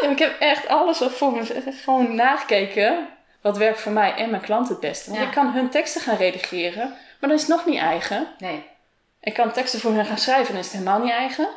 ja, 0.00 0.10
ik 0.10 0.18
heb 0.18 0.40
echt 0.40 0.68
alles 0.68 0.98
voor 0.98 1.32
me 1.32 1.72
gewoon 1.82 2.14
nagekeken. 2.14 3.08
Wat 3.40 3.56
werkt 3.56 3.80
voor 3.80 3.92
mij 3.92 4.14
en 4.14 4.30
mijn 4.30 4.42
klant 4.42 4.68
het 4.68 4.80
beste. 4.80 5.10
Want 5.10 5.22
ik 5.22 5.30
kan 5.30 5.52
hun 5.52 5.70
teksten 5.70 6.00
gaan 6.00 6.16
redigeren, 6.16 6.88
maar 7.20 7.30
dat 7.30 7.40
is 7.40 7.46
nog 7.46 7.66
niet 7.66 7.78
eigen. 7.78 8.34
Nee. 8.38 8.66
Ik 9.20 9.34
kan 9.34 9.52
teksten 9.52 9.80
voor 9.80 9.92
hen 9.92 10.06
gaan 10.06 10.18
schrijven 10.18 10.54
en 10.54 10.60
is 10.60 10.66
het 10.66 10.74
helemaal 10.74 11.00
niet 11.00 11.12
eigen. 11.12 11.48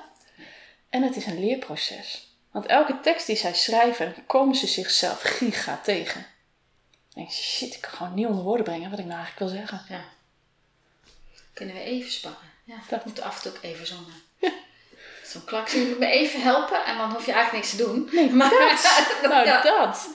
En 0.90 1.04
het 1.04 1.16
is 1.16 1.26
een 1.26 1.40
leerproces. 1.40 2.31
Want 2.52 2.66
elke 2.66 3.00
tekst 3.00 3.28
die 3.28 3.36
zij 3.36 3.54
schrijven, 3.54 4.16
komen 4.28 4.56
ze 4.56 4.68
zichzelf 4.68 5.22
giga 5.22 5.80
tegen. 5.84 6.26
Denk 7.14 7.30
je, 7.30 7.44
shit, 7.44 7.74
ik 7.74 7.82
kan 7.82 7.92
gewoon 7.92 8.14
niet 8.14 8.28
onder 8.28 8.44
woorden 8.44 8.66
brengen 8.66 8.90
wat 8.90 9.00
ik 9.00 9.06
nou 9.06 9.18
eigenlijk 9.18 9.52
wil 9.52 9.60
zeggen. 9.60 9.86
Ja. 9.90 10.04
Kunnen 11.54 11.76
we 11.76 11.82
even 11.82 12.12
spannen? 12.12 12.50
Ja, 12.64 12.76
dat 12.90 13.06
moet 13.06 13.22
af 13.22 13.36
en 13.36 13.42
toe 13.42 13.52
ook 13.52 13.64
even 13.64 13.88
zonder. 13.88 14.14
Ja. 14.38 14.52
Zo'n 15.24 15.44
klakje 15.44 15.88
moet 15.88 16.00
me 16.00 16.08
even 16.08 16.42
helpen 16.42 16.86
en 16.86 16.98
dan 16.98 17.12
hoef 17.12 17.26
je 17.26 17.32
eigenlijk 17.32 17.64
niks 17.64 17.76
te 17.76 17.84
doen. 17.84 18.10
Nee, 18.12 18.30
maar 18.30 18.50
dat. 18.50 19.08
nou, 19.32 19.46
ja. 19.46 19.62
dat. 19.62 20.10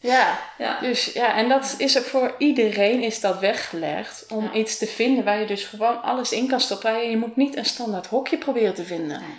Ja. 0.00 0.40
ja. 0.58 0.80
Dus 0.80 1.04
ja, 1.12 1.36
en 1.36 1.48
dat 1.48 1.74
is 1.78 1.94
er 1.94 2.02
voor 2.02 2.34
iedereen 2.38 3.02
is 3.02 3.20
dat 3.20 3.38
weggelegd 3.38 4.26
om 4.28 4.50
iets 4.54 4.78
te 4.78 4.86
vinden 4.86 5.24
waar 5.24 5.40
je 5.40 5.46
dus 5.46 5.64
gewoon 5.64 6.02
alles 6.02 6.32
in 6.32 6.48
kan 6.48 6.60
stoppen. 6.60 7.10
Je 7.10 7.16
moet 7.16 7.36
niet 7.36 7.56
een 7.56 7.64
standaard 7.64 8.06
hokje 8.06 8.38
proberen 8.38 8.74
te 8.74 8.84
vinden. 8.84 9.20
Nee. 9.20 9.36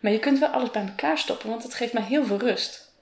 Maar 0.00 0.12
je 0.12 0.18
kunt 0.18 0.38
wel 0.38 0.48
alles 0.48 0.70
bij 0.70 0.86
elkaar 0.86 1.18
stoppen, 1.18 1.48
want 1.48 1.62
dat 1.62 1.74
geeft 1.74 1.92
mij 1.92 2.02
heel 2.02 2.24
veel 2.24 2.38
rust. 2.38 2.92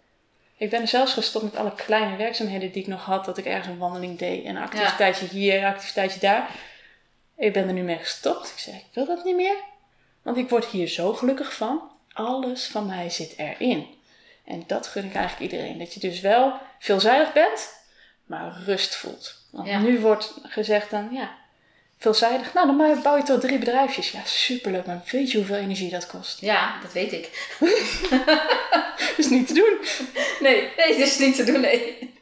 Ik 0.56 0.70
ben 0.70 0.80
er 0.80 0.88
zelfs 0.88 1.12
gestopt 1.12 1.44
met 1.44 1.56
alle 1.56 1.74
kleine 1.74 2.16
werkzaamheden 2.16 2.72
die 2.72 2.82
ik 2.82 2.88
nog 2.88 3.04
had. 3.04 3.24
Dat 3.24 3.38
ik 3.38 3.44
ergens 3.44 3.66
een 3.66 3.78
wandeling 3.78 4.18
deed 4.18 4.44
en 4.44 4.56
een 4.56 4.62
activiteitje 4.62 5.26
hier, 5.26 5.58
een 5.58 5.64
activiteitje 5.64 6.20
daar. 6.20 6.50
Ik 7.37 7.52
ben 7.52 7.66
er 7.66 7.72
nu 7.72 7.82
mee 7.82 7.98
gestopt. 7.98 8.50
Ik 8.50 8.58
zeg, 8.58 8.74
ik 8.74 8.87
wil 8.92 9.06
dat 9.06 9.24
niet 9.24 9.37
meer. 9.37 9.56
Want 10.22 10.37
ik 10.37 10.48
word 10.48 10.64
hier 10.64 10.88
zo 10.88 11.12
gelukkig 11.12 11.54
van. 11.54 11.90
Alles 12.12 12.66
van 12.66 12.87
mij 12.87 13.11
zit 13.11 13.34
erin. 13.37 13.87
En 14.44 14.64
dat 14.66 14.87
gun 14.87 15.04
ik 15.04 15.14
eigenlijk 15.14 15.52
iedereen. 15.52 15.78
Dat 15.78 15.94
je 15.94 16.00
dus 16.00 16.20
wel 16.20 16.52
veelzijdig 16.78 17.32
bent, 17.32 17.74
maar 18.24 18.62
rust 18.64 18.94
voelt. 18.94 19.34
Want 19.50 19.82
nu 19.82 20.00
wordt 20.00 20.34
gezegd 20.42 20.90
dan, 20.90 21.08
ja, 21.12 21.38
veelzijdig. 21.98 22.54
Nou, 22.54 22.66
dan 22.66 23.02
bouw 23.02 23.16
je 23.16 23.22
toch 23.22 23.40
drie 23.40 23.58
bedrijfjes. 23.58 24.11
Ja, 24.11 24.20
superleuk. 24.24 24.87
Maar 24.87 25.02
weet 25.11 25.30
je 25.30 25.37
hoeveel 25.37 25.56
energie 25.56 25.90
dat 25.90 26.06
kost? 26.06 26.40
Ja, 26.40 26.78
dat 26.82 26.92
weet 26.92 27.12
ik. 27.12 27.48
dat 28.11 29.16
is 29.16 29.28
niet 29.28 29.46
te 29.46 29.54
doen. 29.54 29.78
Nee, 30.40 30.68
nee, 30.76 30.98
dat 30.98 31.06
is 31.06 31.18
niet 31.18 31.37
te 31.37 31.44
doen, 31.44 31.61
nee. 31.61 32.12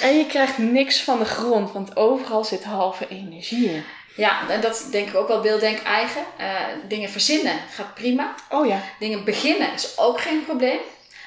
En 0.00 0.16
je 0.16 0.26
krijgt 0.26 0.58
niks 0.58 1.00
van 1.00 1.18
de 1.18 1.24
grond, 1.24 1.72
want 1.72 1.96
overal 1.96 2.44
zit 2.44 2.64
halve 2.64 3.08
energie 3.08 3.70
in. 3.70 3.84
Ja, 4.16 4.50
en 4.50 4.60
dat 4.60 4.88
denk 4.90 5.08
ik 5.08 5.14
ook 5.14 5.28
wel 5.28 5.40
beelddenk 5.40 5.82
eigen. 5.82 6.22
Uh, 6.40 6.60
dingen 6.88 7.10
verzinnen 7.10 7.58
gaat 7.70 7.94
prima. 7.94 8.34
Oh 8.50 8.66
ja. 8.66 8.82
Dingen 8.98 9.24
beginnen 9.24 9.72
is 9.74 9.98
ook 9.98 10.20
geen 10.20 10.44
probleem. 10.44 10.78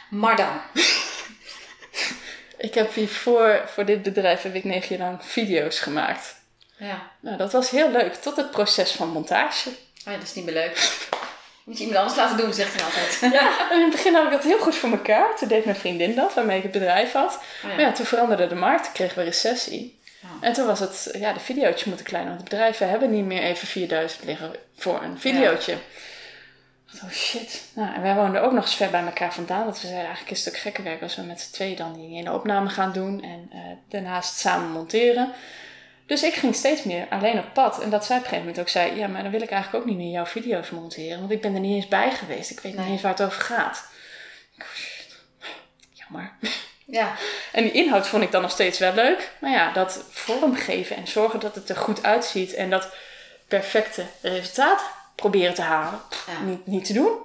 Maar 0.09 0.35
dan. 0.35 0.61
ik 2.67 2.73
heb 2.73 2.93
hiervoor, 2.93 3.61
voor 3.65 3.85
dit 3.85 4.03
bedrijf, 4.03 4.41
heb 4.41 4.55
ik 4.55 4.63
negen 4.63 4.97
jaar 4.97 5.07
lang 5.07 5.25
video's 5.25 5.79
gemaakt. 5.79 6.40
Ja. 6.85 7.11
Nou, 7.19 7.37
dat 7.37 7.51
was 7.51 7.69
heel 7.69 7.91
leuk. 7.91 8.13
Tot 8.13 8.35
het 8.35 8.51
proces 8.51 8.91
van 8.91 9.09
montage. 9.09 9.69
Oh 9.69 9.75
ja, 10.05 10.13
dat 10.13 10.23
is 10.23 10.33
niet 10.33 10.45
meer 10.45 10.53
leuk. 10.53 10.75
Moet 11.65 11.77
je 11.77 11.83
iemand 11.83 11.99
anders 11.99 12.17
laten 12.17 12.37
doen, 12.37 12.53
zegt 12.53 12.73
hij 12.73 12.83
altijd. 12.83 13.33
Ja, 13.33 13.49
in 13.75 13.81
het 13.81 13.91
begin 13.91 14.13
had 14.13 14.25
ik 14.25 14.31
dat 14.31 14.43
heel 14.43 14.59
goed 14.59 14.75
voor 14.75 14.91
elkaar. 14.91 15.35
Toen 15.35 15.47
deed 15.47 15.65
mijn 15.65 15.77
vriendin 15.77 16.15
dat, 16.15 16.33
waarmee 16.33 16.57
ik 16.57 16.63
het 16.63 16.71
bedrijf 16.71 17.11
had. 17.11 17.33
Oh 17.33 17.69
ja. 17.69 17.75
Maar 17.75 17.79
ja, 17.79 17.91
toen 17.91 18.05
veranderde 18.05 18.47
de 18.47 18.55
markt, 18.55 18.83
toen 18.83 18.93
kregen 18.93 19.17
we 19.17 19.23
recessie. 19.23 19.99
Oh. 20.23 20.29
En 20.41 20.53
toen 20.53 20.65
was 20.65 20.79
het, 20.79 21.09
ja, 21.13 21.33
de 21.33 21.39
video's 21.39 21.83
moeten 21.83 22.05
kleiner. 22.05 22.33
Want 22.33 22.43
de 22.43 22.49
bedrijven 22.49 22.89
hebben 22.89 23.11
niet 23.11 23.25
meer 23.25 23.41
even 23.41 23.67
4000 23.67 24.23
liggen 24.23 24.55
voor 24.75 25.01
een 25.03 25.19
videootje. 25.19 25.77
Oh 27.03 27.09
shit. 27.11 27.63
Nou, 27.73 27.95
en 27.95 28.01
wij 28.01 28.15
woonden 28.15 28.41
ook 28.41 28.51
nog 28.51 28.63
eens 28.63 28.75
ver 28.75 28.89
bij 28.89 29.05
elkaar 29.05 29.33
vandaan. 29.33 29.65
Dat 29.65 29.73
we 29.73 29.87
zeiden 29.87 30.05
eigenlijk 30.05 30.31
is 30.31 30.45
het 30.45 30.53
ook 30.53 30.59
gekke 30.59 30.81
werk 30.81 31.01
als 31.01 31.15
we 31.15 31.21
met 31.21 31.41
z'n 31.41 31.51
tweeën 31.51 31.75
dan 31.75 31.93
die 31.93 32.17
ene 32.17 32.33
opname 32.33 32.69
gaan 32.69 32.91
doen. 32.91 33.23
En 33.23 33.49
uh, 33.53 33.59
daarnaast 33.89 34.37
samen 34.37 34.69
monteren. 34.69 35.33
Dus 36.11 36.23
ik 36.23 36.33
ging 36.33 36.55
steeds 36.55 36.83
meer 36.83 37.07
alleen 37.09 37.39
op 37.39 37.53
pad. 37.53 37.81
En 37.81 37.89
dat 37.89 38.05
zij 38.05 38.17
op 38.17 38.23
een 38.23 38.29
gegeven 38.29 38.47
moment 38.47 38.59
ook 38.59 38.69
zei: 38.69 38.95
Ja, 38.95 39.07
maar 39.07 39.21
dan 39.21 39.31
wil 39.31 39.41
ik 39.41 39.51
eigenlijk 39.51 39.83
ook 39.83 39.89
niet 39.89 39.99
meer 39.99 40.11
jouw 40.11 40.25
video's 40.25 40.69
monteren. 40.69 41.19
Want 41.19 41.31
ik 41.31 41.41
ben 41.41 41.53
er 41.53 41.59
niet 41.59 41.75
eens 41.75 41.87
bij 41.87 42.11
geweest. 42.11 42.51
Ik 42.51 42.59
weet 42.59 42.77
niet 42.77 42.87
eens 42.87 43.01
waar 43.01 43.11
het 43.11 43.23
over 43.23 43.41
gaat. 43.41 43.85
Ik, 44.55 44.65
jammer. 45.91 46.33
Ja. 46.85 47.15
En 47.51 47.63
die 47.63 47.71
inhoud 47.71 48.07
vond 48.07 48.23
ik 48.23 48.31
dan 48.31 48.41
nog 48.41 48.51
steeds 48.51 48.79
wel 48.79 48.93
leuk. 48.93 49.31
Maar 49.39 49.51
ja, 49.51 49.73
dat 49.73 50.03
vormgeven 50.09 50.95
en 50.95 51.07
zorgen 51.07 51.39
dat 51.39 51.55
het 51.55 51.69
er 51.69 51.75
goed 51.75 52.03
uitziet. 52.03 52.53
En 52.53 52.69
dat 52.69 52.93
perfecte 53.47 54.05
resultaat 54.21 54.83
proberen 55.15 55.53
te 55.53 55.61
halen. 55.61 56.01
Niet, 56.45 56.67
niet 56.67 56.85
te 56.85 56.93
doen. 56.93 57.17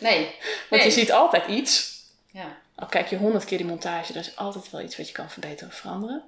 Nee. 0.00 0.34
Want 0.70 0.82
je 0.82 0.90
ziet 0.90 1.12
altijd 1.12 1.46
iets. 1.46 2.00
Ja. 2.30 2.56
Al 2.74 2.86
kijk 2.86 3.08
je 3.08 3.16
honderd 3.16 3.44
keer 3.44 3.58
die 3.58 3.66
montage, 3.66 4.12
dat 4.12 4.26
is 4.26 4.36
altijd 4.36 4.70
wel 4.70 4.80
iets 4.80 4.96
wat 4.96 5.08
je 5.08 5.14
kan 5.14 5.30
verbeteren 5.30 5.72
of 5.72 5.78
veranderen. 5.78 6.22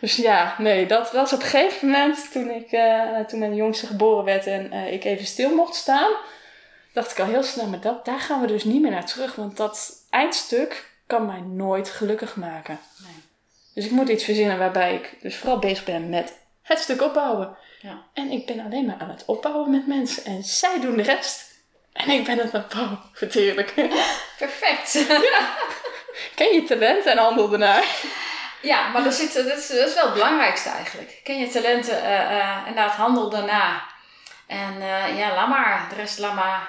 Dus 0.00 0.16
ja, 0.16 0.54
nee, 0.58 0.86
dat 0.86 1.12
was 1.12 1.32
op 1.32 1.40
een 1.40 1.46
gegeven 1.46 1.88
moment 1.88 2.32
toen, 2.32 2.50
ik, 2.50 2.72
uh, 2.72 3.18
toen 3.18 3.38
mijn 3.38 3.54
jongste 3.54 3.86
geboren 3.86 4.24
werd 4.24 4.46
en 4.46 4.74
uh, 4.74 4.92
ik 4.92 5.04
even 5.04 5.26
stil 5.26 5.54
mocht 5.54 5.74
staan. 5.74 6.10
Dacht 6.92 7.10
ik 7.10 7.18
al 7.20 7.26
heel 7.26 7.42
snel, 7.42 7.66
maar 7.66 7.80
dat, 7.80 8.04
daar 8.04 8.20
gaan 8.20 8.40
we 8.40 8.46
dus 8.46 8.64
niet 8.64 8.82
meer 8.82 8.90
naar 8.90 9.06
terug. 9.06 9.34
Want 9.34 9.56
dat 9.56 9.92
eindstuk 10.10 10.90
kan 11.06 11.26
mij 11.26 11.40
nooit 11.40 11.90
gelukkig 11.90 12.36
maken. 12.36 12.78
Nee. 13.02 13.22
Dus 13.74 13.84
ik 13.84 13.90
moet 13.90 14.08
iets 14.08 14.24
verzinnen 14.24 14.58
waarbij 14.58 14.94
ik 14.94 15.16
dus 15.20 15.36
vooral 15.36 15.58
bezig 15.58 15.84
ben 15.84 16.08
met 16.08 16.38
het 16.62 16.78
stuk 16.78 17.02
opbouwen. 17.02 17.56
Ja. 17.80 18.02
En 18.12 18.30
ik 18.30 18.46
ben 18.46 18.60
alleen 18.60 18.86
maar 18.86 18.98
aan 18.98 19.10
het 19.10 19.24
opbouwen 19.24 19.70
met 19.70 19.86
mensen. 19.86 20.24
En 20.24 20.42
zij 20.42 20.80
doen 20.80 20.96
de 20.96 21.02
rest. 21.02 21.46
En 21.92 22.10
ik 22.10 22.24
ben 22.24 22.38
het 22.38 22.52
het 22.52 22.68
bouwen. 22.68 23.00
Verteerlijk. 23.12 23.74
Perfect. 24.38 24.92
Ja. 25.08 25.56
Ken 26.34 26.54
je 26.54 26.64
talent 26.64 27.04
en 27.04 27.18
handel 27.18 27.52
ernaar. 27.52 27.84
Ja, 28.62 28.88
maar 28.88 29.04
dat, 29.04 29.14
zit, 29.14 29.34
dat, 29.34 29.46
is, 29.46 29.66
dat 29.66 29.88
is 29.88 29.94
wel 29.94 30.04
het 30.04 30.14
belangrijkste 30.14 30.68
eigenlijk. 30.68 31.20
Ken 31.24 31.38
je 31.38 31.48
talenten 31.48 32.02
uh, 32.02 32.30
uh, 32.30 32.56
inderdaad 32.66 32.94
handel 32.94 33.30
daarna. 33.30 33.82
En 34.46 34.74
uh, 34.74 35.18
ja, 35.18 35.34
laat 35.34 35.48
maar. 35.48 35.86
De 35.88 35.94
rest 35.94 36.18
laat 36.18 36.34
maar. 36.34 36.68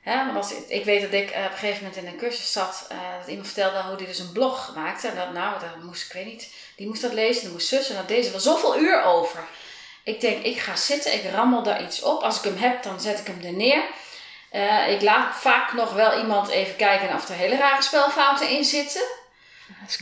Hè? 0.00 0.32
Want 0.32 0.54
ik 0.68 0.84
weet 0.84 1.02
dat 1.02 1.12
ik 1.12 1.28
op 1.28 1.34
een 1.34 1.58
gegeven 1.58 1.78
moment 1.78 1.96
in 1.96 2.06
een 2.06 2.16
cursus 2.16 2.52
zat. 2.52 2.86
dat 3.18 3.28
iemand 3.28 3.46
vertelde 3.46 3.82
hoe 3.82 3.96
hij 3.96 4.06
dus 4.06 4.18
een 4.18 4.32
blog 4.32 4.74
maakte. 4.74 5.08
En 5.08 5.16
dat, 5.16 5.32
nou, 5.32 5.60
dat 5.60 5.82
moest, 5.82 6.06
ik 6.06 6.12
weet 6.12 6.26
niet. 6.26 6.54
Die 6.76 6.86
moest 6.86 7.02
dat 7.02 7.12
lezen, 7.12 7.42
die 7.42 7.52
moest 7.52 7.68
zussen. 7.68 7.94
En 7.94 8.00
dat 8.00 8.08
deze 8.08 8.30
wel 8.30 8.40
zoveel 8.40 8.78
uur 8.78 9.02
over. 9.02 9.40
Ik 10.04 10.20
denk, 10.20 10.44
ik 10.44 10.58
ga 10.58 10.76
zitten, 10.76 11.14
ik 11.14 11.30
rammel 11.32 11.62
daar 11.62 11.82
iets 11.82 12.02
op. 12.02 12.22
Als 12.22 12.38
ik 12.38 12.44
hem 12.44 12.56
heb, 12.56 12.82
dan 12.82 13.00
zet 13.00 13.18
ik 13.18 13.26
hem 13.26 13.40
er 13.44 13.52
neer. 13.52 13.82
Ik 14.88 15.02
laat 15.02 15.36
vaak 15.36 15.72
nog 15.72 15.92
wel 15.92 16.18
iemand 16.18 16.48
even 16.48 16.76
kijken 16.76 17.14
of 17.14 17.28
er 17.28 17.34
hele 17.34 17.56
rare 17.56 17.82
spelfouten 17.82 18.48
in 18.48 18.64
zitten. 18.64 19.02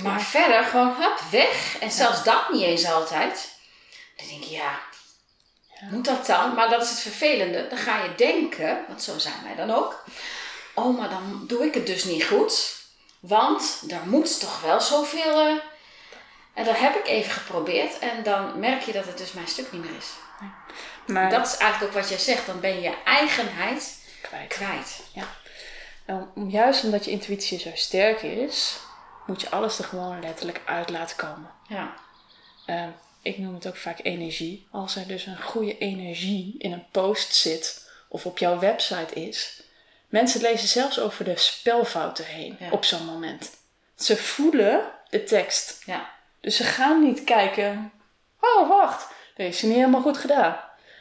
Maar 0.02 0.20
verder 0.20 0.64
gewoon 0.64 0.94
hup, 0.98 1.20
weg. 1.30 1.78
En 1.80 1.90
zelfs 1.90 2.24
dat 2.24 2.52
niet 2.52 2.62
eens 2.62 2.86
altijd. 2.86 3.54
Dan 4.16 4.26
denk 4.28 4.42
je, 4.42 4.50
ja, 4.50 4.80
moet 5.90 6.04
dat 6.04 6.26
dan? 6.26 6.54
Maar 6.54 6.68
dat 6.68 6.82
is 6.82 6.90
het 6.90 6.98
vervelende. 6.98 7.68
Dan 7.68 7.78
ga 7.78 8.02
je 8.02 8.14
denken, 8.14 8.84
want 8.88 9.02
zo 9.02 9.18
zijn 9.18 9.42
wij 9.44 9.54
dan 9.54 9.76
ook. 9.76 10.04
Oh, 10.74 10.98
maar 10.98 11.08
dan 11.08 11.44
doe 11.46 11.64
ik 11.64 11.74
het 11.74 11.86
dus 11.86 12.04
niet 12.04 12.24
goed. 12.24 12.74
Want 13.20 13.82
er 13.88 14.06
moet 14.06 14.40
toch 14.40 14.60
wel 14.60 14.80
zoveel... 14.80 15.46
Uh, 15.46 15.60
en 16.54 16.64
dat 16.64 16.78
heb 16.78 16.94
ik 16.94 17.06
even 17.06 17.32
geprobeerd 17.32 17.98
en 17.98 18.22
dan 18.22 18.58
merk 18.58 18.82
je 18.82 18.92
dat 18.92 19.06
het 19.06 19.18
dus 19.18 19.32
mijn 19.32 19.48
stuk 19.48 19.72
niet 19.72 19.84
meer 19.84 19.96
is. 19.96 20.10
Maar 21.06 21.30
dat 21.30 21.46
is 21.46 21.56
eigenlijk 21.56 21.92
ook 21.92 22.00
wat 22.00 22.08
jij 22.08 22.18
zegt. 22.18 22.46
Dan 22.46 22.60
ben 22.60 22.74
je 22.74 22.80
je 22.80 22.94
eigenheid 23.04 23.98
kwijt. 24.22 24.48
kwijt. 24.48 25.00
Ja. 25.12 25.24
En 26.06 26.50
juist 26.50 26.84
omdat 26.84 27.04
je 27.04 27.10
intuïtie 27.10 27.58
zo 27.58 27.70
sterk 27.74 28.22
is, 28.22 28.76
moet 29.26 29.40
je 29.40 29.50
alles 29.50 29.78
er 29.78 29.84
gewoon 29.84 30.20
letterlijk 30.20 30.62
uit 30.64 30.90
laten 30.90 31.16
komen. 31.16 31.50
Ja. 31.68 31.94
Uh, 32.66 32.86
ik 33.22 33.38
noem 33.38 33.54
het 33.54 33.66
ook 33.68 33.76
vaak 33.76 33.98
energie. 34.02 34.66
Als 34.70 34.96
er 34.96 35.06
dus 35.06 35.26
een 35.26 35.42
goede 35.42 35.78
energie 35.78 36.54
in 36.58 36.72
een 36.72 36.86
post 36.90 37.34
zit 37.34 37.90
of 38.08 38.26
op 38.26 38.38
jouw 38.38 38.58
website 38.58 39.14
is. 39.14 39.62
Mensen 40.08 40.40
lezen 40.40 40.68
zelfs 40.68 41.00
over 41.00 41.24
de 41.24 41.36
spelfouten 41.36 42.24
heen 42.24 42.56
ja. 42.60 42.70
op 42.70 42.84
zo'n 42.84 43.04
moment. 43.04 43.50
Ze 43.96 44.16
voelen 44.16 44.90
de 45.10 45.24
tekst. 45.24 45.82
Ja. 45.86 46.10
Dus 46.40 46.56
ze 46.56 46.64
gaan 46.64 47.02
niet 47.02 47.24
kijken, 47.24 47.92
oh 48.40 48.68
wacht, 48.68 49.08
deze 49.36 49.48
is 49.48 49.62
niet 49.62 49.74
helemaal 49.74 50.00
goed 50.00 50.18
gedaan. 50.18 50.56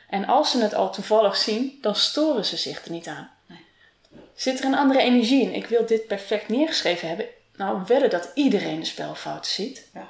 En 0.09 0.26
als 0.26 0.51
ze 0.51 0.61
het 0.61 0.73
al 0.73 0.91
toevallig 0.91 1.36
zien, 1.36 1.78
dan 1.82 1.95
storen 1.95 2.45
ze 2.45 2.57
zich 2.57 2.86
er 2.86 2.91
niet 2.91 3.07
aan. 3.07 3.32
Nee. 3.45 3.65
Zit 4.36 4.59
er 4.59 4.65
een 4.65 4.76
andere 4.76 4.99
energie 4.99 5.41
in? 5.41 5.53
Ik 5.53 5.67
wil 5.67 5.86
dit 5.86 6.07
perfect 6.07 6.47
neergeschreven 6.47 7.07
hebben. 7.07 7.26
Nou, 7.58 7.82
wedden 7.88 8.10
dat 8.10 8.32
iedereen 8.34 8.80
de 8.80 8.86
spelfouten 8.86 9.51
ziet. 9.51 9.88
Ja. 9.93 10.08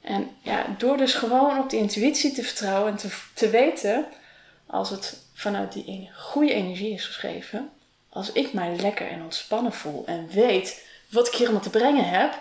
En 0.00 0.36
ja, 0.42 0.66
door 0.78 0.96
dus 0.96 1.14
gewoon 1.14 1.58
op 1.58 1.70
die 1.70 1.80
intuïtie 1.80 2.32
te 2.32 2.42
vertrouwen 2.42 2.90
en 2.90 2.96
te, 2.96 3.08
te 3.34 3.50
weten, 3.50 4.06
als 4.66 4.90
het 4.90 5.16
vanuit 5.34 5.72
die 5.72 6.10
goede 6.16 6.52
energie 6.52 6.92
is 6.92 7.04
geschreven, 7.04 7.70
als 8.08 8.32
ik 8.32 8.52
mij 8.52 8.76
lekker 8.76 9.08
en 9.08 9.22
ontspannen 9.22 9.72
voel 9.72 10.06
en 10.06 10.28
weet 10.28 10.86
wat 11.08 11.26
ik 11.26 11.34
hier 11.34 11.46
allemaal 11.46 11.62
te 11.62 11.70
brengen 11.70 12.08
heb, 12.08 12.40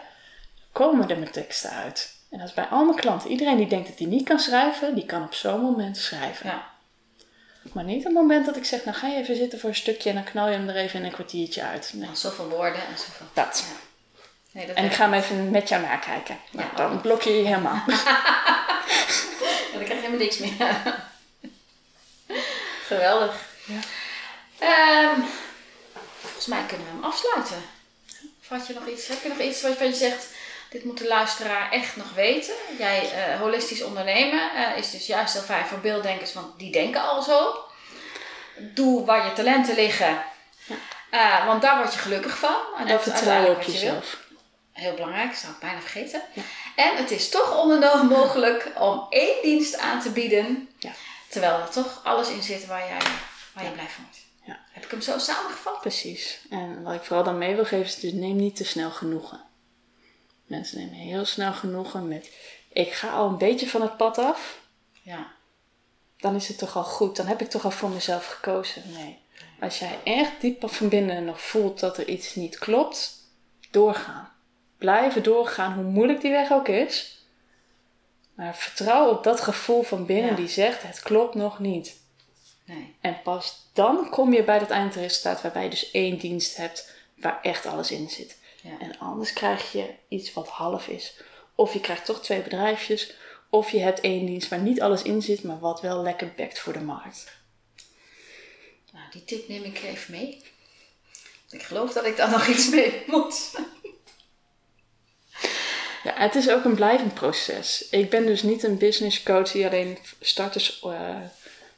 komen 0.72 1.10
er 1.10 1.20
mijn 1.20 1.32
teksten 1.32 1.70
uit. 1.70 2.16
En 2.30 2.38
dat 2.38 2.48
is 2.48 2.54
bij 2.54 2.66
al 2.66 2.86
mijn 2.86 3.00
klanten. 3.00 3.30
Iedereen 3.30 3.58
die 3.58 3.68
denkt 3.68 3.88
dat 3.88 3.98
hij 3.98 4.08
niet 4.08 4.24
kan 4.24 4.40
schrijven, 4.40 4.96
die 4.96 5.06
kan 5.06 5.24
op 5.24 5.34
zo'n 5.34 5.62
moment 5.62 5.98
schrijven. 5.98 6.50
Ja. 6.50 6.71
Maar 7.62 7.84
niet 7.84 7.98
op 7.98 8.04
het 8.04 8.14
moment 8.14 8.46
dat 8.46 8.56
ik 8.56 8.66
zeg, 8.66 8.86
nou 8.86 8.98
ga 8.98 9.08
je 9.08 9.18
even 9.18 9.36
zitten 9.36 9.60
voor 9.60 9.70
een 9.70 9.76
stukje 9.76 10.10
en 10.10 10.16
dan 10.16 10.24
knal 10.24 10.48
je 10.48 10.54
hem 10.54 10.70
er 10.70 10.76
even 10.76 11.00
in 11.00 11.06
een 11.06 11.12
kwartiertje 11.12 11.64
uit. 11.64 11.92
Nee. 11.94 12.04
Nou, 12.04 12.16
zoveel 12.16 12.50
woorden 12.50 12.88
en 12.88 12.98
zoveel. 12.98 13.26
Dat. 13.34 13.66
Ja. 13.68 13.76
Nee, 14.52 14.68
dat 14.68 14.76
en 14.76 14.86
ik 14.86 14.94
ga 14.94 15.04
hem 15.04 15.14
even 15.14 15.52
met 15.52 15.70
jou 15.70 15.82
nakijken. 15.82 16.38
Nou, 16.52 16.68
ja. 16.72 16.76
Dan 16.76 17.02
blok 17.02 17.22
je 17.22 17.30
je 17.30 17.46
helemaal. 17.46 17.84
dan 19.74 19.84
krijg 19.84 19.88
je 19.88 19.96
helemaal 19.96 20.18
niks 20.18 20.38
meer. 20.38 20.54
Geweldig. 22.92 23.36
Ja. 23.66 25.14
Um, 25.14 25.26
volgens 26.20 26.46
mij 26.46 26.66
kunnen 26.66 26.88
we 26.88 26.94
hem 26.94 27.04
afsluiten. 27.04 27.62
Of 28.42 28.48
had 28.48 28.68
je 28.68 28.74
nog 28.74 28.88
iets, 28.88 29.08
heb 29.08 29.24
je 29.24 29.30
nog 29.30 29.40
iets 29.40 29.62
waarvan 29.62 29.88
je 29.88 29.94
zegt, 29.94 30.28
dit 30.72 30.84
moet 30.84 30.98
de 30.98 31.08
luisteraar 31.08 31.72
echt 31.72 31.96
nog 31.96 32.14
weten? 32.14 32.54
Jij, 32.78 33.04
uh, 33.04 33.40
holistisch 33.40 33.84
ondernemen, 33.84 34.50
uh, 34.56 34.78
is 34.78 34.92
dus 34.92 35.08
juist 35.08 35.34
heel 35.34 35.42
fijn 35.42 35.66
voor 35.66 35.80
beelddenkers, 35.80 36.34
want 36.34 36.60
die 36.60 36.72
denken 36.72 37.02
al 37.02 37.22
zo. 37.22 37.66
Doe 38.58 39.06
waar 39.06 39.26
je 39.26 39.34
talenten 39.34 39.76
liggen, 39.76 40.24
uh, 41.12 41.46
want 41.46 41.62
daar 41.62 41.78
word 41.78 41.94
je 41.94 42.00
gelukkig 42.00 42.38
van. 42.38 42.56
En, 42.78 42.88
dat 42.88 43.04
vertrouwen 43.04 43.56
op 43.56 43.62
jezelf. 43.62 44.18
Heel 44.72 44.94
belangrijk, 44.94 45.36
zou 45.36 45.54
ik 45.54 45.60
bijna 45.60 45.80
vergeten. 45.80 46.22
En 46.76 46.96
het 46.96 47.12
is 47.12 47.30
toch 47.30 47.58
onmogelijk 47.58 48.72
om 48.78 49.06
één 49.10 49.42
dienst 49.42 49.78
aan 49.78 50.02
te 50.02 50.12
bieden, 50.12 50.70
ja. 50.80 50.92
terwijl 51.30 51.60
er 51.60 51.70
toch 51.70 52.02
alles 52.04 52.30
in 52.30 52.44
zit 52.44 52.66
waar, 52.66 52.88
jij, 52.88 53.00
waar 53.54 53.64
je 53.64 53.70
blij 53.72 53.88
van 53.88 54.04
wordt. 54.04 54.20
Ja. 54.44 54.60
Heb 54.72 54.84
ik 54.84 54.92
hem 54.92 55.02
zo 55.02 55.18
samengevat? 55.18 55.82
Precies. 55.82 56.40
En 56.50 56.84
wat 56.84 56.94
ik 56.94 57.04
vooral 57.04 57.24
dan 57.24 57.38
mee 57.38 57.56
wil 57.56 57.66
geven 57.66 57.86
is, 57.86 58.00
dus 58.00 58.12
neem 58.12 58.36
niet 58.36 58.56
te 58.56 58.66
snel 58.66 58.92
genoegen. 58.92 59.50
Mensen 60.52 60.78
nemen 60.78 60.96
heel 60.96 61.26
snel 61.26 61.54
genoegen 61.54 62.08
met, 62.08 62.32
ik 62.70 62.92
ga 62.92 63.10
al 63.10 63.28
een 63.28 63.38
beetje 63.38 63.68
van 63.68 63.82
het 63.82 63.98
pad 63.98 64.18
af. 64.18 64.60
Ja. 65.02 65.32
Dan 66.18 66.36
is 66.36 66.48
het 66.48 66.58
toch 66.58 66.76
al 66.76 66.84
goed. 66.84 67.16
Dan 67.16 67.28
heb 67.28 67.42
ik 67.42 67.50
toch 67.50 67.64
al 67.64 67.72
voor 67.72 67.90
mezelf 67.90 68.26
gekozen. 68.28 68.84
Nee. 68.94 69.20
Als 69.60 69.80
jij 69.80 70.00
echt 70.04 70.42
diep 70.42 70.70
van 70.70 70.90
binnen 70.90 71.26
nog 71.26 71.42
voelt 71.42 71.80
dat 71.80 71.98
er 71.98 72.08
iets 72.08 72.36
niet 72.36 72.58
klopt, 72.58 73.14
doorgaan. 73.70 74.32
Blijven 74.78 75.24
doorgaan, 75.24 75.74
hoe 75.74 75.84
moeilijk 75.84 76.22
die 76.22 76.32
weg 76.32 76.52
ook 76.52 76.68
is. 76.68 77.26
Maar 78.36 78.56
vertrouw 78.56 79.10
op 79.10 79.24
dat 79.24 79.42
gevoel 79.42 79.84
van 79.84 80.06
binnen 80.06 80.36
die 80.36 80.48
zegt: 80.48 80.84
het 80.84 81.00
klopt 81.00 81.36
nog 81.36 81.60
niet. 81.60 81.96
Nee. 82.66 82.96
En 83.02 83.22
pas 83.24 83.70
dan 83.74 84.10
kom 84.10 84.34
je 84.34 84.44
bij 84.44 84.60
dat 84.60 84.70
eindresultaat 84.70 85.42
waarbij 85.42 85.64
je 85.64 85.70
dus 85.70 85.92
één 85.92 86.18
dienst 86.18 86.58
hebt 86.58 86.94
waar 87.16 87.40
echt 87.42 87.66
alles 87.66 87.92
in 87.92 88.10
zit. 88.10 88.40
Ja. 88.62 88.80
En 88.80 89.00
anders 89.00 89.34
krijg 89.34 89.72
je 89.72 89.94
iets 90.08 90.34
wat 90.34 90.48
half 90.48 90.88
is. 90.88 91.22
Of 91.56 91.74
je 91.74 91.80
krijgt 91.80 92.06
toch 92.06 92.22
twee 92.22 92.42
bedrijfjes. 92.42 93.16
Of 93.50 93.72
je 93.72 93.80
hebt 93.80 94.00
één 94.00 94.26
dienst 94.26 94.50
waar 94.50 94.62
niet 94.62 94.82
alles 94.82 95.02
in 95.02 95.22
zit, 95.22 95.44
maar 95.44 95.60
wat 95.60 95.82
wel 95.82 96.02
lekker 96.02 96.34
bekt 96.36 96.60
voor 96.60 96.74
de 96.74 96.82
markt. 96.82 97.40
Nou, 98.92 99.06
die 99.12 99.26
tip 99.26 99.48
neem 99.48 99.64
ik 99.64 99.82
even 99.84 100.12
mee. 100.12 100.42
Ik 101.50 101.64
geloof 101.64 101.94
dat 101.94 102.06
ik 102.06 102.18
daar 102.18 102.30
nog 102.38 102.48
iets 102.48 102.70
mee 102.70 103.04
moet. 103.08 103.52
Ja, 106.04 106.14
het 106.14 106.36
is 106.36 106.50
ook 106.50 106.64
een 106.64 106.76
blijvend 106.76 107.14
proces. 107.14 107.90
Ik 107.90 108.10
ben 108.10 108.26
dus 108.26 108.44
niet 108.44 108.64
een 108.64 108.78
business 108.78 109.24
coach 109.24 109.52
die 109.52 109.66
alleen 109.66 109.98
starters 110.20 110.82
uh, 110.86 111.18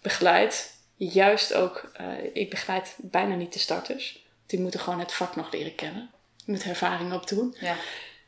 begeleidt. 0.02 0.72
Juist 0.96 1.54
ook, 1.54 1.92
uh, 2.02 2.08
ik 2.34 2.50
begeleid 2.50 2.96
bijna 2.98 3.36
niet 3.36 3.54
de 3.54 3.60
starters. 3.60 4.26
Die 4.46 4.60
moeten 4.60 4.80
gewoon 4.80 5.00
het 5.00 5.14
vak 5.14 5.36
nog 5.36 5.52
leren 5.52 5.76
kennen. 5.76 6.13
Je 6.46 6.52
moet 6.52 6.64
ervaring 6.64 7.14
opdoen. 7.14 7.56
Ja. 7.60 7.76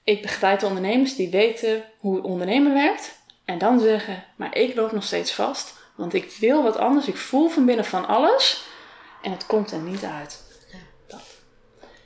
Ik 0.03 0.21
begeleid 0.21 0.59
de 0.59 0.65
ondernemers 0.65 1.15
die 1.15 1.29
weten 1.29 1.83
hoe 1.97 2.23
ondernemen 2.23 2.73
werkt. 2.73 3.17
En 3.45 3.57
dan 3.57 3.79
zeggen, 3.79 4.23
maar 4.35 4.57
ik 4.57 4.75
loop 4.75 4.91
nog 4.91 5.03
steeds 5.03 5.33
vast. 5.33 5.73
Want 5.95 6.13
ik 6.13 6.31
wil 6.39 6.63
wat 6.63 6.77
anders. 6.77 7.07
Ik 7.07 7.17
voel 7.17 7.49
van 7.49 7.65
binnen 7.65 7.85
van 7.85 8.07
alles. 8.07 8.63
En 9.21 9.31
het 9.31 9.45
komt 9.45 9.71
er 9.71 9.79
niet 9.79 10.03
uit. 10.03 10.43
Ja. 10.71 10.77
Dat. 11.07 11.23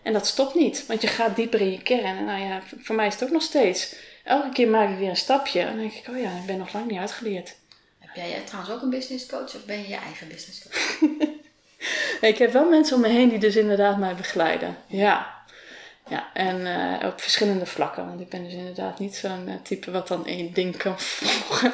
En 0.04 0.14
dat 0.14 0.28
stopt 0.28 0.56
niet. 0.56 0.86
Want 0.86 1.02
je 1.02 1.08
gaat 1.08 1.36
dieper 1.36 1.62
in 1.62 1.72
je 1.72 1.82
kern. 1.82 2.18
En 2.18 2.26
nou 2.26 2.42
ja, 2.42 2.62
voor 2.78 2.96
mij 2.96 3.08
is 3.08 3.14
het 3.14 3.24
ook 3.24 3.30
nog 3.30 3.42
steeds. 3.42 3.96
Elke 4.24 4.50
keer 4.50 4.68
maak 4.68 4.90
ik 4.90 4.98
weer 4.98 5.10
een 5.10 5.18
stapje. 5.18 5.60
En 5.60 5.68
dan 5.68 5.78
denk 5.78 5.94
ik, 5.94 6.08
oh 6.10 6.18
ja, 6.18 6.30
ik 6.30 6.46
ben 6.46 6.58
nog 6.58 6.74
lang 6.74 6.88
niet 6.88 7.00
uitgeleerd. 7.00 7.56
Heb 8.00 8.16
jij 8.16 8.42
trouwens 8.46 8.76
ook 8.76 8.82
een 8.82 8.90
business 8.90 9.26
coach? 9.26 9.56
Of 9.56 9.66
ben 9.66 9.78
je 9.78 9.88
je 9.88 9.96
eigen 9.96 10.28
business 10.28 10.62
coach? 10.64 11.10
ik 12.32 12.38
heb 12.38 12.52
wel 12.52 12.70
mensen 12.70 12.96
om 12.96 13.02
me 13.02 13.08
heen 13.08 13.30
die 13.30 13.40
dus 13.40 13.56
inderdaad 13.56 13.98
mij 13.98 14.16
begeleiden. 14.16 14.78
Ja. 14.88 15.39
Ja, 16.10 16.30
en 16.34 16.60
uh, 16.60 17.08
op 17.08 17.22
verschillende 17.22 17.66
vlakken. 17.66 18.06
Want 18.06 18.22
ik 18.22 18.30
ben 18.30 18.44
dus 18.44 18.54
inderdaad 18.54 19.00
niet 19.00 19.16
zo'n 19.16 19.48
uh, 19.48 19.54
type 19.64 19.92
wat 19.92 20.08
dan 20.08 20.26
één 20.26 20.54
ding 20.54 20.78
kan 20.78 21.00
volgen. 21.02 21.74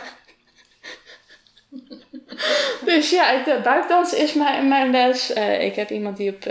dus 2.85 3.09
ja, 3.09 3.43
de 3.43 3.59
buikdansen 3.63 4.17
is 4.17 4.33
mijn, 4.33 4.67
mijn 4.67 4.91
les. 4.91 5.31
Ik 5.59 5.75
heb 5.75 5.89
iemand 5.89 6.17
die 6.17 6.33
op 6.33 6.45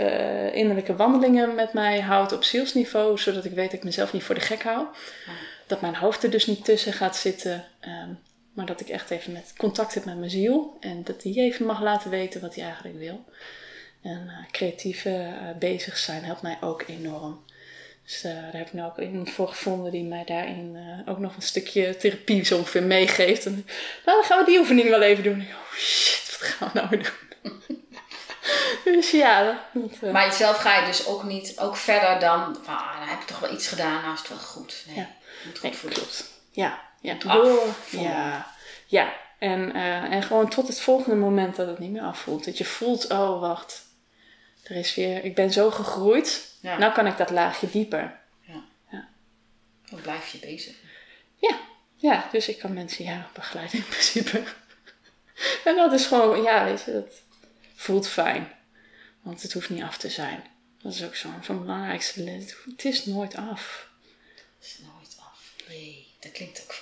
innerlijke 0.53 0.95
wandelingen 0.95 1.55
met 1.55 1.73
mij 1.73 1.99
houdt 1.99 2.31
op 2.31 2.43
zielsniveau. 2.43 3.17
Zodat 3.17 3.45
ik 3.45 3.51
weet 3.51 3.65
dat 3.65 3.79
ik 3.79 3.83
mezelf 3.83 4.13
niet 4.13 4.23
voor 4.23 4.35
de 4.35 4.41
gek 4.41 4.63
hou. 4.63 4.85
Dat 5.67 5.81
mijn 5.81 5.95
hoofd 5.95 6.23
er 6.23 6.29
dus 6.29 6.45
niet 6.45 6.65
tussen 6.65 6.93
gaat 6.93 7.17
zitten. 7.17 7.65
Um, 7.81 8.19
maar 8.53 8.65
dat 8.65 8.81
ik 8.81 8.89
echt 8.89 9.09
even 9.09 9.31
met 9.31 9.53
contact 9.57 9.93
heb 9.93 10.05
met 10.05 10.17
mijn 10.17 10.29
ziel. 10.29 10.77
En 10.79 11.03
dat 11.03 11.21
die 11.21 11.39
even 11.41 11.65
mag 11.65 11.81
laten 11.81 12.09
weten 12.09 12.41
wat 12.41 12.55
hij 12.55 12.63
eigenlijk 12.63 12.97
wil. 12.97 13.25
En 14.01 14.31
creatief 14.51 15.07
bezig 15.59 15.97
zijn 15.97 16.23
helpt 16.23 16.41
mij 16.41 16.57
ook 16.61 16.83
enorm. 16.87 17.43
Dus 18.05 18.23
uh, 18.25 18.33
daar 18.33 18.53
heb 18.53 18.67
ik 18.67 18.73
nou 18.73 18.89
ook 18.89 18.99
iemand 18.99 19.29
voor 19.29 19.47
gevonden 19.47 19.91
die 19.91 20.03
mij 20.03 20.23
daarin 20.25 20.75
uh, 20.75 21.11
ook 21.11 21.19
nog 21.19 21.35
een 21.35 21.41
stukje 21.41 21.97
therapie 21.97 22.45
zo 22.45 22.57
ongeveer 22.57 22.83
meegeeft. 22.83 23.45
En 23.45 23.53
nou, 24.05 24.17
dan 24.17 24.23
gaan 24.23 24.39
we 24.39 24.45
die 24.45 24.59
oefening 24.59 24.89
wel 24.89 25.01
even 25.01 25.23
doen. 25.23 25.41
oh 25.41 25.77
shit, 25.77 26.37
wat 26.39 26.49
gaan 26.49 26.69
we 26.73 26.79
nou 26.79 26.89
weer 26.89 27.13
doen? 27.41 27.83
dus 28.93 29.11
ja. 29.11 29.43
Dat, 29.73 29.91
uh... 30.03 30.11
Maar 30.11 30.25
jezelf 30.25 30.57
ga 30.57 30.79
je 30.79 30.85
dus 30.85 31.07
ook 31.07 31.23
niet, 31.23 31.59
ook 31.59 31.75
verder 31.75 32.19
dan, 32.19 32.57
van, 32.63 32.77
ah, 32.77 32.99
dan 32.99 33.07
heb 33.07 33.19
je 33.19 33.25
toch 33.25 33.39
wel 33.39 33.53
iets 33.53 33.67
gedaan, 33.67 34.01
nou 34.01 34.13
is 34.13 34.19
het 34.19 34.29
wel 34.29 34.37
goed. 34.37 34.83
Nee, 34.87 34.95
ja. 34.95 35.09
moet 35.45 35.59
goed 35.59 35.75
voelen. 35.75 35.99
Klopt. 35.99 36.31
Ja, 36.51 36.81
ja. 37.01 37.13
Door, 37.13 37.63
ja. 37.89 38.53
Ja, 38.85 39.13
en, 39.39 39.73
en 40.09 40.23
gewoon 40.23 40.49
tot 40.49 40.67
het 40.67 40.79
volgende 40.79 41.15
moment 41.15 41.55
dat 41.55 41.67
het 41.67 41.79
niet 41.79 41.91
meer 41.91 42.01
afvoelt. 42.01 42.45
Dat 42.45 42.57
je 42.57 42.65
voelt, 42.65 43.11
oh 43.11 43.39
wacht, 43.39 43.85
er 44.63 44.75
is 44.75 44.95
weer, 44.95 45.23
ik 45.23 45.35
ben 45.35 45.51
zo 45.51 45.71
gegroeid 45.71 46.54
ja. 46.65 46.77
Nou 46.77 46.93
kan 46.93 47.07
ik 47.07 47.17
dat 47.17 47.29
laagje 47.29 47.69
dieper. 47.69 48.19
Ja. 48.41 48.63
ja. 48.91 49.07
Dan 49.89 50.01
blijf 50.01 50.27
je 50.27 50.37
bezig. 50.37 50.75
Ja. 51.35 51.59
Ja, 51.95 52.27
dus 52.31 52.47
ik 52.47 52.59
kan 52.59 52.73
mensen 52.73 53.05
ja, 53.05 53.29
begeleiden 53.33 53.77
in 53.77 53.85
principe. 53.85 54.43
en 55.65 55.75
dat 55.75 55.93
is 55.93 56.05
gewoon, 56.05 56.41
ja, 56.41 56.63
weet 56.63 56.83
je, 56.83 56.91
dat 56.91 57.21
voelt 57.75 58.07
fijn. 58.07 58.51
Want 59.21 59.41
het 59.41 59.53
hoeft 59.53 59.69
niet 59.69 59.83
af 59.83 59.97
te 59.97 60.09
zijn. 60.09 60.43
Dat 60.81 60.93
is 60.93 61.03
ook 61.03 61.15
zo'n 61.15 61.43
zo 61.43 61.59
belangrijkste 61.59 62.23
les. 62.23 62.55
Het 62.65 62.85
is 62.85 63.05
nooit 63.05 63.35
af. 63.35 63.89
Het 64.59 64.67
is 64.67 64.79
nooit 64.79 65.17
af. 65.19 65.53
Nee, 65.67 66.13
dat 66.19 66.31
klinkt 66.31 66.63
ook. 66.63 66.75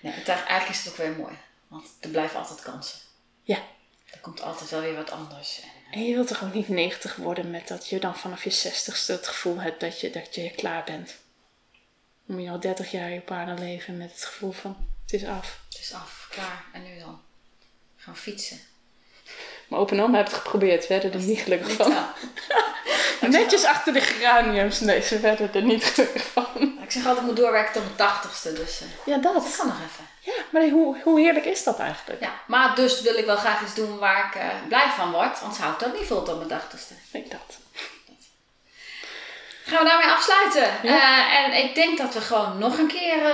Nee, 0.00 0.12
eigenlijk 0.12 0.68
is 0.68 0.78
het 0.78 0.88
ook 0.88 0.96
weer 0.96 1.16
mooi. 1.16 1.38
Want 1.68 1.86
er 2.00 2.08
blijven 2.08 2.38
altijd 2.38 2.62
kansen. 2.62 2.98
Ja. 3.42 3.62
Er 4.10 4.18
komt 4.20 4.40
altijd 4.40 4.70
wel 4.70 4.80
weer 4.80 4.94
wat 4.94 5.10
anders. 5.10 5.60
En 5.60 5.68
je 5.90 6.14
wilt 6.14 6.28
toch 6.28 6.44
ook 6.44 6.54
niet 6.54 6.68
90 6.68 7.16
worden 7.16 7.50
met 7.50 7.68
dat 7.68 7.88
je 7.88 7.98
dan 7.98 8.16
vanaf 8.16 8.44
je 8.44 8.50
60ste 8.50 9.06
het 9.06 9.26
gevoel 9.26 9.60
hebt 9.60 9.80
dat 9.80 10.00
je, 10.00 10.10
dat 10.10 10.34
je 10.34 10.50
klaar 10.50 10.84
bent. 10.84 11.16
Om 12.26 12.40
je 12.40 12.50
al 12.50 12.60
30 12.60 12.90
jaar 12.90 13.10
je 13.10 13.20
paarden 13.20 13.58
leven 13.58 13.96
met 13.96 14.10
het 14.10 14.24
gevoel 14.24 14.52
van 14.52 14.76
het 15.02 15.12
is 15.12 15.24
af. 15.24 15.60
Het 15.68 15.78
is 15.80 15.92
af, 15.92 16.26
klaar. 16.30 16.64
En 16.72 16.82
nu 16.82 16.98
dan? 16.98 17.20
Gaan 17.96 18.16
fietsen. 18.16 18.58
Mijn 19.68 19.82
open 19.82 20.00
oma 20.00 20.16
heeft 20.16 20.30
het 20.30 20.40
geprobeerd, 20.40 20.86
werden 20.86 21.12
er 21.12 21.20
niet 21.20 21.40
gelukkig 21.40 21.72
van. 21.72 21.92
Netjes 23.28 23.64
achter 23.64 23.92
de 23.92 24.00
geraniums. 24.00 24.80
Nee, 24.80 25.02
ze 25.02 25.20
werden 25.20 25.54
er 25.54 25.62
niet 25.62 25.84
gelukkig 25.84 26.26
van. 26.32 26.78
Ik 26.82 26.90
zeg 26.90 27.06
altijd, 27.06 27.20
ik 27.20 27.32
moet 27.32 27.36
doorwerken 27.36 27.72
tot 27.72 27.82
mijn 27.82 27.96
tachtigste. 27.96 28.52
Dus 28.52 28.80
uh, 28.82 28.88
ja, 29.04 29.16
dat. 29.16 29.34
dat 29.34 29.56
kan 29.56 29.66
nog 29.66 29.76
even. 29.76 30.06
Ja, 30.20 30.42
maar 30.50 30.68
hoe, 30.68 30.96
hoe 31.02 31.20
heerlijk 31.20 31.44
is 31.44 31.64
dat 31.64 31.78
eigenlijk? 31.78 32.20
Ja, 32.20 32.32
maar 32.46 32.74
dus 32.74 33.00
wil 33.00 33.16
ik 33.16 33.26
wel 33.26 33.36
graag 33.36 33.62
iets 33.62 33.74
doen 33.74 33.98
waar 33.98 34.26
ik 34.26 34.40
uh, 34.40 34.48
blij 34.68 34.88
van 34.96 35.10
word. 35.10 35.40
Anders 35.42 35.60
hou 35.60 35.72
ik 35.72 35.78
dat 35.78 35.98
niet 35.98 36.06
vol 36.06 36.22
tot 36.22 36.36
mijn 36.36 36.48
tachtigste. 36.48 36.94
Ik 37.12 37.30
dat. 37.30 37.58
Gaan 39.64 39.82
we 39.84 39.88
daarmee 39.88 40.10
afsluiten. 40.10 40.88
Ja. 40.88 40.96
Uh, 40.96 41.38
en 41.38 41.64
ik 41.64 41.74
denk 41.74 41.98
dat 41.98 42.14
we 42.14 42.20
gewoon 42.20 42.58
nog 42.58 42.78
een 42.78 42.86
keer 42.86 43.24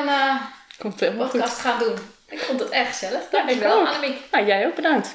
een 0.78 1.16
podcast 1.16 1.59
gaan 1.59 1.78
doen. 1.78 1.95
Ik 2.28 2.39
vond 2.39 2.61
het 2.61 2.68
echt 2.68 2.89
gezellig. 2.89 3.22
Dankjewel, 3.30 3.83
ja, 3.83 3.91
Annemiek. 3.91 4.18
Nou, 4.30 4.47
jij 4.47 4.66
ook 4.66 4.74
bedankt. 4.74 5.14